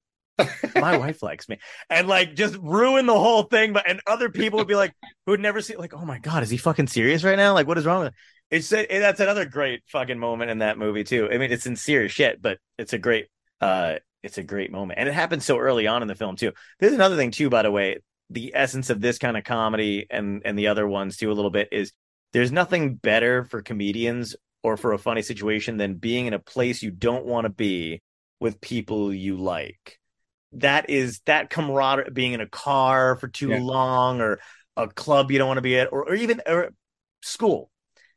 my 0.76 0.98
wife 0.98 1.22
likes 1.22 1.48
me 1.48 1.60
and 1.92 2.08
like 2.08 2.34
just 2.34 2.58
ruin 2.58 3.06
the 3.06 3.14
whole 3.14 3.44
thing 3.44 3.72
but 3.72 3.88
and 3.88 4.02
other 4.08 4.30
people 4.30 4.58
would 4.58 4.68
be 4.68 4.74
like 4.74 4.94
who'd 5.28 5.40
never 5.40 5.62
see 5.62 5.76
like 5.76 5.94
oh 5.94 6.06
my 6.06 6.18
god 6.18 6.42
is 6.42 6.50
he 6.50 6.58
fucking 6.58 6.88
serious 6.88 7.24
right 7.24 7.38
now 7.38 7.54
like 7.54 7.68
what 7.68 7.78
is 7.78 7.86
wrong 7.86 8.00
with 8.00 8.08
him? 8.08 8.14
It's 8.52 8.72
a, 8.72 8.86
that's 8.88 9.20
another 9.20 9.46
great 9.46 9.82
fucking 9.88 10.20
moment 10.20 10.52
in 10.52 10.60
that 10.60 10.78
movie 10.78 11.04
too. 11.04 11.30
I 11.32 11.38
mean 11.38 11.52
it's 11.52 11.64
sincere 11.64 12.08
shit 12.10 12.42
but 12.42 12.60
it's 12.78 12.94
a 12.94 12.98
great 12.98 13.28
uh 13.62 13.96
it's 14.22 14.38
a 14.38 14.44
great 14.44 14.72
moment. 14.72 15.00
And 15.00 15.10
it 15.10 15.14
happens 15.14 15.44
so 15.44 15.58
early 15.60 15.86
on 15.88 16.02
in 16.02 16.08
the 16.08 16.16
film 16.16 16.36
too. 16.36 16.54
There's 16.80 16.94
another 16.94 17.16
thing 17.18 17.32
too 17.32 17.50
by 17.50 17.64
the 17.64 17.72
way. 17.72 17.98
The 18.30 18.52
essence 18.56 18.90
of 18.90 19.02
this 19.02 19.18
kind 19.18 19.38
of 19.38 19.44
comedy 19.44 20.08
and 20.10 20.42
and 20.46 20.58
the 20.58 20.68
other 20.68 20.88
ones 20.88 21.18
too 21.18 21.32
a 21.32 21.34
little 21.34 21.52
bit 21.52 21.70
is 21.72 21.92
there's 22.32 22.52
nothing 22.52 22.96
better 22.96 23.44
for 23.44 23.62
comedians 23.62 24.36
or 24.64 24.78
for 24.78 24.94
a 24.94 24.98
funny 24.98 25.22
situation 25.22 25.78
than 25.78 25.96
being 25.96 26.26
in 26.26 26.34
a 26.34 26.40
place 26.40 26.82
you 26.82 26.90
don't 26.92 27.26
want 27.26 27.46
to 27.46 27.50
be 27.50 28.02
with 28.40 28.62
people 28.62 29.14
you 29.14 29.36
like. 29.38 30.00
That 30.54 30.90
is 30.90 31.20
that 31.26 31.50
camaraderie 31.50 32.12
being 32.14 32.34
in 32.34 32.42
a 32.42 32.48
car 32.48 33.18
for 33.18 33.28
too 33.28 33.50
Yeah. 33.50 33.60
long 33.60 34.22
or 34.22 34.40
a 34.78 34.88
club 34.88 35.32
you 35.32 35.38
don't 35.38 35.48
want 35.48 35.58
to 35.58 35.62
be 35.62 35.78
at 35.78 35.92
or, 35.92 36.08
or 36.10 36.16
even 36.16 36.42
or 36.48 36.70
school 37.22 37.70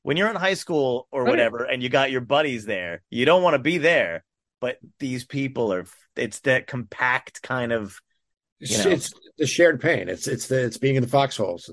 when 0.07 0.17
you're 0.17 0.31
in 0.31 0.37
high 0.37 0.55
school 0.55 1.09
or 1.11 1.23
Oh, 1.23 1.25
yeah. 1.25 1.31
whatever 1.31 1.65
and 1.65 1.83
you 1.83 1.89
got 1.89 2.13
your 2.13 2.21
buddies 2.21 2.65
there 2.65 3.03
you 3.11 3.25
don't 3.25 3.43
want 3.43 3.55
to 3.55 3.59
be 3.59 3.79
there 3.79 4.25
but 4.61 4.79
these 5.01 5.25
people 5.25 5.73
are 5.73 5.85
it's 6.15 6.39
that 6.41 6.67
compact 6.69 7.43
kind 7.43 7.73
of 7.73 8.01
It's, 8.61 8.71
You 8.79 8.85
know. 8.85 8.91
it's 8.91 9.13
the 9.37 9.47
shared 9.47 9.81
pain. 9.81 10.09
It's 10.09 10.27
it's 10.29 10.47
the 10.47 10.65
it's 10.65 10.79
being 10.79 10.95
in 10.97 11.03
the 11.03 11.09
foxholes. 11.09 11.69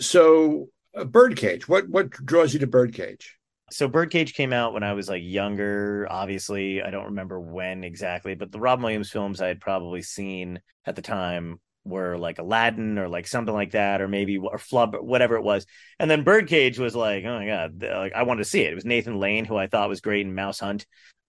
So, 0.00 0.68
uh, 0.96 1.04
Birdcage. 1.04 1.68
What 1.68 1.88
what 1.88 2.10
draws 2.10 2.52
you 2.54 2.60
to 2.60 2.66
Birdcage? 2.66 3.36
so 3.70 3.88
birdcage 3.88 4.34
came 4.34 4.52
out 4.52 4.74
when 4.74 4.82
i 4.82 4.92
was 4.92 5.08
like 5.08 5.22
younger 5.24 6.06
obviously 6.10 6.82
i 6.82 6.90
don't 6.90 7.06
remember 7.06 7.40
when 7.40 7.82
exactly 7.82 8.34
but 8.34 8.52
the 8.52 8.60
rob 8.60 8.82
williams 8.82 9.10
films 9.10 9.40
i 9.40 9.48
had 9.48 9.58
probably 9.58 10.02
seen 10.02 10.60
at 10.84 10.94
the 10.96 11.02
time 11.02 11.58
were 11.84 12.16
like 12.16 12.38
aladdin 12.38 12.98
or 12.98 13.08
like 13.08 13.26
something 13.26 13.54
like 13.54 13.72
that 13.72 14.00
or 14.00 14.08
maybe 14.08 14.38
or 14.38 14.58
flub 14.58 14.94
or 14.94 15.02
whatever 15.02 15.36
it 15.36 15.42
was 15.42 15.66
and 15.98 16.10
then 16.10 16.24
birdcage 16.24 16.78
was 16.78 16.96
like 16.96 17.24
oh 17.24 17.38
my 17.38 17.46
god 17.46 17.82
like 17.82 18.12
i 18.14 18.22
wanted 18.22 18.42
to 18.42 18.48
see 18.48 18.62
it 18.62 18.72
it 18.72 18.74
was 18.74 18.84
nathan 18.84 19.18
lane 19.18 19.44
who 19.44 19.56
i 19.56 19.66
thought 19.66 19.88
was 19.88 20.00
great 20.00 20.26
in 20.26 20.34
mouse 20.34 20.60
hunt 20.60 20.86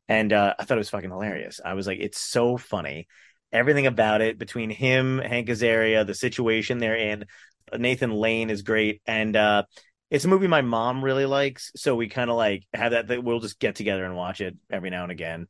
and 0.07 0.31
uh, 0.31 0.53
i 0.57 0.63
thought 0.63 0.77
it 0.77 0.79
was 0.79 0.89
fucking 0.89 1.09
hilarious 1.09 1.59
i 1.63 1.73
was 1.73 1.87
like 1.87 1.99
it's 1.99 2.21
so 2.21 2.57
funny 2.57 3.07
everything 3.51 3.85
about 3.85 4.21
it 4.21 4.37
between 4.37 4.69
him 4.69 5.19
hank 5.19 5.47
azaria 5.49 6.05
the 6.05 6.13
situation 6.13 6.77
they're 6.77 6.95
in 6.95 7.25
Nathan 7.73 8.11
Lane 8.11 8.49
is 8.49 8.61
great, 8.61 9.01
and 9.05 9.35
uh, 9.35 9.63
it's 10.09 10.25
a 10.25 10.27
movie 10.27 10.47
my 10.47 10.61
mom 10.61 11.03
really 11.03 11.25
likes. 11.25 11.71
So 11.75 11.95
we 11.95 12.07
kind 12.07 12.29
of 12.29 12.37
like 12.37 12.63
have 12.73 12.91
that, 12.91 13.07
that. 13.07 13.23
We'll 13.23 13.39
just 13.39 13.59
get 13.59 13.75
together 13.75 14.05
and 14.05 14.15
watch 14.15 14.41
it 14.41 14.55
every 14.69 14.89
now 14.89 15.03
and 15.03 15.11
again. 15.11 15.47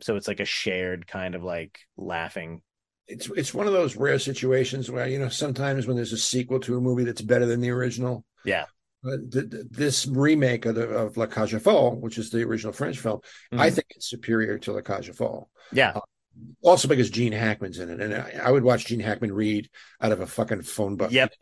So 0.00 0.16
it's 0.16 0.28
like 0.28 0.40
a 0.40 0.44
shared 0.44 1.06
kind 1.06 1.34
of 1.34 1.42
like 1.42 1.80
laughing. 1.96 2.62
It's 3.06 3.28
it's 3.36 3.52
one 3.52 3.66
of 3.66 3.72
those 3.72 3.96
rare 3.96 4.18
situations 4.18 4.90
where 4.90 5.06
you 5.06 5.18
know 5.18 5.28
sometimes 5.28 5.86
when 5.86 5.96
there's 5.96 6.12
a 6.12 6.18
sequel 6.18 6.60
to 6.60 6.76
a 6.76 6.80
movie 6.80 7.04
that's 7.04 7.20
better 7.22 7.46
than 7.46 7.60
the 7.60 7.70
original. 7.70 8.24
Yeah. 8.44 8.64
Th- 9.04 9.50
th- 9.50 9.64
this 9.70 10.06
remake 10.06 10.64
of 10.64 10.76
the 10.76 10.88
of 10.88 11.16
La 11.18 11.26
Cage 11.26 11.54
aux 11.54 11.58
Folles, 11.58 11.98
which 12.00 12.16
is 12.16 12.30
the 12.30 12.42
original 12.42 12.72
French 12.72 12.98
film, 12.98 13.20
Mhm. 13.52 13.60
I 13.60 13.70
think 13.70 13.88
it's 13.90 14.08
superior 14.08 14.58
to 14.60 14.72
La 14.72 14.80
Cage 14.80 15.10
aux 15.10 15.12
Folles. 15.12 15.46
Yeah. 15.72 15.90
Uh, 15.94 16.00
also 16.62 16.88
because 16.88 17.10
Gene 17.10 17.30
Hackman's 17.32 17.78
in 17.78 17.90
it, 17.90 18.00
and 18.00 18.12
I, 18.12 18.40
I 18.46 18.50
would 18.50 18.64
watch 18.64 18.86
Gene 18.86 18.98
Hackman 19.00 19.32
read 19.32 19.68
out 20.00 20.10
of 20.10 20.20
a 20.20 20.26
fucking 20.26 20.62
phone 20.62 20.96
book. 20.96 21.12
Yep. 21.12 21.32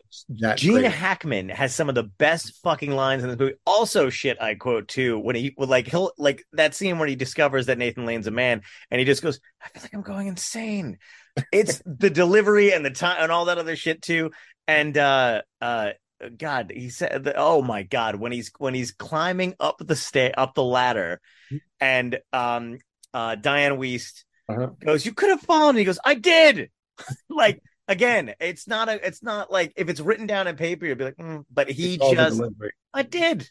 That 0.40 0.58
Gene 0.58 0.80
great. 0.80 0.90
Hackman 0.92 1.48
has 1.48 1.74
some 1.74 1.88
of 1.88 1.94
the 1.94 2.02
best 2.02 2.60
fucking 2.62 2.90
lines 2.90 3.22
in 3.22 3.30
this 3.30 3.38
movie. 3.38 3.54
Also, 3.64 4.10
shit, 4.10 4.38
I 4.42 4.54
quote 4.56 4.88
too 4.88 5.18
when 5.18 5.34
he 5.36 5.54
would 5.56 5.70
like 5.70 5.86
he'll 5.86 6.12
like 6.18 6.44
that 6.52 6.74
scene 6.74 6.98
where 6.98 7.08
he 7.08 7.14
discovers 7.14 7.66
that 7.66 7.78
Nathan 7.78 8.04
Lane's 8.04 8.26
a 8.26 8.30
man, 8.32 8.62
and 8.90 8.98
he 8.98 9.06
just 9.06 9.22
goes, 9.22 9.40
"I 9.62 9.68
feel 9.68 9.82
like 9.82 9.94
I'm 9.94 10.02
going 10.02 10.26
insane." 10.26 10.98
It's 11.52 11.82
the 11.86 12.10
delivery 12.10 12.72
and 12.72 12.84
the 12.84 12.90
time 12.90 13.16
and 13.20 13.32
all 13.32 13.46
that 13.46 13.58
other 13.58 13.76
shit 13.76 14.02
too. 14.02 14.30
And 14.66 14.96
uh, 14.96 15.42
uh, 15.60 15.90
God, 16.36 16.72
he 16.74 16.90
said, 16.90 17.24
the, 17.24 17.34
"Oh 17.36 17.62
my 17.62 17.82
God!" 17.82 18.16
When 18.16 18.32
he's 18.32 18.50
when 18.58 18.74
he's 18.74 18.92
climbing 18.92 19.54
up 19.58 19.76
the 19.78 19.96
stair, 19.96 20.32
up 20.36 20.54
the 20.54 20.62
ladder, 20.62 21.20
and 21.80 22.18
um, 22.32 22.78
uh, 23.12 23.34
Diane 23.34 23.78
Wiest 23.78 24.24
Uh-huh. 24.48 24.68
goes, 24.84 25.04
"You 25.04 25.12
could 25.12 25.30
have 25.30 25.40
fallen." 25.40 25.76
He 25.76 25.84
goes, 25.84 25.98
"I 26.04 26.14
did." 26.14 26.70
like 27.28 27.60
again, 27.88 28.34
it's 28.40 28.66
not 28.66 28.88
a, 28.88 29.04
it's 29.06 29.22
not 29.22 29.50
like 29.50 29.72
if 29.76 29.88
it's 29.88 30.00
written 30.00 30.26
down 30.26 30.46
in 30.46 30.56
paper, 30.56 30.86
you'd 30.86 30.98
be 30.98 31.04
like, 31.04 31.16
mm, 31.16 31.44
but 31.52 31.70
he 31.70 31.94
It's 31.94 32.10
just. 32.10 32.42
I 32.94 33.02
did. 33.02 33.50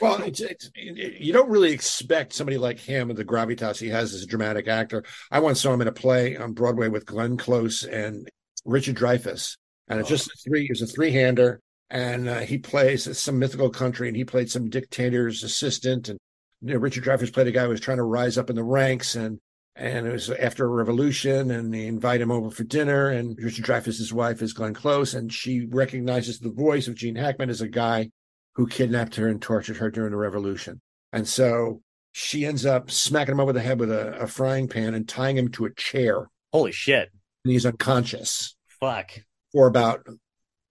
Well, 0.00 0.22
it's, 0.22 0.40
it's 0.40 0.70
you 0.74 1.32
don't 1.32 1.50
really 1.50 1.72
expect 1.72 2.32
somebody 2.32 2.58
like 2.58 2.80
him 2.80 3.08
with 3.08 3.16
the 3.16 3.24
gravitas 3.24 3.78
he 3.78 3.88
has 3.88 4.12
as 4.12 4.22
a 4.22 4.26
dramatic 4.26 4.66
actor. 4.66 5.04
I 5.30 5.38
once 5.38 5.60
saw 5.60 5.72
him 5.72 5.82
in 5.82 5.88
a 5.88 5.92
play 5.92 6.36
on 6.36 6.52
Broadway 6.52 6.88
with 6.88 7.06
Glenn 7.06 7.36
Close 7.36 7.84
and 7.84 8.28
Richard 8.64 8.96
Dreyfuss, 8.96 9.56
and 9.88 10.00
it's 10.00 10.08
just 10.08 10.26
a 10.26 10.36
three. 10.44 10.66
It's 10.68 10.82
a 10.82 10.86
three-hander, 10.86 11.60
and 11.90 12.28
uh, 12.28 12.40
he 12.40 12.58
plays 12.58 13.16
some 13.16 13.38
mythical 13.38 13.70
country, 13.70 14.08
and 14.08 14.16
he 14.16 14.24
played 14.24 14.50
some 14.50 14.68
dictator's 14.68 15.44
assistant, 15.44 16.08
and 16.08 16.18
you 16.60 16.74
know, 16.74 16.80
Richard 16.80 17.04
Dreyfuss 17.04 17.32
played 17.32 17.46
a 17.46 17.52
guy 17.52 17.64
who 17.64 17.68
was 17.68 17.80
trying 17.80 17.98
to 17.98 18.04
rise 18.04 18.36
up 18.36 18.50
in 18.50 18.56
the 18.56 18.64
ranks, 18.64 19.14
and 19.14 19.38
and 19.76 20.06
it 20.06 20.12
was 20.12 20.30
after 20.30 20.64
a 20.64 20.68
revolution, 20.68 21.50
and 21.50 21.72
they 21.72 21.86
invite 21.86 22.20
him 22.20 22.30
over 22.30 22.50
for 22.50 22.64
dinner, 22.64 23.08
and 23.08 23.38
Richard 23.38 23.64
Dreyfuss's 23.64 24.12
wife 24.12 24.42
is 24.42 24.52
Glenn 24.52 24.74
Close, 24.74 25.14
and 25.14 25.32
she 25.32 25.66
recognizes 25.66 26.38
the 26.38 26.52
voice 26.52 26.88
of 26.88 26.94
Gene 26.94 27.16
Hackman 27.16 27.50
as 27.50 27.60
a 27.60 27.68
guy 27.68 28.10
who 28.54 28.66
kidnapped 28.66 29.16
her 29.16 29.28
and 29.28 29.40
tortured 29.40 29.78
her 29.78 29.90
during 29.90 30.10
the 30.10 30.16
revolution. 30.16 30.80
And 31.12 31.26
so 31.26 31.82
she 32.12 32.46
ends 32.46 32.64
up 32.64 32.90
smacking 32.90 33.32
him 33.32 33.40
over 33.40 33.52
the 33.52 33.60
head 33.60 33.80
with 33.80 33.90
a, 33.90 34.20
a 34.20 34.26
frying 34.26 34.68
pan 34.68 34.94
and 34.94 35.08
tying 35.08 35.36
him 35.36 35.48
to 35.52 35.64
a 35.64 35.74
chair. 35.74 36.28
Holy 36.52 36.72
shit! 36.72 37.10
And 37.44 37.52
he's 37.52 37.66
unconscious 37.66 38.56
Fuck. 38.80 39.12
for 39.52 39.66
about 39.66 40.06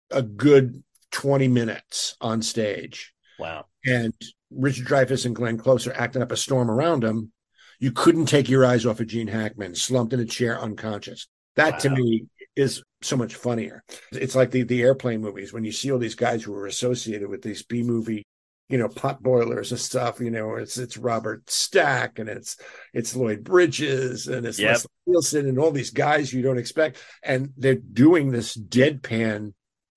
a 0.10 0.22
good 0.22 0.84
20 1.12 1.48
minutes 1.48 2.16
on 2.22 2.42
stage. 2.42 3.14
Wow. 3.38 3.66
And 3.86 4.14
Richard 4.52 4.88
Dreyfuss 4.88 5.26
and 5.26 5.36
Glenn 5.36 5.58
Close 5.58 5.88
are 5.88 5.94
acting 5.94 6.22
up 6.22 6.32
a 6.32 6.38
storm 6.38 6.72
around 6.72 7.04
him. 7.04 7.32
You 7.80 7.92
couldn't 7.92 8.28
take 8.28 8.48
your 8.48 8.66
eyes 8.66 8.86
off 8.86 9.00
of 9.00 9.08
Gene 9.08 9.28
Hackman, 9.28 9.76
slumped 9.76 10.14
in 10.14 10.20
a 10.20 10.26
chair, 10.26 10.60
unconscious. 10.60 11.28
That 11.56 11.80
to 11.82 11.90
me 11.90 12.28
is 12.56 12.84
so 13.02 13.18
much 13.18 13.36
funnier. 13.36 13.84
It's 14.12 14.36
like 14.36 14.52
the 14.52 14.64
the 14.64 14.82
airplane 14.82 15.22
movies 15.22 15.54
when 15.54 15.64
you 15.64 15.72
see 15.72 15.92
all 15.92 16.00
these 16.00 16.16
guys 16.16 16.44
who 16.44 16.54
are 16.56 16.68
associated 16.68 17.30
with 17.30 17.42
these 17.42 17.64
B 17.64 17.84
movie, 17.84 18.24
you 18.70 18.78
know, 18.78 18.88
pot 18.88 19.22
boilers 19.24 19.72
and 19.72 19.80
stuff. 19.80 20.20
You 20.20 20.32
know, 20.32 20.56
it's 20.56 20.78
it's 20.78 20.98
Robert 20.98 21.50
Stack 21.50 22.20
and 22.20 22.30
it's 22.30 22.58
it's 22.94 23.16
Lloyd 23.16 23.44
Bridges 23.44 24.28
and 24.28 24.46
it's 24.46 24.60
Yep. 24.60 24.70
Leslie 24.72 24.90
Nielsen 25.08 25.48
and 25.50 25.60
all 25.60 25.72
these 25.72 25.92
guys 25.92 26.32
you 26.34 26.42
don't 26.42 26.58
expect, 26.58 26.98
and 27.24 27.52
they're 27.58 27.76
doing 27.76 28.32
this 28.32 28.56
deadpan 28.56 29.54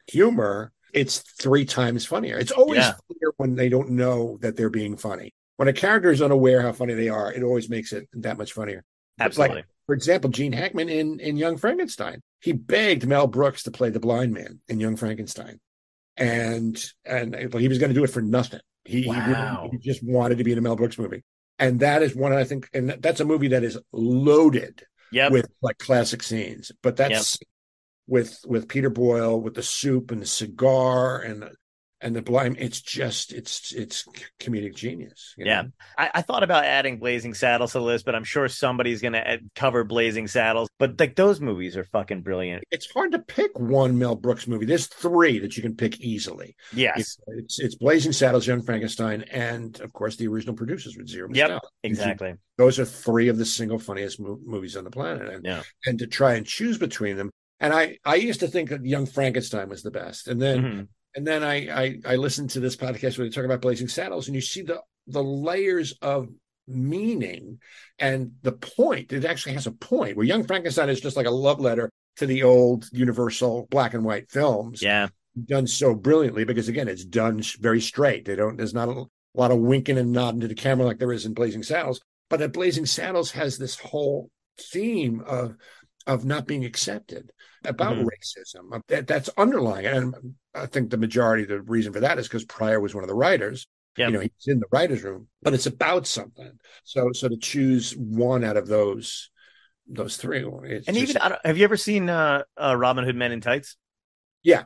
humor. 0.07 0.73
It's 0.93 1.19
three 1.19 1.65
times 1.67 2.07
funnier. 2.07 2.39
It's 2.39 2.53
always 2.53 2.79
Yeah. 2.79 2.93
funnier 3.09 3.33
when 3.37 3.55
they 3.55 3.69
don't 3.69 3.91
know 3.91 4.39
that 4.41 4.57
they're 4.57 4.71
being 4.71 4.97
funny. 4.97 5.35
When 5.57 5.69
a 5.69 5.73
character 5.73 6.11
is 6.11 6.23
unaware 6.23 6.63
how 6.63 6.73
funny 6.73 6.95
they 6.95 7.09
are, 7.09 7.33
it 7.33 7.43
always 7.43 7.69
makes 7.69 7.93
it 7.93 8.09
that 8.15 8.39
much 8.39 8.53
funnier. 8.53 8.83
Absolutely. 9.19 9.57
Like, 9.57 9.67
for 9.87 9.95
example, 9.95 10.31
Gene 10.31 10.53
Hackman 10.53 10.89
in 10.89 11.21
in 11.21 11.37
Young 11.37 11.57
Frankenstein, 11.57 12.21
he 12.41 12.53
begged 12.53 13.07
Mel 13.07 13.27
Brooks 13.27 13.63
to 13.65 13.71
play 13.71 13.91
the 13.91 14.01
blind 14.01 14.33
man 14.33 14.61
in 14.69 14.81
Young 14.81 14.97
Frankenstein, 14.97 15.59
and 16.17 16.83
and 17.05 17.35
uh, 17.35 17.59
he 17.59 17.69
was 17.69 17.79
going 17.79 17.91
to 17.91 17.95
do 17.95 18.05
it 18.05 18.11
for 18.11 18.23
nothing. 18.23 18.61
He, 18.85 19.03
he 19.03 19.11
really- 19.11 19.69
he 19.73 19.79
just 19.79 20.03
wanted 20.05 20.39
to 20.39 20.45
be 20.45 20.53
in 20.53 20.59
a 20.59 20.61
Mel 20.63 20.77
Brooks 20.77 20.99
movie, 20.99 21.25
and 21.59 21.81
that 21.81 22.03
is 22.03 22.15
one 22.15 22.33
I 22.33 22.45
think, 22.45 22.69
and 22.73 22.91
that's 22.91 23.21
a 23.21 23.25
movie 23.25 23.49
that 23.49 23.65
is 23.65 23.79
loaded 23.93 24.83
Yep. 25.13 25.33
with 25.33 25.49
like 25.63 25.79
classic 25.79 26.23
scenes. 26.23 26.73
But 26.83 26.97
that's 26.97 27.39
with 28.09 28.39
with 28.47 28.69
Peter 28.69 28.91
Boyle 28.91 29.41
with 29.41 29.55
the 29.55 29.63
soup 29.63 30.11
and 30.11 30.21
the 30.23 30.27
cigar 30.27 31.19
and 31.21 31.43
the, 31.43 31.51
and 32.07 32.15
the 32.15 32.23
blind. 32.23 32.57
It's 32.61 32.81
just 32.81 33.33
it's 33.33 33.73
it's 33.73 34.05
comedic 34.41 34.77
genius. 34.77 35.35
you 35.37 35.45
Yeah. 35.47 35.65
I, 35.99 36.11
I 36.15 36.23
thought 36.23 36.45
about 36.45 36.65
adding 36.65 36.99
Blazing 36.99 37.35
Saddles 37.35 37.73
to 37.73 37.79
the 37.79 37.85
list, 37.85 38.05
but 38.05 38.15
I'm 38.15 38.23
sure 38.25 38.47
somebody's 38.49 39.03
gonna 39.03 39.19
add, 39.19 39.41
cover 39.57 39.83
Blazing 39.83 40.29
Saddles. 40.29 40.69
But 40.79 41.01
like 41.01 41.17
those 41.17 41.41
movies 41.41 41.77
are 41.77 41.85
fucking 41.85 42.23
brilliant. 42.23 42.63
it's 42.71 42.89
hard 42.93 43.11
to 43.13 43.19
pick 43.19 43.59
one 43.59 43.99
Mel 43.99 44.15
Brooks 44.15 44.47
movie. 44.47 44.67
There's 44.67 44.87
three 44.87 45.41
that 45.41 45.57
you 45.57 45.63
can 45.63 45.75
pick 45.75 46.01
easily. 46.01 46.55
Yes. 46.73 47.19
It's 47.27 47.59
it's 47.59 47.75
Blazing 47.75 48.13
Saddles, 48.13 48.47
Young 48.47 48.63
Frankenstein, 48.63 49.23
and 49.33 49.79
of 49.81 49.93
course 49.93 50.15
the 50.17 50.29
original 50.29 50.55
producers 50.55 50.97
with 50.97 51.09
Zero 51.09 51.29
Yep. 51.33 51.61
Exactly. 51.83 52.35
Those 52.57 52.79
are 52.79 52.85
three 52.85 53.29
of 53.29 53.37
the 53.37 53.45
single 53.45 53.79
funniest 53.81 54.21
mo- 54.21 54.39
movies 54.45 54.77
on 54.77 54.85
the 54.85 54.91
planet, 54.91 55.29
and 55.29 55.45
Yeah. 55.45 55.63
and 55.85 55.99
to 55.99 56.07
try 56.07 56.35
and 56.35 56.47
choose 56.47 56.79
between 56.79 57.17
them. 57.17 57.31
And 57.59 57.73
I 57.73 57.99
I 58.05 58.17
used 58.17 58.41
to 58.41 58.49
think 58.49 58.69
that 58.69 58.85
Young 58.85 59.07
Frankenstein 59.07 59.69
was 59.71 59.83
the 59.83 59.91
best, 59.91 60.29
and 60.29 60.41
then 60.41 60.63
Mhm. 60.63 60.89
And 61.17 61.27
then 61.27 61.43
I, 61.43 61.85
I 61.85 61.99
I 62.07 62.17
listened 62.17 62.51
to 62.51 62.61
this 62.61 62.77
podcast 62.77 63.19
where 63.19 63.27
they 63.27 63.31
talk 63.35 63.45
about 63.45 63.63
Blazing 63.63 63.89
Saddles, 63.89 64.29
and 64.29 64.35
you 64.35 64.41
see 64.41 64.63
the 64.63 64.81
the 65.09 65.23
layers 65.23 65.93
of 66.03 66.29
meaning 66.69 67.59
and 67.99 68.33
the 68.43 68.53
point. 68.53 69.13
It 69.13 69.25
actually 69.25 69.55
has 69.55 69.67
a 69.67 69.73
point. 69.73 70.17
Where 70.17 70.27
Young 70.27 70.45
Frankenstein 70.45 70.89
is 70.89 71.01
just 71.01 71.17
like 71.17 71.27
a 71.27 71.31
love 71.31 71.61
letter 71.61 71.91
to 72.17 72.27
the 72.27 72.43
old 72.43 72.87
Universal 72.93 73.69
black 73.71 73.95
and 73.95 74.05
white 74.05 74.31
films, 74.31 74.83
Yeah. 74.83 75.09
done 75.45 75.67
so 75.67 75.95
brilliantly 75.95 76.45
because 76.45 76.69
again, 76.69 76.89
it's 76.89 77.05
done 77.05 77.43
very 77.61 77.81
straight. 77.81 78.25
They 78.25 78.37
don't. 78.37 78.57
There's 78.57 78.75
not 78.75 78.89
a 78.89 79.05
lot 79.35 79.51
of 79.51 79.59
winking 79.59 79.99
and 79.99 80.13
nodding 80.13 80.41
to 80.41 80.49
the 80.49 80.55
camera 80.55 80.87
like 80.87 80.99
there 80.99 81.13
is 81.13 81.27
in 81.27 81.35
Blazing 81.35 81.63
Saddles. 81.63 82.01
But 82.29 82.41
that 82.41 82.53
Blazing 82.53 82.87
Saddles 82.87 83.31
has 83.33 83.59
this 83.59 83.77
whole 83.79 84.31
theme 84.59 85.21
of 85.27 85.57
of 86.07 86.25
not 86.25 86.47
being 86.47 86.65
accepted 86.65 87.31
about 87.65 87.97
Mhm. 87.97 88.05
racism 88.07 88.83
that, 88.89 89.07
that's 89.07 89.31
underlying 89.37 89.85
it. 89.87 89.95
and 89.95 90.35
i 90.55 90.67
think 90.67 90.91
the 90.91 90.97
majority 90.97 91.43
of 91.45 91.49
the 91.49 91.63
reason 91.63 91.93
for 91.93 92.01
that 92.01 92.19
is 92.19 92.29
because 92.29 92.45
pryor 92.45 92.81
was 92.81 92.95
one 92.95 93.05
of 93.05 93.09
the 93.09 93.15
writers 93.15 93.67
Yep. 93.97 94.09
you 94.11 94.15
know 94.15 94.21
he's 94.21 94.47
in 94.47 94.61
the 94.61 94.67
writers 94.71 95.03
room 95.03 95.29
but 95.43 95.55
it's 95.55 95.67
about 95.67 96.07
something 96.07 96.59
so 96.85 97.13
so 97.13 97.29
to 97.29 97.37
choose 97.37 97.93
one 97.97 98.45
out 98.45 98.57
of 98.57 98.67
those 98.67 99.31
those 99.89 100.17
three 100.17 100.43
And 100.43 100.85
just- 100.85 100.99
even 100.99 101.17
I 101.19 101.29
don't, 101.31 101.47
have 101.47 101.57
you 101.57 101.65
ever 101.65 101.77
seen 101.77 102.11
uh, 102.11 102.43
uh 102.61 102.77
Robin 102.77 103.05
Hood 103.05 103.15
Men 103.15 103.31
in 103.31 103.41
Tights? 103.41 103.77
Yeah. 104.43 104.65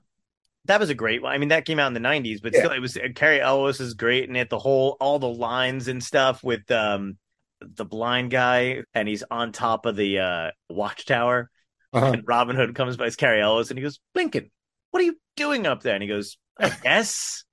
That 0.64 0.80
was 0.80 0.88
a 0.88 0.94
great 0.94 1.20
one. 1.22 1.32
I 1.32 1.38
mean, 1.38 1.50
that 1.50 1.66
came 1.66 1.78
out 1.78 1.88
in 1.88 1.92
the 1.94 2.00
'90s, 2.00 2.40
but 2.42 2.52
Yeah. 2.54 2.60
still, 2.60 2.72
it 2.72 2.78
was 2.80 2.96
Cary 3.14 3.38
Elwes 3.40 3.80
is 3.80 3.92
great, 3.94 4.28
and 4.28 4.36
it 4.36 4.48
the 4.50 4.58
whole 4.58 4.96
all 5.00 5.18
the 5.18 5.28
lines 5.28 5.88
and 5.88 6.02
stuff 6.02 6.42
with 6.42 6.70
um 6.70 7.18
the 7.60 7.84
blind 7.84 8.30
guy, 8.30 8.82
and 8.94 9.06
he's 9.08 9.22
on 9.30 9.52
top 9.52 9.84
of 9.84 9.94
the 9.94 10.18
uh 10.20 10.50
watchtower, 10.70 11.50
uh-huh. 11.92 12.12
and 12.12 12.22
Robin 12.26 12.56
Hood 12.56 12.74
comes 12.74 12.96
by, 12.96 13.06
it's 13.06 13.16
Cary 13.16 13.40
Elwes, 13.40 13.70
and 13.70 13.78
he 13.78 13.82
goes, 13.82 13.98
Blinkin, 14.14 14.50
what 14.90 15.00
are 15.00 15.06
you 15.06 15.16
doing 15.36 15.66
up 15.66 15.82
there? 15.82 15.94
And 15.94 16.02
he 16.02 16.08
goes, 16.08 16.36
I 16.58 16.70
guess 16.82 17.44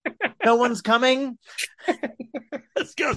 no 0.44 0.56
one's 0.56 0.82
coming. 0.82 1.38
Let's 2.76 2.94
go. 2.96 3.14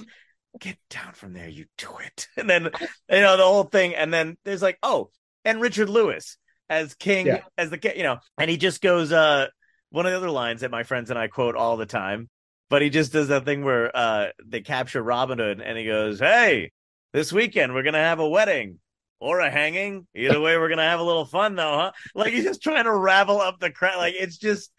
Get 0.58 0.78
down 0.90 1.12
from 1.12 1.32
there, 1.32 1.48
you 1.48 1.66
do 1.78 1.88
it. 2.04 2.26
And 2.36 2.50
then 2.50 2.64
you 2.64 3.20
know 3.20 3.36
the 3.36 3.44
whole 3.44 3.64
thing, 3.64 3.94
and 3.94 4.12
then 4.12 4.36
there's 4.44 4.62
like, 4.62 4.78
oh, 4.82 5.10
and 5.44 5.60
Richard 5.60 5.88
Lewis 5.88 6.36
as 6.68 6.94
King, 6.94 7.26
Yeah. 7.26 7.42
as 7.56 7.70
the 7.70 7.92
you 7.96 8.02
know, 8.02 8.18
and 8.38 8.50
he 8.50 8.56
just 8.56 8.82
goes, 8.82 9.12
uh, 9.12 9.46
one 9.90 10.06
of 10.06 10.12
the 10.12 10.16
other 10.18 10.30
lines 10.30 10.60
that 10.60 10.70
my 10.70 10.82
friends 10.82 11.10
and 11.10 11.18
I 11.18 11.28
quote 11.28 11.56
all 11.56 11.76
the 11.76 11.86
time, 11.86 12.28
but 12.68 12.82
he 12.82 12.90
just 12.90 13.12
does 13.12 13.28
that 13.28 13.44
thing 13.44 13.64
where 13.64 13.96
uh 13.96 14.26
they 14.44 14.60
capture 14.60 15.02
Robin 15.02 15.38
Hood, 15.38 15.60
and 15.60 15.78
he 15.78 15.84
goes, 15.84 16.18
Hey, 16.18 16.72
this 17.12 17.32
weekend 17.32 17.72
we're 17.74 17.82
gonna 17.84 17.98
have 17.98 18.20
a 18.20 18.28
wedding 18.28 18.80
or 19.20 19.40
a 19.40 19.50
hanging. 19.50 20.06
Either 20.14 20.40
way, 20.40 20.56
we're 20.56 20.68
gonna 20.68 20.82
have 20.88 21.00
a 21.00 21.04
little 21.04 21.24
fun 21.26 21.54
though, 21.54 21.78
huh? 21.78 21.92
Like 22.14 22.32
he's 22.32 22.44
just 22.44 22.62
trying 22.62 22.84
to 22.84 22.94
ravel 22.94 23.40
up 23.40 23.60
the 23.60 23.70
crowd. 23.70 23.98
Like 23.98 24.14
it's 24.18 24.38
just 24.38 24.72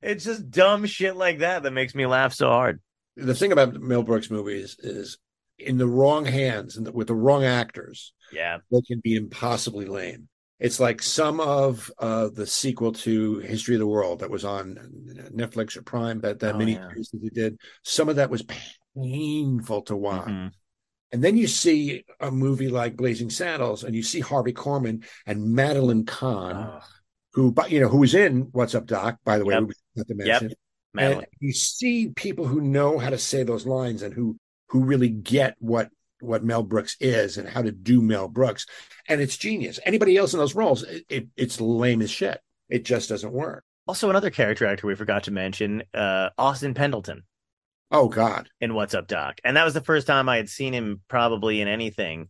it's 0.00 0.24
just 0.24 0.50
dumb 0.50 0.86
shit 0.86 1.16
like 1.16 1.38
that 1.40 1.64
that 1.64 1.72
makes 1.72 1.94
me 1.94 2.06
laugh 2.06 2.32
so 2.32 2.48
hard. 2.48 2.80
the 3.16 3.34
thing 3.34 3.50
about 3.52 3.74
mel 3.74 4.02
brooks 4.04 4.30
movies 4.30 4.76
is 4.78 5.18
in 5.58 5.76
the 5.76 5.88
wrong 5.88 6.24
hands 6.24 6.76
and 6.76 6.88
with 6.94 7.08
the 7.08 7.14
wrong 7.16 7.44
actors 7.44 8.12
Yeah. 8.32 8.58
they 8.70 8.80
can 8.82 9.00
be 9.02 9.16
impossibly 9.16 9.86
lame 9.86 10.28
It's 10.60 10.78
like 10.78 11.02
some 11.02 11.40
of 11.40 11.90
uh, 11.98 12.28
the 12.32 12.46
sequel 12.46 12.92
to 12.92 13.38
History 13.40 13.74
of 13.74 13.80
the 13.80 13.86
World 13.88 14.20
that 14.20 14.30
was 14.30 14.44
on 14.44 14.76
Netflix 15.34 15.76
or 15.76 15.82
Prime, 15.82 16.20
that 16.20 16.38
that 16.40 16.54
Oh, 16.54 16.58
mini 16.58 16.74
yeah. 16.74 16.86
series 16.90 17.08
that 17.10 17.20
they 17.22 17.28
did. 17.30 17.58
Some 17.82 18.08
of 18.08 18.16
that 18.16 18.30
was 18.30 18.44
painful 18.94 19.82
to 19.82 19.96
watch. 19.96 20.28
Mhm. 20.28 20.52
And 21.12 21.24
then 21.24 21.36
you 21.36 21.46
see 21.46 22.04
a 22.20 22.30
movie 22.30 22.68
like 22.68 22.96
Blazing 22.96 23.30
Saddles, 23.30 23.82
and 23.84 23.94
you 23.94 24.02
see 24.02 24.20
Harvey 24.20 24.52
Korman 24.52 25.04
and 25.26 25.54
Madeline 25.54 26.04
Kahn, 26.04 26.54
Ugh. 26.56 26.82
who, 27.32 27.54
you 27.68 27.80
know, 27.80 27.88
who 27.88 27.98
was 27.98 28.14
in 28.14 28.48
What's 28.52 28.74
Up, 28.74 28.86
Doc? 28.86 29.18
By 29.24 29.38
the 29.38 29.44
way, 29.44 29.54
Yep. 29.54 29.62
we 29.64 29.74
have 29.96 30.06
to 30.06 30.14
Yep. 30.16 30.26
mention. 30.42 30.52
Madeline. 30.94 31.18
And 31.18 31.26
you 31.40 31.52
see 31.52 32.08
people 32.10 32.46
who 32.46 32.60
know 32.60 32.98
how 32.98 33.10
to 33.10 33.18
say 33.18 33.42
those 33.42 33.66
lines 33.66 34.02
and 34.02 34.12
who 34.14 34.36
who 34.70 34.84
really 34.84 35.08
get 35.08 35.54
what 35.60 35.88
what 36.20 36.44
Mel 36.44 36.62
Brooks 36.62 36.96
is 37.00 37.38
and 37.38 37.48
how 37.48 37.62
to 37.62 37.70
do 37.72 38.02
Mel 38.02 38.28
Brooks, 38.28 38.66
and 39.08 39.20
it's 39.20 39.36
genius. 39.36 39.78
Anybody 39.86 40.16
else 40.16 40.32
in 40.34 40.38
those 40.40 40.54
roles, 40.54 40.82
it, 40.82 41.04
it, 41.08 41.28
it's 41.36 41.60
lame 41.60 42.02
as 42.02 42.10
shit. 42.10 42.40
It 42.68 42.84
just 42.84 43.08
doesn't 43.08 43.32
work. 43.32 43.64
Also, 43.86 44.10
another 44.10 44.28
character 44.30 44.66
actor 44.66 44.86
we 44.86 44.94
forgot 44.94 45.22
to 45.24 45.30
mention, 45.30 45.82
uh, 45.94 46.28
Austin 46.36 46.74
Pendleton 46.74 47.22
Oh 47.90 48.08
God, 48.08 48.48
in 48.60 48.74
What's 48.74 48.94
Up, 48.94 49.06
Doc, 49.06 49.40
and 49.44 49.56
that 49.56 49.64
was 49.64 49.74
the 49.74 49.80
first 49.80 50.06
time 50.06 50.28
I 50.28 50.36
had 50.36 50.48
seen 50.48 50.72
him 50.74 51.00
probably 51.08 51.60
in 51.60 51.68
anything 51.68 52.28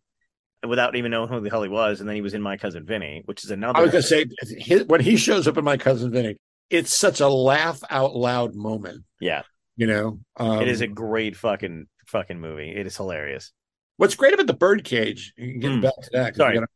without 0.66 0.94
even 0.96 1.10
knowing 1.10 1.28
who 1.28 1.40
the 1.40 1.50
hell 1.50 1.62
he 1.62 1.68
was. 1.68 2.00
And 2.00 2.08
then 2.08 2.14
he 2.16 2.22
was 2.22 2.34
in 2.34 2.42
My 2.42 2.56
Cousin 2.56 2.84
Vinny, 2.86 3.22
which 3.24 3.44
is 3.44 3.50
another. 3.50 3.78
I 3.78 3.82
was 3.82 3.90
gonna 3.90 4.02
say 4.02 4.26
his, 4.58 4.84
when 4.84 5.00
he 5.00 5.16
shows 5.16 5.48
up 5.48 5.56
in 5.56 5.64
my 5.64 5.76
cousin 5.76 6.10
Vinny, 6.12 6.36
it's 6.70 6.94
such 6.94 7.20
a 7.20 7.28
laugh 7.28 7.80
out 7.90 8.14
loud 8.14 8.54
moment. 8.54 9.04
Yeah. 9.20 9.42
You 9.76 9.86
know, 9.86 10.20
um, 10.36 10.60
it 10.62 10.68
is 10.68 10.80
a 10.80 10.86
great 10.88 11.36
fucking 11.36 11.86
fucking 12.06 12.40
movie. 12.40 12.70
It 12.74 12.86
is 12.86 12.96
hilarious. 12.96 13.52
What's 13.96 14.14
great 14.16 14.34
about 14.34 14.46
the 14.46 14.54
Birdcage, 14.54 15.32
getting 15.36 15.60
Mm. 15.80 15.82
back 15.82 15.94
to 16.02 16.10
that, 16.12 16.36
Sorry. 16.36 16.58
on, 16.58 16.66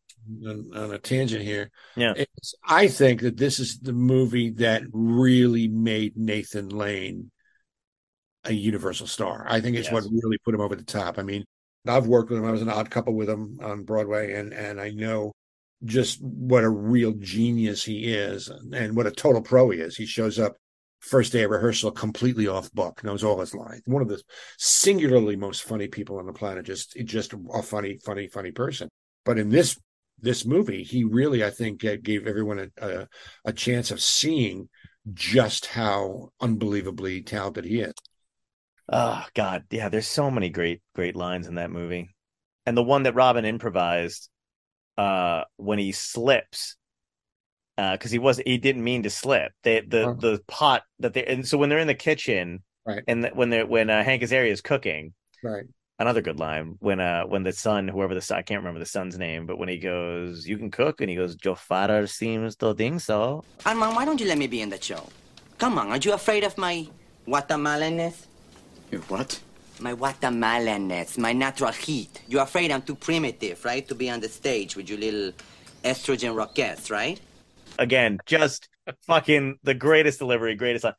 on 0.75 0.93
a 0.93 0.99
tangent 0.99 1.43
here. 1.43 1.71
Yeah. 1.97 2.15
I 2.65 2.89
think 2.89 3.21
that 3.23 3.37
this 3.37 3.59
is 3.61 3.79
the 3.81 3.93
movie 3.93 4.51
that 4.51 4.83
really 4.93 5.69
made 5.69 6.17
Nathan 6.17 6.69
Lane 6.69 7.31
a 8.45 8.53
universal 8.53 9.07
star. 9.07 9.47
I 9.49 9.61
think 9.61 9.77
it's 9.77 9.91
Yes. 9.91 9.93
what 9.93 10.05
really 10.11 10.39
put 10.45 10.55
him 10.55 10.61
over 10.61 10.77
the 10.77 10.85
top. 10.85 11.19
I 11.19 11.23
mean, 11.23 11.45
I've 11.87 12.07
worked 12.07 12.31
with 12.31 12.39
him. 12.39 12.45
I 12.47 12.51
was 12.53 12.63
an 12.63 12.69
odd 12.69 12.91
couple 12.91 13.15
with 13.15 13.29
him 13.31 13.59
on 13.63 13.85
Broadway, 13.85 14.33
and 14.35 14.53
and 14.53 14.81
I 14.81 14.91
know 14.91 15.33
just 15.85 16.21
what 16.23 16.65
a 16.65 16.71
real 16.71 17.13
genius 17.13 17.85
he 17.85 18.13
is, 18.15 18.49
and 18.49 18.97
what 18.97 19.07
a 19.07 19.11
total 19.11 19.43
pro 19.43 19.71
he 19.71 19.81
is. 19.81 19.97
He 19.97 20.07
shows 20.07 20.39
up 20.39 20.57
first 21.01 21.33
day 21.33 21.43
of 21.43 21.51
rehearsal 21.51 21.91
completely 21.91 22.47
off 22.47 22.73
book, 22.73 23.03
knows 23.03 23.25
all 23.25 23.41
his 23.41 23.55
lines. 23.55 23.83
One 23.87 24.03
of 24.03 24.09
the 24.09 24.23
singularly 24.59 25.35
most 25.37 25.65
funny 25.65 25.89
people 25.89 26.19
on 26.19 26.27
the 26.27 26.33
planet. 26.33 26.65
Just 26.67 26.97
just 27.05 27.33
a 27.33 27.63
funny, 27.63 27.99
funny, 28.05 28.29
funny 28.29 28.53
person. 28.53 28.89
But 29.25 29.39
in 29.39 29.51
this 29.51 29.77
this 30.21 30.45
movie, 30.47 30.85
he 30.85 31.03
really, 31.05 31.45
I 31.45 31.51
think, 31.51 31.81
gave 31.81 32.27
everyone 32.29 32.71
a, 32.81 32.87
a 32.87 33.09
a 33.47 33.53
chance 33.53 33.91
of 33.91 34.01
seeing 34.01 34.69
just 35.13 35.67
how 35.67 36.31
unbelievably 36.41 37.23
talented 37.23 37.65
he 37.65 37.81
is. 37.81 37.95
Oh 38.93 39.25
God, 39.35 39.65
yeah. 39.71 39.89
There's 39.89 40.07
so 40.07 40.31
many 40.31 40.51
great 40.51 40.81
great 40.95 41.17
lines 41.17 41.47
in 41.47 41.55
that 41.57 41.71
movie, 41.71 42.15
and 42.67 42.77
the 42.77 42.83
one 42.83 43.05
that 43.05 43.15
Robin 43.15 43.45
improvised 43.45 44.29
uh 44.99 45.45
when 45.57 45.79
he 45.79 45.91
slips 45.93 46.77
because 47.79 48.11
he 48.11 48.19
was 48.19 48.37
he 48.45 48.59
didn't 48.59 48.85
mean 48.85 49.03
to 49.05 49.11
slip 49.11 49.53
they, 49.63 49.81
the 49.81 50.09
Oh. 50.09 50.15
the 50.15 50.41
pot 50.47 50.83
that 50.99 51.15
they 51.15 51.25
and 51.25 51.49
so 51.49 51.57
when 51.57 51.71
they're 51.71 51.79
in 51.79 51.87
the 51.87 51.95
kitchen 51.95 52.63
Right. 52.85 53.03
and 53.09 53.31
when 53.35 53.49
they're 53.49 53.67
when 53.67 53.89
uh, 53.89 54.05
Hank 54.05 54.23
Azaria 54.23 54.51
is 54.51 54.61
cooking 54.61 55.15
Right. 55.43 55.65
another 55.99 56.21
good 56.21 56.39
line 56.39 56.77
when 56.81 57.01
uh 57.01 57.23
when 57.25 57.43
the 57.43 57.53
son 57.53 57.89
whoever 57.89 58.15
the 58.15 58.21
son 58.21 58.37
I 58.39 58.43
can't 58.43 58.61
remember 58.61 58.81
the 58.81 58.85
son's 58.87 59.17
name 59.17 59.47
but 59.47 59.59
when 59.59 59.71
he 59.71 59.79
goes 59.79 60.47
you 60.47 60.59
can 60.59 60.71
cook 60.71 61.01
and 61.01 61.09
he 61.09 61.17
goes 61.17 61.37
your 61.43 61.57
father 61.57 62.07
seems 62.07 62.55
to 62.57 62.75
think 62.75 63.01
so 63.01 63.43
Armand, 63.65 63.97
why 63.97 64.05
don't 64.05 64.21
you 64.21 64.27
let 64.29 64.37
me 64.37 64.47
be 64.47 64.61
in 64.61 64.69
the 64.69 64.81
show? 64.83 65.09
Come 65.57 65.79
on, 65.79 65.89
aren't 65.89 66.05
you 66.05 66.13
afraid 66.13 66.45
of 66.45 66.59
my 66.59 66.87
watermelonness? 67.27 68.27
Your 68.93 69.03
what? 69.03 69.41
My 69.81 69.95
watermelonness, 69.95 71.19
my 71.19 71.33
natural 71.33 71.73
heat. 71.73 72.23
You're 72.29 72.43
afraid 72.43 72.71
I'm 72.71 72.83
too 72.83 72.95
primitive, 72.95 73.65
right? 73.65 73.89
To 73.89 73.95
be 73.97 74.11
on 74.11 74.21
the 74.21 74.29
stage 74.29 74.77
with 74.77 74.89
your 74.89 74.99
little 75.01 75.33
estrogen 75.85 76.37
rockets, 76.37 76.91
right? 76.91 77.21
again, 77.79 78.21
just 78.27 78.69
fucking 79.07 79.59
the 79.63 79.75
greatest 79.75 80.19
delivery, 80.19 80.55
greatest 80.55 80.85
line. 80.85 80.95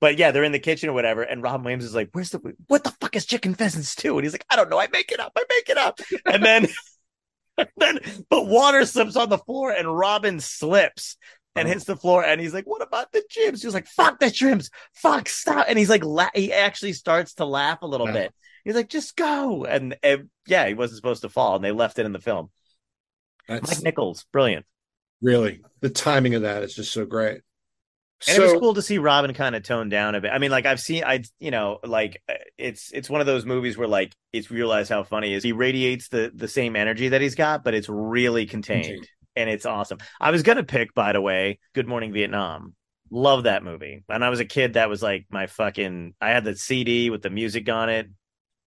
But 0.00 0.18
yeah, 0.18 0.30
they're 0.30 0.44
in 0.44 0.52
the 0.52 0.58
kitchen 0.58 0.90
or 0.90 0.92
whatever, 0.92 1.22
and 1.22 1.42
Rob 1.42 1.64
Williams 1.64 1.84
is 1.84 1.94
like, 1.94 2.10
"Where's 2.12 2.30
the 2.30 2.40
what 2.68 2.84
the 2.84 2.90
fuck 3.00 3.16
is 3.16 3.24
chicken 3.24 3.54
pheasant 3.54 3.86
stew?" 3.86 4.16
And 4.18 4.24
he's 4.24 4.34
like, 4.34 4.44
"I 4.50 4.56
don't 4.56 4.68
know. 4.70 4.78
I 4.78 4.88
make 4.92 5.10
it 5.12 5.20
up. 5.20 5.32
I 5.36 5.44
make 5.48 5.68
it 5.70 5.78
up." 5.78 6.00
And 6.26 6.44
then, 6.44 6.68
and 7.58 7.68
then, 7.78 7.98
but 8.28 8.46
water 8.46 8.84
slips 8.84 9.16
on 9.16 9.30
the 9.30 9.38
floor, 9.38 9.72
and 9.72 9.96
Robin 9.96 10.40
slips 10.40 11.16
and 11.56 11.68
hits 11.68 11.84
the 11.84 11.96
floor, 11.96 12.24
and 12.24 12.40
he's 12.40 12.54
like, 12.54 12.66
"What 12.66 12.82
about 12.82 13.12
the 13.12 13.22
gyms?" 13.30 13.62
He's 13.62 13.74
like, 13.74 13.86
"Fuck 13.86 14.18
the 14.20 14.26
gyms. 14.26 14.70
Fuck 14.94 15.28
stop!" 15.28 15.66
And 15.68 15.78
he's 15.78 15.90
like, 15.90 16.04
la- 16.04 16.30
he 16.34 16.52
actually 16.52 16.92
starts 16.92 17.34
to 17.34 17.44
laugh 17.44 17.82
a 17.82 17.86
little 17.86 18.06
Yeah. 18.08 18.12
bit. 18.12 18.34
He's 18.64 18.74
like, 18.74 18.88
"Just 18.88 19.16
go!" 19.16 19.64
And, 19.64 19.96
and 20.02 20.28
yeah, 20.46 20.66
he 20.66 20.74
wasn't 20.74 20.96
supposed 20.96 21.22
to 21.22 21.28
fall, 21.28 21.56
and 21.56 21.64
they 21.64 21.72
left 21.72 21.98
it 21.98 22.06
in 22.06 22.12
the 22.12 22.20
film. 22.20 22.50
That's 23.48 23.76
Mike 23.76 23.84
Nichols, 23.84 24.24
brilliant. 24.32 24.66
really 25.22 25.60
the 25.80 25.90
timing 25.90 26.34
of 26.34 26.42
that 26.42 26.62
is 26.62 26.74
just 26.74 26.92
so 26.92 27.04
great. 27.06 27.42
And 28.26 28.36
so, 28.36 28.42
it 28.44 28.52
was 28.52 28.60
cool 28.60 28.74
to 28.74 28.82
see 28.82 28.96
Robin 28.98 29.34
kind 29.34 29.54
of 29.54 29.62
tone 29.62 29.88
down 29.90 30.14
a 30.14 30.20
bit. 30.22 30.30
I 30.32 30.38
mean, 30.38 30.50
like 30.50 30.64
I've 30.64 30.80
seen, 30.80 31.04
I 31.04 31.22
you 31.38 31.50
know, 31.50 31.78
like 31.84 32.22
uh, 32.28 32.34
it's 32.56 32.90
it's 32.92 33.10
one 33.10 33.20
of 33.20 33.26
those 33.26 33.44
movies 33.44 33.76
where 33.76 33.86
like 33.86 34.14
it's 34.32 34.50
realized 34.50 34.88
how 34.88 35.02
funny 35.04 35.34
is. 35.34 35.42
He 35.44 35.52
radiates 35.52 36.08
the 36.08 36.32
the 36.34 36.48
same 36.48 36.76
energy 36.76 37.10
that 37.10 37.20
he's 37.20 37.34
got, 37.34 37.62
but 37.62 37.74
it's 37.74 37.88
really 37.90 38.46
contained, 38.46 38.84
Contained. 38.86 39.08
And 39.36 39.48
it's 39.50 39.66
awesome. 39.66 39.98
I 40.20 40.30
was 40.30 40.42
gonna 40.42 40.64
pick, 40.64 40.94
by 40.94 41.12
the 41.12 41.20
way, 41.20 41.58
Good 41.74 41.86
Morning 41.86 42.12
Vietnam. 42.12 42.74
Love 43.10 43.44
that 43.44 43.62
movie. 43.62 44.02
When 44.06 44.22
I 44.22 44.30
was 44.30 44.40
a 44.40 44.44
kid, 44.44 44.74
that 44.74 44.88
was 44.88 45.02
like 45.02 45.26
my 45.30 45.46
fucking. 45.46 46.14
I 46.20 46.30
had 46.30 46.44
the 46.44 46.56
CD 46.56 47.10
with 47.10 47.22
the 47.22 47.30
music 47.30 47.68
on 47.68 47.88
it. 47.88 48.08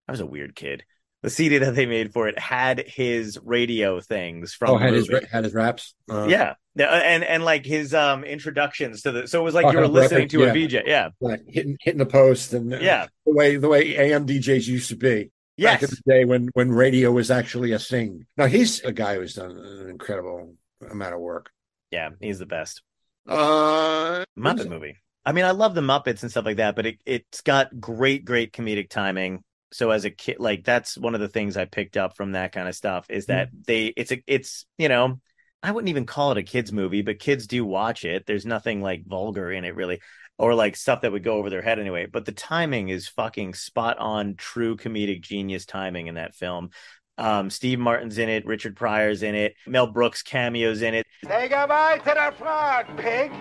I 0.07 0.11
was 0.11 0.21
a 0.21 0.25
weird 0.25 0.55
kid. 0.55 0.83
The 1.21 1.29
CD 1.29 1.57
that 1.57 1.75
they 1.75 1.85
made 1.85 2.13
for 2.13 2.29
it 2.29 2.39
had 2.39 2.79
his 2.87 3.37
radio 3.43 3.99
things 3.99 4.53
from 4.53 4.69
oh, 4.69 4.77
had 4.77 4.93
his 4.93 5.09
had 5.29 5.43
his 5.43 5.53
raps. 5.53 5.93
Uh, 6.09 6.27
yeah, 6.29 6.53
Yeah, 6.75 6.85
and 6.85 7.25
and 7.25 7.43
like 7.43 7.65
his 7.65 7.93
um 7.93 8.23
introductions 8.23 9.01
to 9.01 9.11
the. 9.11 9.27
So 9.27 9.41
it 9.41 9.43
was 9.43 9.53
like 9.53 9.65
Oh, 9.65 9.71
you 9.71 9.79
were 9.79 9.87
listening 9.89 10.29
to 10.29 10.39
yeah. 10.39 10.45
a 10.45 10.53
VJ. 10.53 10.75
Yeah, 10.85 11.09
like 11.19 11.41
hitting 11.45 11.75
hitting 11.81 11.99
the 11.99 12.05
post 12.05 12.53
and 12.53 12.73
uh, 12.73 12.77
Yeah. 12.79 13.07
the 13.25 13.33
way 13.33 13.57
the 13.57 13.67
way 13.67 13.97
AM 13.97 14.25
DJs 14.25 14.67
used 14.67 14.87
to 14.89 14.95
be 14.95 15.31
back 15.61 15.81
in 15.83 15.89
yes, 15.89 16.01
the 16.05 16.11
day 16.11 16.25
when 16.25 16.49
when 16.53 16.71
radio 16.71 17.11
was 17.11 17.31
actually 17.31 17.71
a 17.71 17.79
thing. 17.79 18.25
Now 18.37 18.47
he's 18.47 18.81
a 18.81 18.91
guy 18.91 19.15
who's 19.15 19.35
done 19.35 19.51
an 19.51 19.89
incredible 19.89 20.55
amount 20.89 21.13
of 21.13 21.19
work. 21.19 21.51
yeah, 21.91 22.09
he's 22.19 22.39
the 22.39 22.45
best. 22.45 22.81
Uh, 23.27 24.23
Muppet 24.37 24.69
movie. 24.69 24.95
I 25.25 25.31
mean, 25.31 25.45
I 25.45 25.51
love 25.51 25.75
the 25.75 25.81
Muppets 25.81 26.23
and 26.23 26.31
stuff 26.31 26.45
like 26.45 26.57
that, 26.57 26.75
but 26.75 26.85
it 26.85 27.01
it's 27.05 27.41
got 27.41 27.79
great, 27.79 28.25
great 28.25 28.53
comedic 28.53 28.89
timing. 28.89 29.43
So 29.71 29.91
as 29.91 30.05
a 30.05 30.09
kid, 30.09 30.37
like 30.39 30.63
that's 30.63 30.97
one 30.97 31.13
of 31.13 31.21
the 31.21 31.27
things 31.27 31.57
I 31.57 31.65
picked 31.65 31.97
up 31.97 32.15
from 32.15 32.31
that 32.31 32.51
kind 32.51 32.67
of 32.67 32.75
stuff 32.75 33.05
is 33.09 33.27
that 33.27 33.49
they 33.67 33.87
it's 33.87 34.11
a 34.11 34.23
it's 34.25 34.65
you 34.77 34.89
know 34.89 35.19
I 35.61 35.71
wouldn't 35.71 35.89
even 35.89 36.05
call 36.05 36.31
it 36.31 36.37
a 36.37 36.43
kids 36.43 36.71
movie, 36.71 37.01
but 37.01 37.19
kids 37.19 37.45
do 37.45 37.65
watch 37.65 38.05
it. 38.05 38.25
There's 38.25 38.45
nothing 38.45 38.81
like 38.81 39.05
vulgar 39.05 39.51
in 39.51 39.65
it 39.65 39.75
really, 39.75 40.01
or 40.39 40.55
like 40.55 40.75
stuff 40.77 41.01
that 41.01 41.11
would 41.11 41.23
go 41.23 41.35
over 41.35 41.49
their 41.49 41.61
head 41.61 41.77
anyway. 41.77 42.07
But 42.07 42.25
the 42.25 42.31
timing 42.31 42.87
is 42.89 43.09
fucking 43.09 43.53
spot 43.53 43.97
on, 43.99 44.35
true 44.35 44.77
comedic 44.77 45.21
genius 45.21 45.65
timing 45.65 46.07
in 46.07 46.15
that 46.15 46.33
film. 46.33 46.69
Um, 47.17 47.49
Steve 47.49 47.77
Martin's 47.77 48.17
in 48.17 48.29
it, 48.29 48.45
Richard 48.45 48.77
Pryor's 48.77 49.21
in 49.21 49.35
it, 49.35 49.55
Mel 49.67 49.87
Brooks 49.87 50.23
cameos 50.23 50.81
in 50.81 50.93
it. 50.93 51.05
Say 51.25 51.49
goodbye 51.49 51.97
to 51.99 52.05
the 52.05 52.33
frog, 52.37 52.85
pig. 52.97 53.31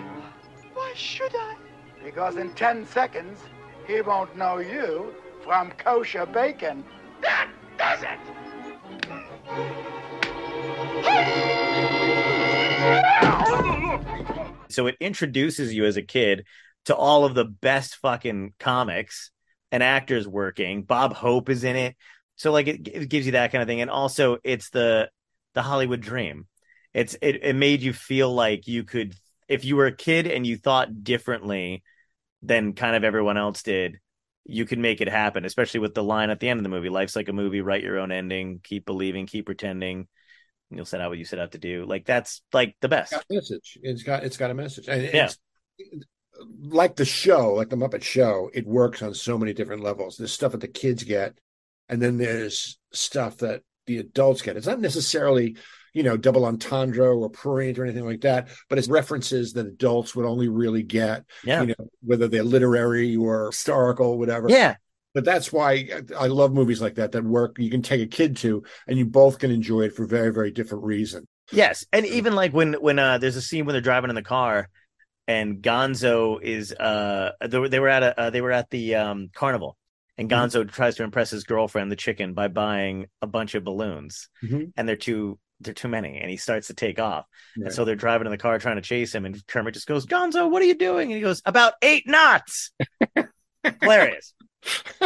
Why 0.73 0.91
should 0.93 1.33
I? 1.33 1.55
Because 2.03 2.35
in 2.35 2.53
ten 2.53 2.85
seconds, 2.85 3.39
he 3.87 4.01
won't 4.01 4.35
know 4.35 4.57
you 4.57 5.15
from 5.41 5.71
kosher 5.71 6.25
bacon. 6.25 6.83
That 7.21 7.49
does 7.77 8.03
it! 8.03 8.19
So 14.69 14.87
it 14.87 14.97
introduces 14.99 15.73
you 15.73 15.85
as 15.85 15.95
a 15.95 16.01
kid 16.01 16.45
to 16.89 16.95
all 16.95 17.23
of 17.23 17.35
the 17.35 17.45
best 17.45 17.97
fucking 17.97 18.51
comics 18.59 19.29
and 19.71 19.83
actors 19.83 20.27
working. 20.27 20.81
Bob 20.81 21.13
Hope 21.13 21.47
is 21.49 21.63
in 21.63 21.75
it. 21.75 21.95
So 22.35 22.51
like 22.51 22.67
it, 22.67 22.87
it 22.87 23.09
gives 23.09 23.27
you 23.27 23.33
that 23.33 23.51
kind 23.51 23.61
of 23.61 23.67
thing. 23.67 23.81
And 23.81 23.91
also 23.91 24.39
it's 24.43 24.71
the 24.71 25.11
the 25.53 25.61
Hollywood 25.61 26.01
dream. 26.01 26.47
It's 26.95 27.15
it, 27.21 27.43
it 27.43 27.55
made 27.55 27.83
you 27.83 27.93
feel 27.93 28.33
like 28.33 28.67
you 28.67 28.83
could 28.83 29.13
if 29.47 29.65
you 29.65 29.75
were 29.75 29.85
a 29.85 29.95
kid 29.95 30.25
and 30.25 30.47
you 30.47 30.57
thought 30.57 31.03
differently 31.03 31.83
than 32.41 32.73
kind 32.73 32.95
of 32.95 33.03
everyone 33.03 33.37
else 33.37 33.61
did, 33.61 33.99
you 34.45 34.65
could 34.65 34.79
make 34.79 34.99
it 34.99 35.07
happen, 35.07 35.45
especially 35.45 35.81
with 35.81 35.93
the 35.93 36.03
line 36.03 36.31
at 36.31 36.39
the 36.39 36.49
end 36.49 36.57
of 36.59 36.63
the 36.63 36.69
movie. 36.69 36.89
Life's 36.89 37.15
like 37.15 37.29
a 37.29 37.33
movie, 37.33 37.61
write 37.61 37.83
your 37.83 37.99
own 37.99 38.11
ending, 38.11 38.61
keep 38.63 38.83
believing, 38.83 39.27
keep 39.27 39.45
pretending. 39.45 40.07
You'll 40.71 40.85
set 40.85 41.01
out 41.01 41.09
what 41.11 41.19
you 41.19 41.25
set 41.25 41.37
out 41.37 41.51
to 41.51 41.59
do. 41.59 41.85
Like 41.85 42.05
that's 42.05 42.41
like 42.51 42.75
the 42.81 42.89
best. 42.89 43.13
message. 43.29 43.77
It's 43.83 44.01
got 44.01 44.23
it's 44.23 44.37
got 44.37 44.49
a 44.49 44.55
message. 44.55 44.87
And 44.87 45.03
Yeah. 45.13 45.29
Like 46.61 46.95
the 46.95 47.05
show, 47.05 47.53
like 47.53 47.69
the 47.69 47.75
Muppet 47.75 48.03
Show, 48.03 48.49
it 48.53 48.65
works 48.65 49.01
on 49.01 49.13
so 49.13 49.37
many 49.37 49.53
different 49.53 49.83
levels. 49.83 50.17
There's 50.17 50.31
stuff 50.31 50.51
that 50.53 50.61
the 50.61 50.67
kids 50.67 51.03
get, 51.03 51.37
and 51.87 52.01
then 52.01 52.17
there's 52.17 52.77
stuff 52.93 53.37
that 53.37 53.63
the 53.87 53.97
adults 53.97 54.41
get. 54.41 54.57
It's 54.57 54.67
not 54.67 54.79
necessarily 54.79 55.57
you 55.93 56.03
know, 56.03 56.17
double 56.17 56.45
entendre 56.45 57.17
or 57.17 57.29
prurient 57.29 57.79
or 57.79 57.83
anything 57.83 58.05
like 58.05 58.21
that, 58.21 58.49
but 58.69 58.77
it's 58.77 58.87
references 58.87 59.53
that 59.53 59.65
adults 59.65 60.15
would 60.15 60.25
only 60.25 60.47
really 60.47 60.83
get, 60.83 61.25
Yeah. 61.43 61.61
you 61.61 61.67
know, 61.69 61.89
whether 62.01 62.27
they're 62.27 62.43
literary 62.43 63.15
or 63.15 63.47
historical, 63.47 64.19
whatever. 64.19 64.49
Yeah. 64.49 64.75
But 65.15 65.25
that's 65.25 65.51
why 65.51 65.89
I 66.17 66.27
love 66.27 66.53
movies 66.53 66.79
like 66.79 66.95
that 66.95 67.13
that 67.13 67.23
work. 67.23 67.57
You 67.57 67.71
can 67.71 67.81
take 67.81 68.01
a 68.01 68.05
kid 68.05 68.37
to, 68.37 68.63
and 68.87 68.99
you 68.99 69.07
both 69.07 69.39
can 69.39 69.49
enjoy 69.49 69.81
it 69.81 69.95
for 69.95 70.05
very, 70.05 70.31
very 70.31 70.51
different 70.51 70.83
reasons. 70.83 71.25
Yes, 71.51 71.83
and 71.91 72.05
even 72.05 72.35
like 72.35 72.53
when 72.53 72.73
when 72.73 72.99
uh 72.99 73.17
there's 73.17 73.35
a 73.35 73.41
scene 73.41 73.65
when 73.65 73.73
they're 73.73 73.81
driving 73.81 74.11
in 74.11 74.15
the 74.15 74.21
car, 74.21 74.69
and 75.29 75.61
Gonzo 75.61 76.41
is 76.41 76.73
uh 76.73 77.31
they 77.47 77.57
were, 77.59 77.69
they 77.69 77.79
were 77.79 77.87
at 77.87 78.03
a 78.03 78.19
uh, 78.19 78.29
they 78.31 78.41
were 78.41 78.51
at 78.51 78.69
the 78.71 78.95
um 78.95 79.29
carnival, 79.33 79.77
and 80.17 80.27
Mhm. 80.29 80.33
Gonzo 80.33 80.69
tries 80.69 80.95
to 80.95 81.03
impress 81.03 81.29
his 81.29 81.43
girlfriend, 81.45 81.91
the 81.91 81.95
chicken, 81.95 82.33
by 82.33 82.47
buying 82.49 83.05
a 83.21 83.27
bunch 83.27 83.55
of 83.55 83.63
balloons, 83.63 84.27
Mhm. 84.43 84.73
and 84.75 84.89
they're 84.89 84.95
too 84.97 85.39
they're 85.61 85.73
too 85.73 85.89
many, 85.89 86.17
and 86.17 86.29
he 86.29 86.37
starts 86.37 86.67
to 86.67 86.73
take 86.73 86.99
off, 86.99 87.25
and 87.55 87.71
so 87.71 87.83
they're 87.85 87.95
driving 87.95 88.25
in 88.27 88.31
the 88.31 88.37
car 88.37 88.57
trying 88.59 88.77
to 88.77 88.81
chase 88.81 89.13
him, 89.13 89.25
and 89.25 89.45
Kermit 89.45 89.73
just 89.73 89.87
goes, 89.87 90.05
Gonzo, 90.05 90.49
what 90.49 90.61
are 90.61 90.65
you 90.65 90.75
doing? 90.75 91.09
And 91.11 91.15
he 91.17 91.21
goes, 91.21 91.41
about 91.45 91.73
eight 91.81 92.07
knots. 92.07 92.71
Hilarious. 93.81 94.33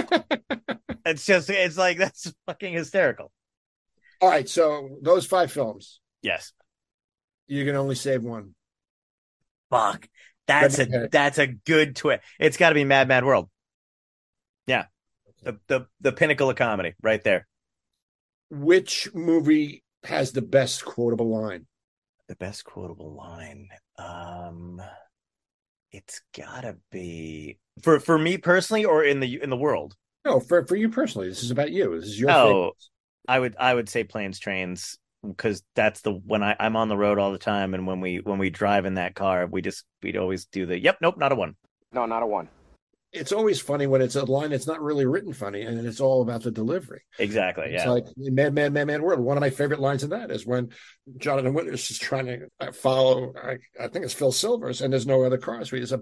it's 1.05 1.25
just 1.25 1.49
it's 1.49 1.77
like 1.77 1.97
that's 2.03 2.31
fucking 2.45 2.73
hysterical. 2.73 3.31
All 4.21 4.29
right, 4.29 4.47
so 4.47 4.89
those 5.01 5.25
five 5.25 5.51
films, 5.51 5.99
Yes. 6.21 6.53
you 7.47 7.65
can 7.65 7.75
only 7.75 7.95
save 7.95 8.23
one. 8.23 8.55
Fuck. 9.73 10.07
That's 10.47 10.79
a 10.79 11.07
that's 11.11 11.37
a 11.37 11.47
good 11.47 11.95
twist. 11.95 12.23
It's 12.39 12.57
got 12.57 12.69
to 12.69 12.75
be 12.75 12.83
Mad 12.83 13.07
Mad 13.07 13.23
World. 13.23 13.49
Yeah. 14.67 14.85
The 15.41 15.59
the 15.67 15.87
the 16.01 16.11
pinnacle 16.11 16.49
of 16.49 16.55
comedy 16.55 16.93
right 17.01 17.23
there. 17.23 17.47
Which 18.49 19.09
movie 19.13 19.83
has 20.03 20.31
the 20.31 20.41
best 20.41 20.85
quotable 20.85 21.29
line? 21.29 21.65
The 22.27 22.35
best 22.35 22.65
quotable 22.65 23.13
line. 23.15 23.69
Um 23.97 24.81
it's 25.91 26.21
got 26.35 26.61
to 26.61 26.77
be 26.91 27.59
for 27.81 27.99
for 27.99 28.17
me 28.17 28.37
personally 28.37 28.83
or 28.83 29.03
in 29.03 29.19
the 29.19 29.41
in 29.41 29.49
the 29.49 29.57
world. 29.57 29.95
No, 30.25 30.39
for 30.39 30.65
for 30.65 30.75
you 30.75 30.89
personally. 30.89 31.29
This 31.29 31.43
is 31.43 31.51
about 31.51 31.71
you. 31.71 31.99
This 31.99 32.09
is 32.09 32.19
your 32.19 32.31
Oh. 32.31 32.71
I 33.27 33.39
would 33.39 33.55
I 33.57 33.73
would 33.73 33.87
say 33.87 34.03
planes 34.03 34.39
trains 34.39 34.97
because 35.25 35.63
that's 35.75 36.01
the 36.01 36.11
when 36.11 36.43
I 36.43 36.55
I'm 36.59 36.75
on 36.75 36.89
the 36.89 36.97
road 36.97 37.17
all 37.19 37.31
the 37.31 37.37
time 37.37 37.73
and 37.73 37.87
when 37.87 38.01
we 38.01 38.17
when 38.17 38.39
we 38.39 38.49
drive 38.49 38.85
in 38.85 38.95
that 38.95 39.15
car 39.15 39.47
we 39.47 39.61
just 39.61 39.85
we'd 40.01 40.17
always 40.17 40.45
do 40.45 40.65
the 40.65 40.79
yep 40.79 40.97
nope 41.01 41.17
not 41.17 41.31
a 41.31 41.35
one. 41.35 41.55
No, 41.91 42.05
not 42.05 42.23
a 42.23 42.27
one. 42.27 42.49
It's 43.11 43.31
always 43.31 43.61
funny 43.61 43.85
when 43.85 44.01
it's 44.01 44.15
a 44.15 44.25
line 44.25 44.49
that's 44.49 44.65
not 44.65 44.81
really 44.81 45.05
written 45.05 45.33
funny, 45.33 45.61
and 45.61 45.85
it's 45.85 45.99
all 46.01 46.23
about 46.23 46.41
the 46.41 46.49
delivery. 46.49 47.01
Exactly. 47.19 47.65
It's 47.65 47.83
Yeah. 47.85 47.91
like 47.91 48.05
Mad 48.17 48.55
Mad 48.55 48.73
Mad 48.73 48.87
Mad 48.87 49.01
World. 49.03 49.19
One 49.19 49.37
of 49.37 49.41
my 49.41 49.51
favorite 49.51 49.79
lines 49.79 50.01
of 50.01 50.09
that 50.09 50.31
is 50.31 50.47
when 50.47 50.71
Jonathan 51.17 51.53
Winters 51.53 51.91
is 51.91 51.99
trying 51.99 52.25
to 52.25 52.47
uh, 52.59 52.71
follow. 52.71 53.33
I, 53.37 53.57
I 53.79 53.87
think 53.89 54.05
it's 54.05 54.15
Phil 54.15 54.31
Silvers, 54.31 54.81
and 54.81 54.91
there's 54.91 55.05
no 55.05 55.23
other 55.23 55.37
cars. 55.37 55.69
So 55.69 55.75
he 55.75 55.85
says, 55.85 55.99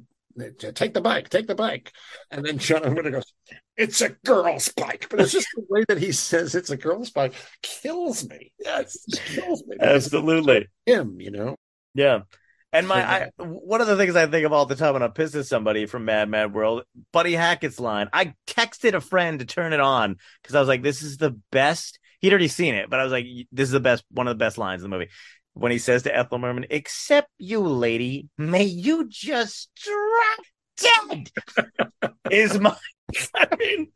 "Take 0.76 0.94
the 0.94 1.02
bike, 1.02 1.30
take 1.30 1.48
the 1.48 1.56
bike," 1.56 1.92
and 2.30 2.46
then 2.46 2.58
Jonathan 2.58 2.96
Winters 2.96 3.14
goes, 3.14 3.34
"It's 3.78 4.02
a 4.02 4.10
girl's 4.26 4.70
bike," 4.70 5.08
but 5.10 5.20
it's 5.20 5.32
just 5.32 5.48
the 5.56 5.66
way 5.70 5.84
that 5.88 5.98
he 5.98 6.12
says 6.12 6.56
it's 6.56 6.70
a 6.70 6.78
girl's 6.78 7.12
bike 7.12 7.34
kills 7.62 8.28
me. 8.28 8.52
Yes. 8.60 8.98
Kills 9.26 9.64
me. 9.66 9.78
Absolutely. 9.80 10.68
him, 10.86 11.20
you 11.20 11.32
know. 11.32 11.56
Yeah. 11.94 12.22
And 12.74 12.88
my 12.88 13.04
I, 13.04 13.30
one 13.38 13.82
of 13.82 13.88
the 13.88 13.98
things 13.98 14.16
I 14.16 14.26
think 14.28 14.46
of 14.46 14.54
all 14.54 14.66
the 14.66 14.76
time 14.76 14.94
when 14.94 15.04
I'm 15.04 15.12
pissed 15.12 15.36
at 15.36 15.46
somebody 15.46 15.86
from 15.86 16.06
Mad 16.06 16.30
Mad 16.30 16.54
World, 16.54 16.84
Buddy 17.12 17.34
Hackett's 17.34 17.80
line. 17.80 18.10
I 18.14 18.34
texted 18.48 18.94
a 18.94 19.02
friend 19.02 19.40
to 19.40 19.46
turn 19.46 19.74
it 19.74 19.80
on 19.80 20.18
because 20.42 20.56
I 20.56 20.60
was 20.60 20.70
like, 20.70 20.84
"This 20.84 21.02
is 21.02 21.18
the 21.18 21.38
best." 21.52 22.00
He'd 22.20 22.32
already 22.32 22.48
seen 22.48 22.76
it, 22.76 22.90
but 22.90 23.00
I 23.00 23.04
was 23.04 23.12
like, 23.12 23.26
"This 23.52 23.68
is 23.68 23.72
the 23.72 23.80
best, 23.80 24.04
one 24.12 24.28
of 24.28 24.38
the 24.38 24.44
best 24.44 24.58
lines 24.58 24.84
in 24.84 24.90
the 24.90 24.96
movie." 24.96 25.12
When 25.54 25.72
he 25.72 25.78
says 25.80 26.04
to 26.04 26.16
Ethel 26.16 26.40
Merman, 26.40 26.66
"Except 26.70 27.30
you, 27.38 27.60
lady, 27.62 28.30
may 28.38 28.64
you 28.64 29.08
just 29.10 29.70
drop 29.76 30.40
dead." 31.10 32.14
is 32.32 32.58
my, 32.60 32.76
I 33.36 33.48
mean, 33.60 33.88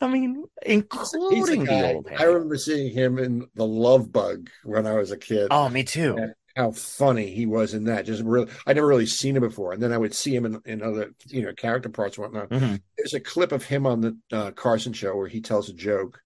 I 0.00 0.06
mean, 0.06 0.44
including 0.64 1.60
the 1.64 1.66
guy- 1.66 1.94
old. 1.94 2.08
I 2.16 2.24
remember 2.24 2.56
seeing 2.56 2.92
him 2.94 3.18
in 3.18 3.46
The 3.56 3.66
Love 3.66 4.12
Bug 4.12 4.48
when 4.62 4.86
I 4.86 4.94
was 4.94 5.10
a 5.10 5.16
kid. 5.16 5.48
Oh, 5.50 5.68
me 5.68 5.82
too. 5.82 6.16
and 6.16 6.34
how 6.56 6.70
funny 6.70 7.26
he 7.34 7.46
was 7.46 7.74
in 7.74 7.84
that. 7.84 8.06
Just 8.06 8.22
really, 8.22 8.48
I 8.64 8.72
never 8.72 8.86
really 8.86 9.06
seen 9.06 9.36
him 9.36 9.42
before, 9.42 9.72
and 9.72 9.82
then 9.82 9.92
I 9.92 9.98
would 9.98 10.14
see 10.14 10.34
him 10.34 10.46
in, 10.46 10.60
in 10.64 10.82
other, 10.82 11.10
you 11.26 11.42
know, 11.42 11.52
character 11.52 11.88
parts 11.88 12.16
and 12.16 12.26
whatnot. 12.32 12.50
Mhm. 12.50 12.80
There's 12.96 13.14
a 13.14 13.20
clip 13.20 13.50
of 13.50 13.64
him 13.64 13.84
on 13.86 14.00
the 14.00 14.16
uh, 14.30 14.50
Carson 14.52 14.92
show 14.92 15.16
where 15.16 15.26
he 15.28 15.40
tells 15.40 15.68
a 15.68 15.74
joke, 15.74 16.20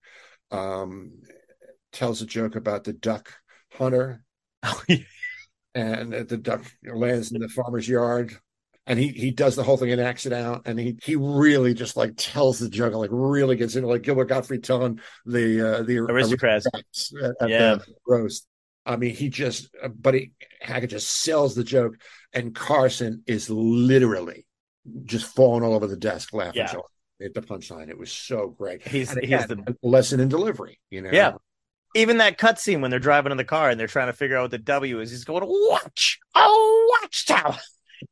um, 0.50 1.12
tells 1.92 2.20
a 2.20 2.26
joke 2.26 2.56
about 2.56 2.84
the 2.84 2.92
duck 2.92 3.32
hunter, 3.72 4.22
Oh, 4.62 4.82
yeah. 4.88 4.98
and 5.74 6.12
the 6.12 6.36
duck 6.36 6.64
lands 6.84 7.32
in 7.32 7.40
the 7.40 7.48
farmer's 7.48 7.88
yard. 7.88 8.36
And 8.86 8.98
he 8.98 9.09
he 9.09 9.30
does 9.32 9.54
the 9.54 9.62
whole 9.62 9.76
thing 9.76 9.92
and 9.92 10.00
acts 10.00 10.24
it 10.24 10.32
out, 10.32 10.62
and 10.64 10.78
he 10.78 10.96
he 11.04 11.14
really 11.14 11.74
just 11.74 11.94
like 11.94 12.14
tells 12.16 12.59
the 12.59 12.70
joke, 12.70 12.94
like 12.94 13.11
really 13.12 13.54
gets 13.54 13.76
into 13.76 13.86
like 13.86 14.00
Gilbert 14.00 14.24
Gottfried 14.30 14.64
telling 14.64 14.98
the 15.26 15.80
uh, 15.80 15.82
the 15.82 15.98
Aristocrats. 15.98 16.66
at, 16.72 17.34
at 17.38 17.50
Yeah. 17.50 17.74
the 17.74 17.84
roast. 18.06 18.46
I 18.86 18.96
mean, 18.96 19.14
he 19.14 19.28
just, 19.28 19.68
uh, 19.82 19.88
but 19.88 20.14
he 20.14 20.30
Hackett 20.62 20.88
just 20.88 21.22
sells 21.22 21.54
the 21.54 21.64
joke, 21.64 21.96
and 22.32 22.54
Carson 22.54 23.22
is 23.26 23.50
literally 23.50 24.46
just 25.04 25.26
falling 25.34 25.62
all 25.62 25.74
over 25.74 25.86
the 25.86 25.94
desk 25.94 26.32
laughing 26.32 26.62
Yeah. 26.62 26.80
at 27.22 27.34
the 27.34 27.42
punchline. 27.42 27.90
It 27.90 27.98
was 27.98 28.11
so 28.11 28.48
great. 28.48 28.88
He's 28.88 29.12
And 29.12 29.22
he's 29.22 29.46
the 29.48 29.76
lesson 29.82 30.18
in 30.18 30.30
delivery. 30.30 30.80
You 30.88 31.02
know, 31.02 31.11
Yeah. 31.12 31.32
Even 31.95 32.18
that 32.18 32.39
cutscene 32.39 32.80
when 32.80 32.91
they're 32.91 33.01
driving 33.01 33.32
in 33.32 33.39
the 33.39 33.45
car 33.45 33.70
and 33.70 33.80
they're 33.80 33.86
trying 33.86 34.09
to 34.09 34.12
figure 34.12 34.36
out 34.36 34.43
what 34.43 34.51
the 34.51 34.59
W 34.59 35.01
is, 35.01 35.11
he's 35.11 35.24
going, 35.24 35.45
Watch! 35.45 36.18
Oh, 36.34 36.99
watchtower! 37.03 37.59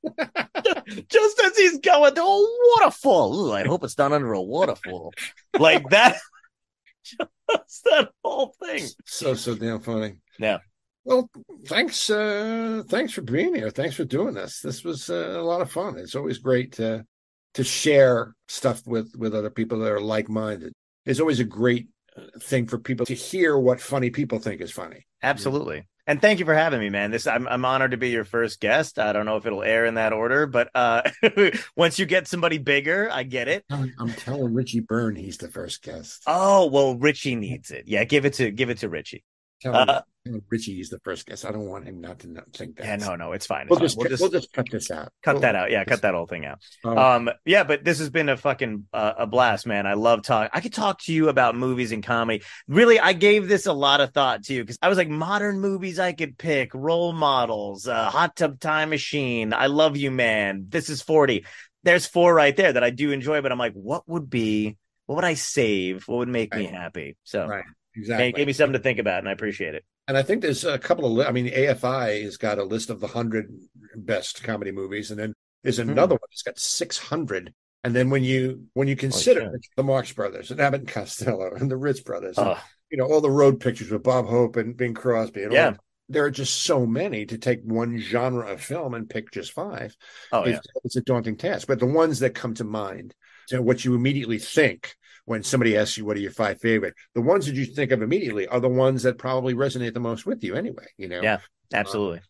Just 1.08 1.40
as 1.44 1.56
he's 1.56 1.78
going 1.78 2.14
to 2.14 2.22
a 2.22 2.56
waterfall. 2.76 3.48
Ooh, 3.48 3.52
I 3.52 3.64
hope 3.64 3.84
it's 3.84 3.98
not 3.98 4.12
under 4.12 4.32
a 4.32 4.42
waterfall. 4.42 5.12
like 5.58 5.88
that. 5.90 6.16
Just 7.50 7.84
that 7.84 8.10
whole 8.24 8.54
thing. 8.64 8.86
so 9.04 9.34
so 9.34 9.54
damn 9.54 9.80
funny. 9.80 10.14
Yeah. 10.38 10.58
Well, 11.04 11.30
thanks, 11.66 12.10
uh, 12.10 12.82
thanks 12.88 13.12
for 13.12 13.22
being 13.22 13.54
here. 13.54 13.70
Thanks 13.70 13.94
for 13.94 14.04
doing 14.04 14.34
this. 14.34 14.60
This 14.60 14.82
was 14.82 15.08
uh, 15.08 15.36
a 15.38 15.42
lot 15.42 15.60
of 15.60 15.70
fun. 15.70 15.96
It's 15.98 16.16
always 16.16 16.38
great 16.38 16.72
to 16.72 17.04
to 17.54 17.64
share 17.64 18.34
stuff 18.48 18.84
with 18.86 19.14
with 19.16 19.34
other 19.34 19.50
people 19.50 19.78
that 19.78 19.92
are 19.92 20.00
like 20.00 20.28
minded. 20.28 20.72
It's 21.04 21.20
always 21.20 21.38
a 21.38 21.44
great 21.44 21.88
thing 22.40 22.66
for 22.66 22.78
people 22.78 23.06
to 23.06 23.14
hear 23.14 23.56
what 23.58 23.80
funny 23.80 24.10
people 24.10 24.38
think 24.38 24.60
is 24.60 24.72
funny. 24.72 25.06
Absolutely. 25.22 25.86
And 26.08 26.20
thank 26.20 26.38
you 26.38 26.44
for 26.44 26.54
having 26.54 26.78
me, 26.78 26.88
man. 26.88 27.10
This 27.10 27.26
I'm 27.26 27.48
I'm 27.48 27.64
honored 27.64 27.90
to 27.90 27.96
be 27.96 28.10
your 28.10 28.24
first 28.24 28.60
guest. 28.60 28.98
I 29.00 29.12
don't 29.12 29.26
know 29.26 29.36
if 29.36 29.44
it'll 29.46 29.64
air 29.64 29.86
in 29.86 29.94
that 29.94 30.12
order, 30.12 30.46
but 30.46 30.70
uh 30.74 31.02
once 31.76 31.98
you 31.98 32.06
get 32.06 32.28
somebody 32.28 32.58
bigger, 32.58 33.08
I 33.10 33.24
get 33.24 33.48
it. 33.48 33.64
I'm, 33.70 33.92
I'm 33.98 34.12
telling 34.12 34.54
Richie 34.54 34.80
Byrne 34.80 35.16
he's 35.16 35.38
the 35.38 35.48
first 35.48 35.82
guest. 35.82 36.22
Oh, 36.26 36.66
well, 36.66 36.96
Richie 36.96 37.34
needs 37.34 37.72
it. 37.72 37.88
Yeah, 37.88 38.04
give 38.04 38.24
it 38.24 38.34
to 38.34 38.52
give 38.52 38.70
it 38.70 38.78
to 38.78 38.88
Richie. 38.88 39.24
Tell 39.60 39.74
Uh, 39.74 39.96
him 39.96 40.02
Richie 40.48 40.74
he's 40.74 40.90
the 40.90 40.98
first 41.00 41.26
guest. 41.26 41.44
I 41.44 41.52
don't 41.52 41.66
want 41.66 41.84
him 41.86 42.00
not 42.00 42.18
to 42.20 42.28
not 42.28 42.52
think 42.52 42.76
that. 42.76 42.84
Yeah, 42.86 42.96
no, 42.96 43.16
no, 43.16 43.32
it's 43.32 43.46
fine. 43.46 43.62
It's 43.62 43.70
We'll 43.70 43.78
fine. 43.78 43.86
just, 43.86 43.96
We'll 43.96 44.04
cut- 44.04 44.10
just 44.10 44.20
we'll 44.22 44.30
just 44.30 44.52
cut 44.52 44.66
this 44.70 44.90
out. 44.90 45.12
cut 45.22 45.34
We'll- 45.34 45.42
that 45.42 45.54
out. 45.56 45.70
Yeah, 45.70 45.84
cut 45.84 46.02
that 46.02 46.14
whole 46.14 46.26
thing 46.26 46.44
out. 46.46 46.60
Um, 46.84 46.98
Um, 46.98 47.30
yeah, 47.44 47.64
but 47.64 47.84
this 47.84 47.98
has 47.98 48.10
been 48.10 48.28
a 48.28 48.36
fucking 48.36 48.86
uh, 48.92 49.12
a 49.18 49.26
blast, 49.26 49.66
man. 49.66 49.86
I 49.86 49.94
love 49.94 50.22
talk. 50.22 50.50
I 50.52 50.60
could 50.60 50.72
talk 50.74 51.00
to 51.02 51.12
you 51.12 51.28
about 51.28 51.56
movies 51.56 51.92
and 51.92 52.02
comedy. 52.02 52.42
Really, 52.68 52.98
I 53.00 53.12
gave 53.12 53.48
this 53.48 53.66
a 53.66 53.72
lot 53.72 54.00
of 54.00 54.12
thought 54.12 54.44
too 54.44 54.62
because 54.62 54.78
I 54.82 54.88
was 54.88 54.98
like, 54.98 55.08
modern 55.08 55.60
movies 55.60 55.98
I 55.98 56.12
could 56.12 56.36
pick, 56.38 56.74
role 56.74 57.12
models, 57.12 57.86
uh, 57.86 58.10
Hot 58.10 58.36
Tub 58.36 58.60
Time 58.60 58.90
Machine, 58.90 59.52
I 59.52 59.66
Love 59.66 59.96
You, 59.96 60.10
Man. 60.10 60.66
This 60.68 60.90
is 60.90 61.02
forty. 61.02 61.44
There's 61.82 62.06
four 62.06 62.34
right 62.34 62.56
there 62.56 62.72
that 62.72 62.82
I 62.82 62.90
do 62.90 63.12
enjoy, 63.12 63.42
but 63.42 63.52
I'm 63.52 63.58
like, 63.58 63.74
what 63.74 64.08
would 64.08 64.28
be, 64.28 64.76
what 65.06 65.14
would 65.16 65.24
I 65.24 65.34
save? 65.34 66.08
What 66.08 66.18
would 66.18 66.28
make 66.28 66.52
me 66.52 66.64
happy? 66.64 67.16
So, 67.22 67.46
Right, 67.46 67.64
exactly. 67.94 68.28
it 68.30 68.34
gave 68.34 68.46
me 68.48 68.52
something 68.52 68.72
to 68.72 68.80
think 68.80 68.98
about, 68.98 69.20
and 69.20 69.28
I 69.28 69.32
appreciate 69.32 69.76
it. 69.76 69.84
And 70.08 70.16
I 70.16 70.22
think 70.22 70.42
there's 70.42 70.64
a 70.64 70.78
couple 70.78 71.20
of, 71.20 71.26
I 71.26 71.32
mean, 71.32 71.46
AFI 71.48 72.22
has 72.24 72.36
got 72.36 72.58
a 72.58 72.64
list 72.64 72.90
of 72.90 73.00
the 73.00 73.06
100 73.08 73.50
best 73.96 74.42
comedy 74.44 74.70
movies. 74.70 75.10
And 75.10 75.18
then 75.18 75.32
there's 75.62 75.78
Hmm. 75.78 75.90
another 75.90 76.14
one 76.14 76.28
that's 76.30 76.42
got 76.42 76.58
600. 76.58 77.52
And 77.84 77.94
then 77.94 78.10
when 78.10 78.24
you 78.24 78.64
when 78.74 78.88
you 78.88 78.96
consider 78.96 79.42
shit. 79.52 79.66
the 79.76 79.82
Marx 79.82 80.12
Brothers 80.12 80.50
and 80.50 80.60
Abbott 80.60 80.80
and 80.80 80.88
Costello 80.88 81.54
and 81.54 81.70
the 81.70 81.76
Ritz 81.76 82.00
Brothers, 82.00 82.36
and, 82.36 82.56
you 82.90 82.98
know, 82.98 83.04
all 83.04 83.20
the 83.20 83.30
road 83.30 83.60
pictures 83.60 83.90
with 83.90 84.02
Bob 84.02 84.26
Hope 84.26 84.56
and 84.56 84.76
Bing 84.76 84.94
Crosby, 84.94 85.42
and 85.44 85.52
Yeah. 85.52 85.70
that, 85.70 85.80
there 86.08 86.24
are 86.24 86.30
just 86.30 86.62
so 86.62 86.86
many 86.86 87.26
to 87.26 87.38
take 87.38 87.60
one 87.64 87.98
genre 87.98 88.52
of 88.52 88.60
film 88.60 88.94
and 88.94 89.10
pick 89.10 89.30
just 89.32 89.52
five. 89.52 89.96
Oh 90.32 90.44
yeah, 90.46 90.56
it's, 90.56 90.66
it's 90.84 90.96
a 90.96 91.00
daunting 91.00 91.36
task. 91.36 91.66
But 91.66 91.78
the 91.80 91.86
ones 91.86 92.20
that 92.20 92.34
come 92.34 92.54
to 92.54 92.64
mind, 92.64 93.14
so 93.46 93.60
what 93.62 93.84
you 93.84 93.94
immediately 93.94 94.38
think 94.38 94.96
when 95.26 95.42
somebody 95.42 95.76
asks 95.76 95.98
you 95.98 96.04
what 96.04 96.16
are 96.16 96.20
your 96.20 96.30
five 96.30 96.60
favorite, 96.60 96.94
the 97.14 97.20
ones 97.20 97.46
that 97.46 97.54
you 97.54 97.66
think 97.66 97.90
of 97.92 98.00
immediately 98.00 98.46
are 98.46 98.60
the 98.60 98.68
ones 98.68 99.02
that 99.02 99.18
probably 99.18 99.54
resonate 99.54 99.92
the 99.92 100.00
most 100.00 100.24
with 100.24 100.42
you 100.42 100.54
anyway. 100.54 100.86
You 100.96 101.08
know, 101.08 101.20
Yeah. 101.22 101.38
absolutely. 101.74 102.22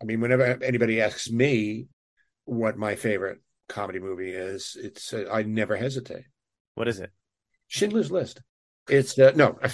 I 0.00 0.04
mean, 0.04 0.20
whenever 0.20 0.62
anybody 0.62 1.00
asks 1.00 1.30
me 1.30 1.88
what 2.44 2.76
my 2.76 2.94
favorite 2.94 3.40
comedy 3.68 3.98
movie 3.98 4.30
is, 4.30 4.76
it's 4.80 5.12
uh, 5.12 5.24
I 5.32 5.42
never 5.42 5.76
hesitate. 5.76 6.24
What 6.74 6.88
is 6.88 7.00
it? 7.00 7.10
Schindler's 7.68 8.10
List. 8.10 8.40
It's 8.88 9.18
uh, 9.18 9.32
no. 9.34 9.58
I 9.62 9.70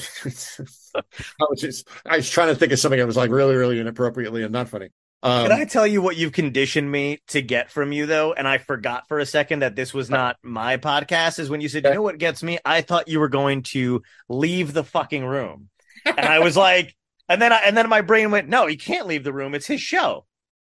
was 1.49 1.61
just 1.61 1.89
I 2.05 2.17
was 2.17 2.29
trying 2.29 2.49
to 2.49 2.55
think 2.55 2.73
of 2.73 2.79
something 2.79 2.99
that 2.99 3.07
was 3.07 3.17
like 3.17 3.31
really, 3.31 3.55
really 3.55 3.79
inappropriately 3.81 4.43
and 4.43 4.53
not 4.53 4.69
funny. 4.69 4.91
Um, 5.23 5.49
Can 5.49 5.53
I 5.53 5.65
tell 5.65 5.87
you 5.87 6.03
what 6.03 6.17
you've 6.17 6.33
conditioned 6.33 6.91
me 6.91 7.19
to 7.29 7.43
get 7.43 7.71
from 7.71 7.91
you 7.91 8.07
though? 8.07 8.33
And 8.33 8.47
I 8.47 8.59
forgot 8.59 9.09
for 9.09 9.19
a 9.19 9.27
second 9.27 9.61
that 9.61 9.75
this 9.75 9.95
was 9.95 10.11
not 10.11 10.37
my 10.43 10.77
podcast. 10.77 11.39
Is 11.39 11.51
when 11.51 11.61
you 11.61 11.69
said, 11.69 11.85
"You 11.85 11.95
know 11.95 12.03
what 12.03 12.19
gets 12.19 12.43
me?" 12.43 12.59
I 12.65 12.83
thought 12.83 13.09
you 13.09 13.21
were 13.21 13.29
going 13.29 13.63
to 13.65 14.03
leave 14.29 14.73
the 14.73 14.85
fucking 14.85 15.25
room, 15.25 15.69
and 16.05 16.21
I 16.21 16.41
was 16.41 16.57
like, 16.57 16.95
and 17.29 17.41
then 17.41 17.53
I, 17.53 17.59
and 17.65 17.77
then 17.77 17.89
my 17.89 18.03
brain 18.03 18.31
went, 18.31 18.49
"No, 18.49 18.67
he 18.67 18.77
can't 18.77 19.07
leave 19.07 19.25
the 19.25 19.33
room. 19.33 19.55
It's 19.55 19.67
his 19.67 19.81
show." 19.81 20.27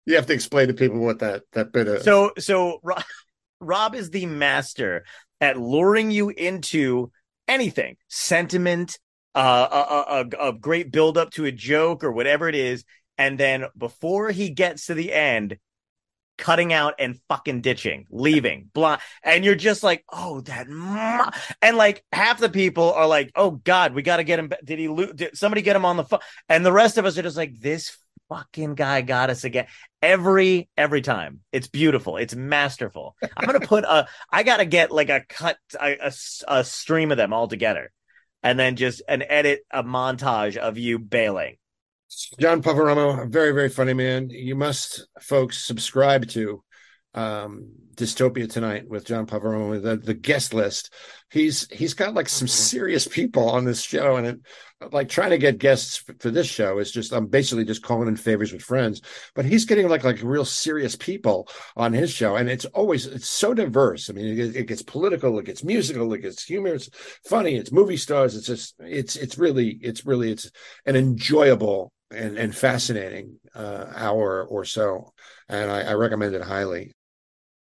You 0.06 0.14
have 0.14 0.26
to 0.26 0.34
explain 0.34 0.68
to 0.68 0.74
people 0.74 1.00
what 1.00 1.18
that 1.18 1.42
that 1.52 1.72
bit 1.72 1.88
is. 1.88 2.04
So 2.04 2.32
so 2.38 2.78
Rob, 2.82 3.02
Rob 3.60 3.94
is 3.94 4.10
the 4.10 4.26
master 4.26 5.04
at 5.40 5.58
luring 5.58 6.10
you 6.10 6.30
into 6.30 7.10
anything, 7.48 7.96
sentiment, 8.08 8.98
uh, 9.34 9.68
a, 9.70 10.46
a, 10.46 10.48
a 10.48 10.52
great 10.52 10.90
build 10.90 11.18
up 11.18 11.30
to 11.32 11.44
a 11.44 11.52
joke 11.52 12.04
or 12.04 12.12
whatever 12.12 12.48
it 12.48 12.54
is, 12.54 12.84
and 13.18 13.38
then 13.38 13.66
before 13.76 14.30
he 14.30 14.50
gets 14.50 14.86
to 14.86 14.94
the 14.94 15.12
end, 15.12 15.58
cutting 16.38 16.72
out 16.72 16.94
and 16.98 17.18
fucking 17.28 17.60
ditching, 17.60 18.06
leaving, 18.10 18.70
blind, 18.74 19.00
and 19.22 19.44
you're 19.44 19.54
just 19.54 19.82
like, 19.82 20.04
oh, 20.12 20.40
that, 20.42 20.68
ma-. 20.68 21.30
and 21.62 21.76
like 21.76 22.04
half 22.12 22.38
the 22.38 22.48
people 22.48 22.92
are 22.92 23.06
like, 23.06 23.30
oh 23.34 23.52
God, 23.52 23.94
we 23.94 24.02
got 24.02 24.18
to 24.18 24.24
get 24.24 24.38
him. 24.38 24.50
Did 24.64 24.78
he 24.78 24.88
lose? 24.88 25.12
Did 25.14 25.36
somebody 25.36 25.62
get 25.62 25.76
him 25.76 25.84
on 25.84 25.96
the 25.96 26.04
phone? 26.04 26.20
And 26.48 26.64
the 26.64 26.72
rest 26.72 26.98
of 26.98 27.06
us 27.06 27.16
are 27.18 27.22
just 27.22 27.36
like, 27.36 27.58
this 27.58 27.96
fucking 28.28 28.74
guy 28.74 29.02
got 29.02 29.30
us 29.30 29.44
again 29.44 29.66
every 30.02 30.68
every 30.76 31.00
time 31.00 31.40
it's 31.52 31.68
beautiful 31.68 32.16
it's 32.16 32.34
masterful 32.34 33.14
i'm 33.36 33.46
gonna 33.46 33.60
put 33.60 33.84
a 33.84 34.08
i 34.30 34.42
gotta 34.42 34.64
get 34.64 34.90
like 34.90 35.10
a 35.10 35.20
cut 35.28 35.56
a, 35.80 35.96
a, 36.08 36.12
a 36.48 36.64
stream 36.64 37.12
of 37.12 37.16
them 37.16 37.32
all 37.32 37.46
together 37.46 37.92
and 38.42 38.58
then 38.58 38.74
just 38.74 39.00
an 39.08 39.22
edit 39.22 39.60
a 39.70 39.84
montage 39.84 40.56
of 40.56 40.76
you 40.76 40.98
bailing 40.98 41.56
John 42.38 42.62
Poveromo, 42.62 43.22
a 43.22 43.26
very, 43.26 43.52
very 43.52 43.68
funny 43.68 43.94
man. 43.94 44.30
You 44.30 44.54
must, 44.54 45.06
folks, 45.20 45.64
subscribe 45.64 46.28
to 46.28 46.62
um, 47.14 47.72
Dystopia 47.96 48.50
Tonight 48.50 48.88
with 48.88 49.06
John 49.06 49.26
Poveromo, 49.26 49.82
the, 49.82 49.96
the 49.96 50.14
guest 50.14 50.52
list. 50.54 50.92
He's 51.30 51.68
he's 51.72 51.94
got 51.94 52.14
like 52.14 52.28
some 52.28 52.46
serious 52.46 53.08
people 53.08 53.48
on 53.48 53.64
this 53.64 53.82
show, 53.82 54.16
and 54.16 54.26
it, 54.26 54.40
like 54.92 55.08
trying 55.08 55.30
to 55.30 55.38
get 55.38 55.58
guests 55.58 55.96
for, 55.96 56.14
for 56.20 56.30
this 56.30 56.46
show 56.46 56.78
is 56.78 56.92
just 56.92 57.12
I'm 57.12 57.26
basically 57.26 57.64
just 57.64 57.82
calling 57.82 58.06
in 58.06 58.16
favors 58.16 58.52
with 58.52 58.62
friends. 58.62 59.00
But 59.34 59.46
he's 59.46 59.64
getting 59.64 59.88
like 59.88 60.04
like 60.04 60.22
real 60.22 60.44
serious 60.44 60.94
people 60.94 61.48
on 61.74 61.92
his 61.94 62.10
show, 62.10 62.36
and 62.36 62.48
it's 62.50 62.66
always 62.66 63.06
it's 63.06 63.28
so 63.28 63.54
diverse. 63.54 64.10
I 64.10 64.12
mean, 64.12 64.38
it, 64.38 64.56
it 64.56 64.66
gets 64.66 64.82
political, 64.82 65.38
it 65.38 65.46
gets 65.46 65.64
musical, 65.64 66.12
it 66.12 66.20
gets 66.20 66.44
humor, 66.44 66.74
it's 66.74 66.90
funny, 67.24 67.56
it's 67.56 67.72
movie 67.72 67.96
stars. 67.96 68.36
It's 68.36 68.46
just 68.46 68.74
it's 68.78 69.16
it's 69.16 69.38
really 69.38 69.78
it's 69.80 70.04
really 70.06 70.30
it's 70.30 70.50
an 70.84 70.96
enjoyable 70.96 71.92
and 72.10 72.36
and 72.38 72.54
fascinating 72.54 73.38
uh, 73.54 73.86
hour 73.94 74.44
or 74.44 74.64
so, 74.64 75.12
and 75.48 75.70
I, 75.70 75.82
I 75.82 75.94
recommend 75.94 76.34
it 76.34 76.42
highly. 76.42 76.92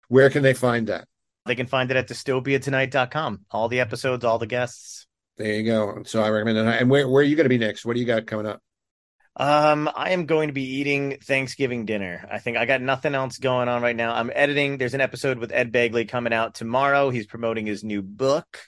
Where 0.09 0.31
can 0.31 0.43
they 0.43 0.55
find 0.55 0.87
that? 0.89 1.07
they 1.47 1.55
can 1.55 1.67
find 1.67 1.91
it 1.91 1.97
at 1.97 2.07
dystopiatonight.com 2.07 3.41
all 3.51 3.69
the 3.69 3.81
episodes 3.81 4.25
all 4.25 4.39
the 4.39 4.47
guests 4.47 5.07
There 5.37 5.55
you 5.55 5.65
go. 5.65 6.03
So 6.05 6.23
I 6.23 6.29
recommend 6.29 6.59
it. 6.59 6.67
And 6.67 6.91
where 6.91 7.09
where 7.09 7.23
are 7.23 7.27
you 7.27 7.35
going 7.37 7.45
to 7.45 7.49
be 7.49 7.59
next? 7.59 7.85
What 7.85 7.95
do 7.95 8.01
you 8.01 8.07
got 8.07 8.27
coming 8.27 8.47
up? 8.47 8.61
Um, 9.37 9.89
I 9.95 10.11
am 10.11 10.27
going 10.27 10.49
to 10.49 10.53
be 10.53 10.65
eating 10.81 11.17
Thanksgiving 11.23 11.87
dinner. 11.87 12.29
I 12.31 12.41
think 12.41 12.57
I 12.59 12.67
got 12.67 12.83
nothing 12.83 13.15
else 13.15 13.39
going 13.39 13.69
on 13.69 13.81
right 13.81 13.97
now. 13.97 14.13
I'm 14.13 14.31
editing. 14.35 14.77
There's 14.77 14.93
an 14.93 15.01
episode 15.01 15.39
with 15.39 15.53
Ed 15.53 15.73
Begley 15.73 16.07
coming 16.07 16.33
out 16.35 16.55
tomorrow. 16.55 17.09
He's 17.11 17.27
promoting 17.27 17.65
his 17.65 17.83
new 17.83 18.03
book, 18.03 18.59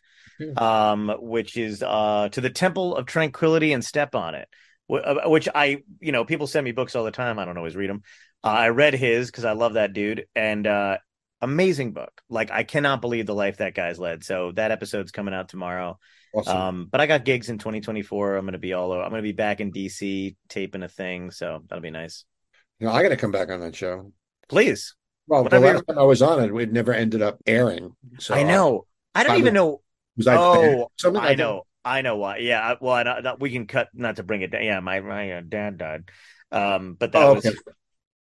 um, 0.56 1.14
which 1.20 1.56
is 1.58 1.82
uh 1.82 2.30
to 2.32 2.40
the 2.40 2.50
Temple 2.50 2.96
of 2.96 3.04
Tranquility 3.06 3.72
and 3.74 3.84
Step 3.84 4.14
on 4.14 4.34
It. 4.34 4.48
Uh, 4.90 5.28
Which 5.28 5.48
I, 5.54 5.82
you 6.00 6.12
know, 6.12 6.24
people 6.24 6.46
send 6.46 6.64
me 6.64 6.72
books 6.72 6.94
all 6.94 7.04
the 7.04 7.10
time. 7.10 7.38
I 7.38 7.44
don't 7.44 7.56
always 7.58 7.76
read 7.76 7.90
them. 7.90 8.02
Uh, 8.44 8.48
I 8.48 8.68
read 8.68 8.94
his 8.94 9.30
because 9.30 9.44
I 9.44 9.52
love 9.52 9.74
that 9.74 9.92
dude, 9.92 10.26
and 10.34 10.66
uh, 10.66 10.98
amazing 11.40 11.92
book. 11.92 12.20
Like 12.28 12.50
I 12.50 12.64
cannot 12.64 13.00
believe 13.00 13.26
the 13.26 13.34
life 13.34 13.58
that 13.58 13.74
guy's 13.74 13.98
led. 13.98 14.24
So 14.24 14.52
that 14.52 14.70
episode's 14.70 15.12
coming 15.12 15.34
out 15.34 15.48
tomorrow. 15.48 15.98
Awesome. 16.34 16.56
Um, 16.56 16.88
but 16.90 17.00
I 17.00 17.06
got 17.06 17.24
gigs 17.24 17.50
in 17.50 17.58
2024. 17.58 18.36
I'm 18.36 18.44
going 18.44 18.52
to 18.52 18.58
be 18.58 18.72
all 18.72 18.90
over. 18.90 19.02
I'm 19.02 19.10
going 19.10 19.22
to 19.22 19.28
be 19.28 19.32
back 19.32 19.60
in 19.60 19.70
DC 19.70 20.34
taping 20.48 20.82
a 20.82 20.88
thing, 20.88 21.30
so 21.30 21.62
that'll 21.68 21.82
be 21.82 21.90
nice. 21.90 22.24
You 22.80 22.86
know, 22.86 22.92
I 22.92 23.02
got 23.02 23.10
to 23.10 23.16
come 23.16 23.32
back 23.32 23.50
on 23.50 23.60
that 23.60 23.76
show. 23.76 24.12
Please. 24.48 24.94
Well, 25.26 25.44
the 25.44 25.60
last 25.60 25.84
time 25.86 25.98
I 25.98 26.02
was 26.02 26.20
on 26.20 26.42
it, 26.42 26.52
it 26.60 26.72
never 26.72 26.92
ended 26.92 27.22
up 27.22 27.38
airing. 27.46 27.94
So 28.18 28.34
I 28.34 28.42
know. 28.42 28.86
I 29.14 29.22
don't 29.22 29.32
I 29.32 29.38
even 29.38 29.54
was- 29.54 29.54
know. 29.54 29.80
Was 30.16 30.26
I 30.26 30.36
oh? 30.36 30.90
I 31.16 31.34
know. 31.34 31.62
I 31.84 32.02
know 32.02 32.16
why. 32.16 32.38
Yeah. 32.38 32.74
Well, 32.80 32.94
I, 32.94 33.34
we 33.38 33.50
can 33.50 33.66
cut 33.66 33.88
not 33.94 34.16
to 34.16 34.22
bring 34.22 34.42
it 34.42 34.50
down. 34.50 34.62
Yeah, 34.64 34.80
my 34.80 35.00
my 35.00 35.32
uh, 35.32 35.40
dad 35.46 35.78
died. 35.78 36.10
Um, 36.50 36.94
but 36.94 37.12
that 37.12 37.24
Oh, 37.24 37.32
was 37.32 37.46
okay. 37.46 37.56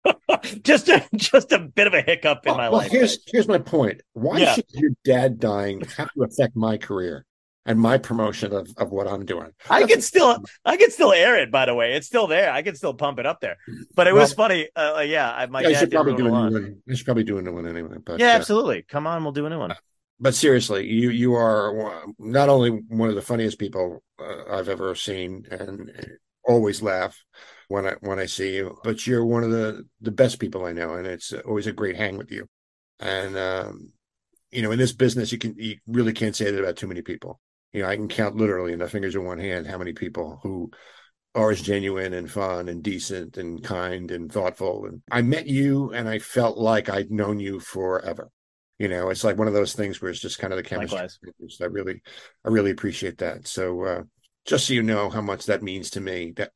just 0.63 0.89
a 0.89 1.07
just 1.15 1.53
a 1.53 1.59
bit 1.59 1.87
of 1.87 1.95
a 1.95 2.03
hiccup 2.03 2.47
in 2.47 2.57
my 2.57 2.69
well, 2.69 2.81
life. 2.81 2.91
here's 2.91 3.19
here's 3.27 3.49
my 3.49 3.59
point. 3.59 4.01
Why 4.13 4.39
Yeah. 4.39 4.55
should 4.55 4.65
your 4.71 4.91
dad 5.05 5.39
dying 5.39 5.83
have 5.97 6.11
to 6.15 6.23
affect 6.25 6.57
my 6.57 6.77
career 6.79 7.27
and 7.67 7.79
my 7.79 7.99
promotion 7.99 8.53
of, 8.53 8.69
of 8.77 8.91
what 8.91 9.07
I'm 9.07 9.25
doing? 9.27 9.51
I 9.69 9.85
can 9.85 10.01
still 10.01 10.43
I 10.65 10.77
can 10.77 10.91
still 10.91 11.13
air 11.13 11.39
it. 11.39 11.51
By 11.51 11.67
the 11.67 11.75
way, 11.75 11.95
it's 11.95 12.07
still 12.07 12.27
there. 12.27 12.51
I 12.53 12.63
can 12.63 12.75
still 12.77 12.95
pump 12.95 13.19
it 13.19 13.27
up 13.27 13.41
there. 13.41 13.57
But 13.95 14.07
it 14.07 14.13
was 14.15 14.33
funny. 14.33 14.69
Uh, 14.75 14.95
uh, 14.97 15.01
yeah, 15.01 15.31
I, 15.31 15.47
my 15.47 15.63
Yeah, 15.63 15.69
dad 15.69 15.79
should 15.81 15.91
probably 15.93 16.15
do 16.15 16.27
a 16.27 16.31
new 16.31 16.39
one. 16.39 16.83
I 16.89 16.95
should 16.95 17.05
probably 17.05 17.25
do 17.25 17.39
a 17.39 17.43
new 17.43 17.53
one 17.53 17.67
anyway. 17.67 17.97
But 18.05 18.21
Yeah, 18.21 18.29
absolutely. 18.29 18.83
Come 18.83 19.07
on, 19.07 19.23
we'll 19.23 19.33
do 19.33 19.47
a 19.47 19.51
new 19.51 19.59
one. 19.59 19.75
But 20.21 20.35
seriously, 20.35 20.87
you 20.87 21.11
you 21.11 21.35
are 21.35 22.05
not 22.19 22.49
only 22.51 22.71
one 22.71 23.09
of 23.09 23.15
the 23.15 23.23
funniest 23.23 23.59
people 23.59 24.03
uh, 24.19 24.55
I've 24.55 24.69
ever 24.69 24.95
seen, 24.95 25.47
and 25.51 25.91
always 26.45 26.83
laugh 26.83 27.25
when 27.69 27.87
I 27.87 27.95
when 28.01 28.19
I 28.19 28.27
see 28.27 28.57
you. 28.57 28.79
But 28.85 29.07
you're 29.07 29.25
one 29.25 29.45
of 29.45 29.51
the 29.51 29.87
the 30.01 30.11
best 30.11 30.39
people 30.39 30.67
I 30.67 30.73
know, 30.73 30.95
and 30.95 31.07
it's 31.07 31.33
always 31.33 31.67
a 31.67 31.73
great 31.73 31.97
hang 31.97 32.19
with 32.19 32.31
you. 32.31 32.47
And 32.99 33.37
um, 33.37 33.93
you 34.51 34.61
know, 34.63 34.73
in 34.73 34.79
this 34.79 34.93
business, 34.93 35.33
you 35.33 35.39
can 35.39 35.55
you 35.57 35.77
really 35.87 36.13
can't 36.13 36.37
say 36.37 36.51
that 36.51 36.61
about 36.61 36.77
too 36.77 36.89
many 36.89 37.03
people. 37.03 37.41
You 37.73 37.83
know, 37.83 37.89
I 37.89 37.97
can 37.97 38.09
count 38.09 38.37
literally 38.37 38.73
in 38.73 38.81
the 38.81 38.89
fingers 38.89 39.15
of 39.15 39.23
one 39.23 39.39
hand 39.39 39.67
how 39.67 39.79
many 39.79 39.93
people 39.93 40.41
who 40.43 40.71
are 41.35 41.53
as 41.53 41.63
genuine 41.63 42.13
and 42.13 42.31
fun 42.31 42.69
and 42.69 42.83
decent 42.83 43.39
and 43.39 43.63
kind 43.63 44.11
and 44.11 44.31
thoughtful. 44.31 44.85
And 44.87 45.03
I 45.11 45.23
met 45.23 45.47
you, 45.47 45.93
and 45.93 46.09
I 46.09 46.19
felt 46.19 46.59
like 46.59 46.91
I'd 46.91 47.11
known 47.11 47.41
you 47.41 47.59
forever. 47.61 48.31
You 48.81 48.89
know, 48.89 49.11
it's 49.11 49.25
like 49.25 49.37
one 49.37 49.47
of 49.47 49.53
those 49.53 49.75
things 49.75 50.01
where 50.01 50.11
it's 50.11 50.21
just 50.21 50.39
kind 50.39 50.55
of 50.55 50.57
the 50.57 50.63
chemistry. 50.63 50.97
Likewise. 50.97 51.19
I 51.61 51.67
really, 51.67 52.01
I 52.47 52.49
really 52.49 52.71
appreciate 52.71 53.19
that. 53.19 53.47
So, 53.47 53.85
uh, 53.85 54.03
just 54.47 54.67
so 54.67 54.73
you 54.73 54.83
know 54.83 55.11
how 55.11 55.21
much 55.21 55.45
that 55.47 55.63
means 55.63 55.91
to 55.91 56.01
me, 56.01 56.33
that 56.37 56.51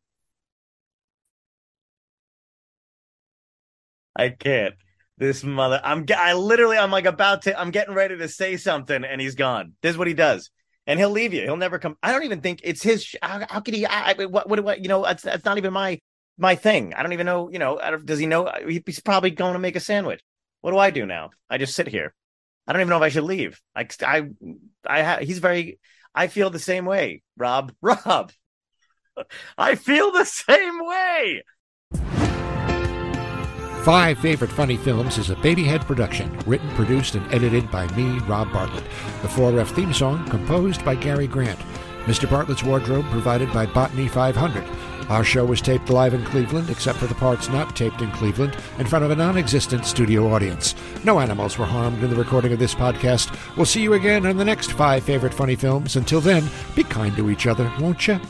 I 4.17 4.31
can't. 4.31 4.75
This 5.19 5.45
mother, 5.45 5.79
I'm, 5.85 6.07
I 6.17 6.33
literally, 6.33 6.79
I'm 6.79 6.91
like 6.91 7.05
about 7.05 7.43
to, 7.43 7.61
I'm 7.61 7.71
getting 7.71 7.95
ready 7.95 8.17
to 8.17 8.27
say 8.27 8.57
something, 8.57 9.05
and 9.05 9.21
he's 9.21 9.35
gone. 9.35 9.75
This 9.83 9.91
is 9.91 9.99
what 9.99 10.09
he 10.09 10.15
does, 10.15 10.51
and 10.87 10.99
he'll 10.99 11.11
leave 11.11 11.35
you. 11.35 11.43
He'll 11.43 11.59
never 11.59 11.79
come. 11.79 11.95
I 12.03 12.11
don't 12.11 12.25
even 12.25 12.41
think 12.41 12.61
it's 12.65 12.83
his. 12.83 13.05
sh- 13.05 13.17
How, 13.21 13.45
how 13.51 13.61
could 13.61 13.75
he? 13.75 13.85
I, 13.85 14.13
I, 14.13 14.25
what, 14.25 14.49
what, 14.49 14.65
what? 14.65 14.81
You 14.81 14.89
know, 14.89 15.03
that's 15.03 15.23
that's 15.23 15.45
not 15.45 15.59
even 15.59 15.75
my 15.75 16.01
my 16.39 16.55
thing. 16.55 16.95
I 16.95 17.03
don't 17.03 17.13
even 17.13 17.27
know. 17.27 17.51
You 17.51 17.59
know, 17.59 17.79
does 18.03 18.19
he 18.19 18.25
know? 18.27 18.51
He's 18.67 19.01
probably 19.01 19.31
going 19.31 19.53
to 19.53 19.59
make 19.59 19.77
a 19.77 19.81
sandwich. 19.81 20.23
What 20.65 20.71
do 20.71 20.79
I 20.79 20.89
do 20.89 21.05
now? 21.05 21.29
I 21.51 21.59
just 21.59 21.77
sit 21.77 21.89
here. 21.89 22.15
I 22.67 22.73
don't 22.73 22.81
even 22.81 22.89
know 22.89 22.97
if 22.97 23.03
I 23.03 23.11
should 23.11 23.25
leave. 23.25 23.61
Like 23.77 24.03
I, 24.03 24.31
I, 24.87 25.03
ha- 25.03 25.19
he's 25.21 25.39
very. 25.39 25.79
I 26.15 26.29
feel 26.29 26.49
the 26.49 26.59
same 26.59 26.87
way, 26.87 27.21
Rob. 27.37 27.75
Rob, 27.83 28.33
I 29.59 29.75
feel 29.75 30.11
the 30.11 30.25
same 30.25 30.79
way. 30.83 31.43
Five 33.85 34.19
Favorite 34.21 34.51
Funny 34.53 34.79
Films 34.79 35.19
is 35.19 35.29
a 35.29 35.37
Babyhead 35.37 35.83
production, 35.83 36.35
written, 36.47 36.71
produced, 36.71 37.15
and 37.15 37.35
edited 37.35 37.71
by 37.71 37.87
me, 37.95 38.19
Rob 38.21 38.51
Bartlett. 38.51 38.85
The 39.21 39.29
4F 39.29 39.75
theme 39.75 39.93
song 39.93 40.27
composed 40.31 40.83
by 40.83 40.95
Gary 40.95 41.27
Grant. 41.27 41.61
Mr. 42.07 42.31
Bartlett's 42.31 42.65
wardrobe 42.65 43.05
provided 43.11 43.53
by 43.53 43.67
Botany 43.67 44.09
500. 44.09 44.65
Our 45.09 45.25
show 45.25 45.45
was 45.45 45.61
taped 45.61 45.91
live 45.91 46.15
in 46.15 46.25
Cleveland, 46.25 46.71
except 46.71 46.99
for 46.99 47.07
the 47.07 47.15
parts 47.15 47.49
not 47.49 47.77
taped 47.77 48.01
in 48.01 48.11
Cleveland, 48.13 48.57
in 48.79 48.87
front 48.87 49.05
of 49.05 49.11
a 49.11 49.17
non 49.17 49.37
existent 49.37 49.87
studio 49.87 50.33
audience. 50.33 50.75
No 51.05 51.21
animals 51.21 51.59
were 51.59 51.67
harmed 51.67 52.03
in 52.03 52.11
the 52.11 52.17
recording 52.17 52.53
of 52.53 52.59
this 52.59 52.75
podcast. 52.75 53.37
We'll 53.57 53.67
see 53.67 53.83
you 53.83 53.95
again 53.95 54.27
on 54.27 54.37
the 54.37 54.45
next 54.45 54.73
Five 54.73 55.05
Favorite 55.05 55.35
Funny 55.35 55.57
Films. 55.57 55.97
Until 55.97 56.21
then, 56.21 56.49
be 56.75 56.85
kind 56.85 57.15
to 57.17 57.31
each 57.31 57.47
other, 57.47 57.71
won't 57.79 58.07
you? 58.09 58.21